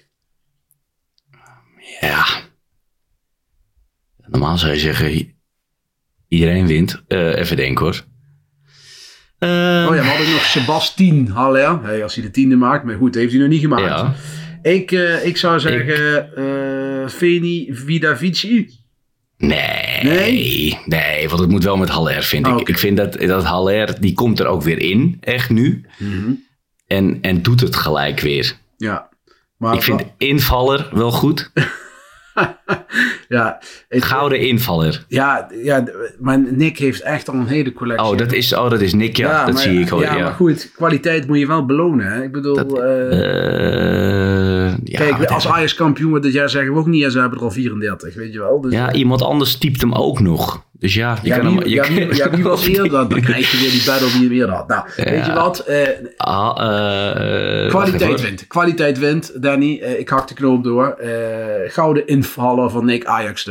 Ja. 2.00 2.24
Normaal 4.32 4.58
zou 4.58 4.72
je 4.72 4.78
zeggen, 4.78 5.34
iedereen 6.28 6.66
wint. 6.66 7.02
Eh, 7.08 7.36
even 7.38 7.56
denken 7.56 7.84
hoor. 7.84 8.04
Eh, 9.38 9.48
Oh 9.88 9.94
ja, 9.96 10.00
we 10.02 10.08
hadden 10.08 10.30
nog 10.30 10.44
Sebastien 10.44 11.28
Haller. 11.28 11.82
Hey, 11.82 12.02
als 12.02 12.14
hij 12.14 12.24
de 12.24 12.30
tiende 12.30 12.56
maakt. 12.56 12.84
Maar 12.84 12.96
goed, 12.96 13.14
heeft 13.14 13.30
hij 13.32 13.40
nog 13.40 13.48
niet 13.50 13.60
gemaakt. 13.60 13.82
ja. 13.82 14.14
Ik, 14.70 14.92
eh, 14.92 15.26
ik 15.26 15.36
zou 15.36 15.60
zeggen 15.60 16.34
eh 16.36 17.08
Veni 17.08 17.68
Vidavici. 17.70 18.80
Nee, 19.36 20.02
Nee? 20.02 20.78
nee, 20.86 21.28
want 21.28 21.40
het 21.40 21.50
moet 21.50 21.64
wel 21.64 21.76
met 21.76 21.88
Haller, 21.88 22.22
vind 22.22 22.46
Oh, 22.46 22.52
ik. 22.52 22.58
oké. 22.60 22.70
Ik 22.70 22.78
vind 22.78 22.96
dat, 22.96 23.12
dat 23.20 23.44
Haller, 23.44 24.00
die 24.00 24.12
komt 24.14 24.40
er 24.40 24.46
ook 24.46 24.62
weer 24.62 24.78
in, 24.78 25.16
echt 25.20 25.50
nu. 25.50 25.84
Mhm. 25.98 26.32
En, 26.86 27.18
en 27.20 27.42
doet 27.42 27.60
het 27.60 27.76
gelijk 27.76 28.20
weer. 28.20 28.56
Ja. 28.76 29.08
Maar 29.56 29.74
Ik 29.74 29.82
vind 29.82 30.02
invaller 30.18 30.88
wel 30.92 31.10
goed. 31.10 31.50
ja, 33.28 33.58
het, 33.88 34.04
Gouden 34.04 34.38
invaller. 34.38 35.04
ja, 35.08 35.48
ja, 35.62 35.84
maar 36.20 36.38
Nick 36.38 36.78
heeft 36.78 37.00
echt 37.00 37.28
al 37.28 37.34
een 37.34 37.46
hele 37.46 37.72
collectie. 37.72 38.06
Oh, 38.08 38.16
dat 38.16 38.32
is, 38.32 38.54
oh, 38.54 38.70
dat 38.70 38.80
is 38.80 38.92
Nick, 38.94 39.16
ja. 39.16 39.44
dat 39.44 39.54
maar- 39.54 39.62
zie 39.62 39.80
ik 39.80 39.88
hoor. 39.88 40.00
Ja, 40.02 40.16
Ja, 40.16 40.22
maar 40.22 40.32
goed, 40.32 40.70
kwaliteit 40.74 41.26
moet 41.26 41.38
je 41.38 41.46
wel 41.46 41.66
belonen. 41.66 42.06
Hè? 42.12 42.22
Ik 42.22 42.32
bedoel, 42.32 42.54
Dat- 42.54 42.78
eh, 42.78 43.10
Eh, 43.12 44.41
ja, 44.84 44.98
kijk, 44.98 45.30
als 45.30 45.48
Ajax 45.48 45.74
kampioen 45.74 46.10
wordt 46.10 46.24
dit 46.24 46.32
jaar 46.32 46.48
zeggen 46.48 46.72
we 46.72 46.78
ook 46.78 46.86
niet, 46.86 47.04
en 47.04 47.10
ze 47.10 47.20
hebben 47.20 47.38
er 47.38 47.44
al 47.44 47.50
34, 47.50 48.14
weet 48.14 48.32
je 48.32 48.38
wel. 48.38 48.60
Dus, 48.60 48.72
ja, 48.72 48.92
iemand 48.92 49.22
anders 49.22 49.56
typt 49.56 49.80
hem 49.80 49.92
ook 49.92 50.20
nog. 50.20 50.64
Dus 50.78 50.94
ja, 50.94 51.18
je 51.22 51.28
ja, 51.28 51.38
kan 51.38 51.46
wie, 51.46 51.58
hem... 51.58 51.68
Je 51.68 51.74
ja, 51.74 51.88
wie, 51.88 52.14
ja, 52.14 52.30
wie 52.30 52.42
was 52.42 52.66
eerder? 52.66 52.90
Dan, 52.90 53.08
dan 53.08 53.20
krijg 53.20 53.50
je 53.50 53.58
weer 53.58 53.70
die 53.70 53.84
battle 53.84 54.10
die 54.12 54.22
je 54.22 54.28
weer 54.28 54.48
had. 54.48 54.68
Nou, 54.68 54.84
weet 54.96 55.26
je 55.26 55.32
wat? 55.32 55.58
Eh, 55.58 55.88
Ah, 56.16 56.56
eh, 56.58 57.64
eh, 57.64 57.68
kwaliteit 57.68 58.20
wint. 58.20 58.46
Kwaliteit 58.46 58.98
wint, 58.98 59.42
Danny. 59.42 59.78
Eh, 59.82 59.98
ik 59.98 60.08
hak 60.08 60.28
de 60.28 60.34
knoop 60.34 60.64
door. 60.64 60.86
Eh, 60.88 61.10
gouden 61.72 62.06
invallen 62.06 62.70
van 62.70 62.84
Nick 62.84 63.04
Ajax 63.04 63.44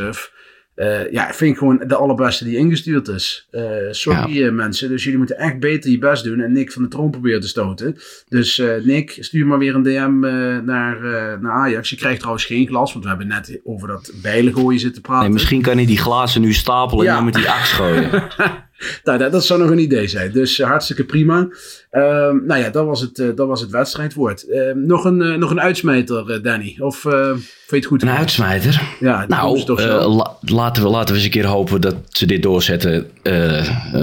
Eh, 0.74 1.12
ja, 1.12 1.28
ik 1.28 1.34
vind 1.34 1.58
gewoon 1.58 1.82
de 1.86 1.94
allerbeste 1.94 2.44
die 2.44 2.56
ingestuurd 2.56 3.08
is. 3.08 3.48
Eh, 3.50 3.62
sorry 3.90 4.44
eh, 4.44 4.52
mensen, 4.52 4.88
dus 4.88 5.02
jullie 5.02 5.18
moeten 5.18 5.38
echt 5.38 5.60
beter 5.60 5.90
je 5.90 5.98
best 5.98 6.24
doen 6.24 6.40
en 6.40 6.52
Nick 6.52 6.72
van 6.72 6.82
de 6.82 6.88
troon 6.88 7.10
proberen 7.10 7.40
te 7.40 7.48
stoten. 7.48 7.96
Dus 8.28 8.62
Nick, 8.82 9.16
stuur 9.20 9.46
maar 9.46 9.58
weer 9.58 9.74
een 9.74 9.82
DM 9.82 10.18
naar, 10.64 11.00
naar 11.40 11.52
Ajax. 11.52 11.90
Je 11.90 11.96
krijgt 11.96 12.18
trouwens 12.18 12.44
geen 12.44 12.66
glas, 12.66 12.92
want 12.92 13.04
we 13.04 13.10
hebben 13.10 13.28
net 13.28 13.60
over 13.64 13.88
dat 13.88 14.12
bijlen 14.22 14.52
gooien 14.52 14.80
zitten 14.80 15.02
praten. 15.02 15.24
Nee, 15.24 15.32
misschien 15.32 15.62
kan 15.62 15.76
hij 15.76 15.86
die 15.86 15.98
glazen 15.98 16.40
nu 16.40 16.52
stapelen 16.52 17.04
Ja. 17.04 17.10
en 17.10 17.16
dan 17.16 17.24
met 17.24 17.34
die 17.34 17.48
aks 17.48 17.72
gooien. 17.72 18.10
Nou, 19.04 19.18
dat, 19.18 19.32
dat 19.32 19.44
zou 19.44 19.60
nog 19.60 19.70
een 19.70 19.78
idee 19.78 20.08
zijn. 20.08 20.32
Dus 20.32 20.58
eh, 20.58 20.66
hartstikke 20.66 21.04
prima. 21.04 21.48
Ehm, 21.90 22.36
nou 22.46 22.60
ja, 22.60 22.70
dat 22.70 22.86
was 22.86 23.00
het, 23.00 23.18
eh, 23.18 23.26
dat 23.34 23.46
was 23.48 23.60
het 23.60 23.70
wedstrijdwoord. 23.70 24.48
Ehm, 24.50 24.86
nog, 24.86 25.04
een, 25.04 25.22
eh, 25.22 25.34
nog 25.36 25.50
een 25.50 25.60
uitsmijter, 25.60 26.42
Danny? 26.42 26.76
Of 26.78 27.04
eh 27.04 27.30
vind 27.32 27.40
je 27.68 27.76
het 27.76 27.86
goed? 27.86 28.02
Een 28.02 28.18
uitsmijter. 28.18 28.82
Ja, 29.00 29.24
Nou, 29.28 29.74
la- 30.08 30.36
laten, 30.40 30.82
we, 30.82 30.88
laten 30.88 31.08
we 31.08 31.14
eens 31.14 31.24
een 31.24 31.30
keer 31.30 31.46
hopen 31.46 31.80
dat 31.80 31.94
ze 32.08 32.26
dit 32.26 32.42
doorzetten. 32.42 33.10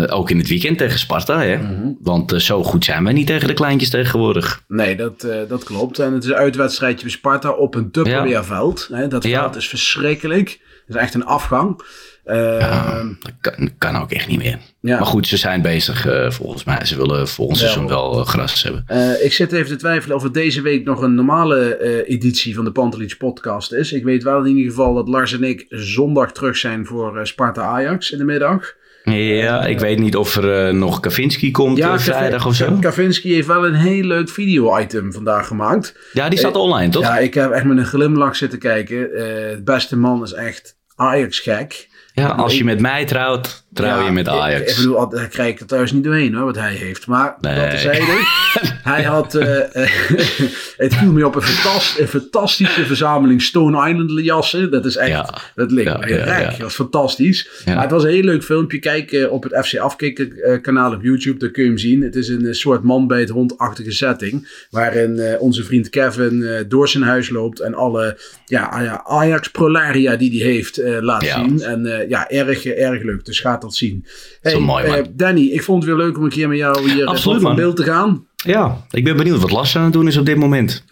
ook 0.09 0.29
in 0.29 0.37
het 0.37 0.47
weekend 0.47 0.77
tegen 0.77 0.99
Sparta. 0.99 1.41
Hè? 1.41 1.57
Mhm. 1.57 1.91
Want 2.01 2.33
zo 2.41 2.63
goed 2.63 2.85
zijn 2.85 3.03
wij 3.03 3.13
niet 3.13 3.27
tegen 3.27 3.47
de 3.47 3.53
kleintjes 3.53 3.89
tegenwoordig. 3.89 4.63
Nee, 4.67 4.95
dat, 4.95 5.27
dat 5.47 5.63
klopt. 5.63 5.99
En 5.99 6.13
het 6.13 6.23
is 6.23 6.29
een 6.29 6.35
uitwedstrijdje 6.35 7.01
bij 7.05 7.11
Sparta 7.13 7.49
op 7.51 7.75
een 7.75 7.91
Tupperware-veld. 7.91 8.87
Hè, 8.91 9.07
Dat 9.07 9.23
Ja. 9.23 9.39
veld 9.41 9.55
is 9.55 9.67
verschrikkelijk. 9.69 10.59
Is 10.89 10.95
echt 10.95 11.13
een 11.13 11.25
afgang. 11.25 11.81
Uh, 12.25 13.05
dat 13.19 13.33
kan, 13.41 13.69
kan, 13.77 13.95
ook 13.95 14.11
echt 14.11 14.27
niet 14.27 14.37
meer. 14.37 14.57
Ja. 14.81 14.97
Maar 14.97 15.05
goed, 15.05 15.27
ze 15.27 15.37
zijn 15.37 15.61
bezig 15.61 16.07
uh, 16.07 16.29
volgens 16.29 16.63
mij. 16.63 16.85
Ze 16.85 16.97
willen 16.97 17.27
volgend 17.27 17.57
seizoen 17.57 17.87
wel 17.87 18.19
uh, 18.19 18.25
gras 18.25 18.63
hebben. 18.63 18.85
Uh, 18.91 19.23
ik 19.23 19.33
zit 19.33 19.51
even 19.51 19.67
te 19.67 19.75
twijfelen 19.75 20.15
of 20.15 20.23
het 20.23 20.33
deze 20.33 20.61
week 20.61 20.85
nog 20.85 21.01
een 21.01 21.15
normale 21.15 22.05
editie 22.05 22.55
van 22.55 22.63
de 22.63 22.71
Pantelich 22.71 23.17
podcast 23.17 23.73
is. 23.73 23.91
Ik 23.91 24.03
weet 24.03 24.23
wel 24.23 24.39
in 24.39 24.55
ieder 24.55 24.71
geval 24.71 24.93
dat 24.93 25.07
Lars 25.07 25.33
en 25.33 25.43
ik 25.43 25.65
zondag 25.69 26.31
terug 26.31 26.57
zijn 26.57 26.85
voor 26.85 27.27
Sparta 27.27 27.61
Ajax 27.61 28.11
in 28.11 28.17
de 28.17 28.23
middag. 28.23 28.77
Ja, 29.03 29.65
ik 29.65 29.79
weet 29.79 29.99
niet 29.99 30.15
of 30.15 30.35
er 30.35 30.75
nog 30.75 30.99
Kavinski 30.99 31.51
komt 31.51 31.79
vrijdag 31.79 32.45
of 32.45 32.55
zo. 32.55 32.77
Kavinski 32.79 33.33
heeft 33.33 33.47
wel 33.47 33.65
een 33.65 33.73
heel 33.73 34.03
leuk 34.03 34.29
video-item 34.29 35.13
vandaag 35.13 35.47
gemaakt. 35.47 35.95
Ja, 36.13 36.29
die 36.29 36.39
staat 36.39 36.55
online, 36.55 36.91
toch? 36.91 37.03
Ja, 37.03 37.17
ik 37.17 37.33
heb 37.33 37.51
echt 37.51 37.65
met 37.65 37.77
een 37.77 37.85
glimlach 37.85 38.35
zitten 38.35 38.59
kijken. 38.59 39.09
het 39.49 39.63
beste 39.63 39.97
man 39.97 40.23
is 40.23 40.33
echt 40.33 40.77
Ajax-gek. 40.99 41.89
Ja, 42.13 42.27
als 42.27 42.57
je 42.57 42.63
met 42.63 42.79
mij 42.79 43.05
trouwt, 43.05 43.63
je 43.85 44.11
met 44.11 44.27
Ajax. 44.27 44.61
Ik, 44.61 44.69
ik 44.69 44.75
bedoel, 44.75 45.09
daar 45.09 45.27
krijg 45.27 45.49
ik 45.49 45.59
er 45.59 45.65
thuis 45.65 45.91
niet 45.91 46.03
doorheen 46.03 46.33
hoor, 46.33 46.45
wat 46.45 46.55
hij 46.55 46.73
heeft. 46.73 47.07
Maar 47.07 47.35
nee. 47.41 47.55
dat 47.55 47.69
terzijde. 47.69 48.05
hij 48.93 49.03
had, 49.03 49.35
uh, 49.35 49.43
het 50.85 50.95
viel 50.95 51.11
me 51.11 51.25
op 51.25 51.35
een, 51.35 51.41
fantast, 51.41 51.99
een, 51.99 52.07
fantastische 52.07 52.85
verzameling 52.85 53.41
Stone 53.41 53.89
Island 53.89 54.11
jassen. 54.25 54.71
Dat 54.71 54.85
is 54.85 54.95
echt, 54.95 55.09
ja. 55.09 55.41
dat 55.55 55.71
ligt 55.71 55.87
ja, 55.87 56.07
ja, 56.07 56.23
rijk. 56.23 56.49
Dat 56.49 56.59
was 56.59 56.75
fantastisch. 56.75 57.63
Maar 57.65 57.81
het 57.81 57.91
was 57.91 58.03
een 58.03 58.09
heel 58.09 58.23
leuk 58.23 58.43
filmpje. 58.43 58.79
Kijk 58.79 59.11
uh, 59.11 59.31
op 59.31 59.43
het 59.43 59.65
FC 59.65 59.77
Afkikken 59.77 60.61
kanaal 60.61 60.93
op 60.93 61.03
YouTube, 61.03 61.39
daar 61.39 61.49
kun 61.49 61.63
je 61.63 61.69
hem 61.69 61.77
zien. 61.77 62.01
Het 62.01 62.15
is 62.15 62.27
een 62.27 62.55
soort 62.55 62.83
man 62.83 63.07
bij 63.07 63.19
het 63.19 63.29
hondachtige 63.29 63.91
setting. 63.91 64.65
Waarin 64.69 65.37
onze 65.39 65.63
vriend 65.63 65.89
Kevin 65.89 66.65
door 66.67 66.87
zijn 66.87 67.03
huis 67.03 67.29
loopt 67.29 67.59
en 67.59 67.73
alle 67.73 68.17
ja, 68.45 69.03
Ajax 69.03 69.49
Prolaria 69.49 70.15
die 70.15 70.43
hij 70.43 70.51
heeft 70.51 70.81
laat 70.99 71.23
zien. 71.23 71.61
En 71.61 72.05
ja, 72.09 72.29
erg, 72.29 72.65
erg 72.65 73.03
leuk. 73.03 73.25
Dus 73.25 73.39
gaat 73.39 73.63
zien. 73.75 74.05
Hey, 74.41 74.51
Zo 74.51 74.59
mooi, 74.59 74.87
man. 74.87 75.07
Danny, 75.13 75.41
ik 75.41 75.63
vond 75.63 75.83
het 75.83 75.91
weer 75.91 76.05
leuk 76.05 76.17
om 76.17 76.23
een 76.23 76.29
keer 76.29 76.47
met 76.47 76.57
jou 76.57 76.91
hier 76.91 77.05
Absoluut, 77.05 77.41
van 77.41 77.55
beeld 77.55 77.75
te 77.75 77.83
gaan. 77.83 78.27
Ja, 78.35 78.85
ik 78.91 79.03
ben 79.03 79.17
benieuwd 79.17 79.39
wat 79.39 79.51
Lars 79.51 79.75
aan 79.75 79.83
het 79.83 79.93
doen 79.93 80.07
is 80.07 80.17
op 80.17 80.25
dit 80.25 80.37
moment. 80.37 80.83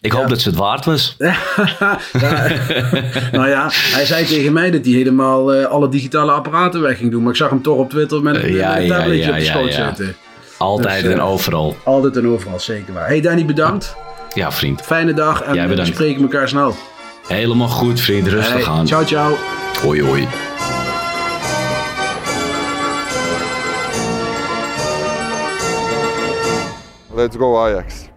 Ik 0.00 0.12
hoop 0.12 0.28
dat 0.28 0.40
ze 0.40 0.48
het 0.48 0.58
waard 0.58 0.84
was. 0.84 1.14
ja, 1.18 1.36
nou 3.32 3.48
ja, 3.48 3.68
hij 3.72 4.04
zei 4.04 4.24
tegen 4.24 4.52
mij 4.52 4.70
dat 4.70 4.84
hij 4.84 4.94
helemaal 4.94 5.54
uh, 5.54 5.66
alle 5.66 5.88
digitale 5.88 6.32
apparaten 6.32 6.80
weg 6.80 6.98
ging 6.98 7.10
doen. 7.10 7.22
Maar 7.22 7.30
ik 7.30 7.36
zag 7.36 7.50
hem 7.50 7.62
toch 7.62 7.78
op 7.78 7.90
Twitter 7.90 8.22
met, 8.22 8.44
uh, 8.44 8.54
ja, 8.54 8.80
een 8.80 8.88
tabletje 8.88 9.30
op 9.30 9.38
de 9.38 9.44
schoot 9.44 9.72
zitten. 9.72 10.16
Altijd 10.58 11.02
dus, 11.02 11.10
uh, 11.10 11.16
en 11.16 11.20
overal. 11.20 11.76
Altijd 11.84 12.16
en 12.16 12.28
overal, 12.28 12.60
zeker 12.60 12.92
waar. 12.92 13.06
Hey 13.06 13.20
Danny, 13.20 13.44
bedankt. 13.44 13.96
Ja, 14.34 14.52
vriend. 14.52 14.82
Fijne 14.82 15.14
dag 15.14 15.42
en 15.42 15.68
we 15.68 15.84
spreken 15.84 16.22
elkaar 16.22 16.48
snel. 16.48 16.74
Helemaal 17.26 17.68
goed, 17.68 18.00
vriend. 18.00 18.26
Rustig 18.26 18.54
hey, 18.54 18.66
aan. 18.66 18.86
Ciao, 18.86 19.04
ciao. 19.04 19.36
Hoi, 19.82 20.02
hoi. 20.02 20.28
Let's 27.14 27.36
go 27.36 27.64
Ajax. 27.68 28.08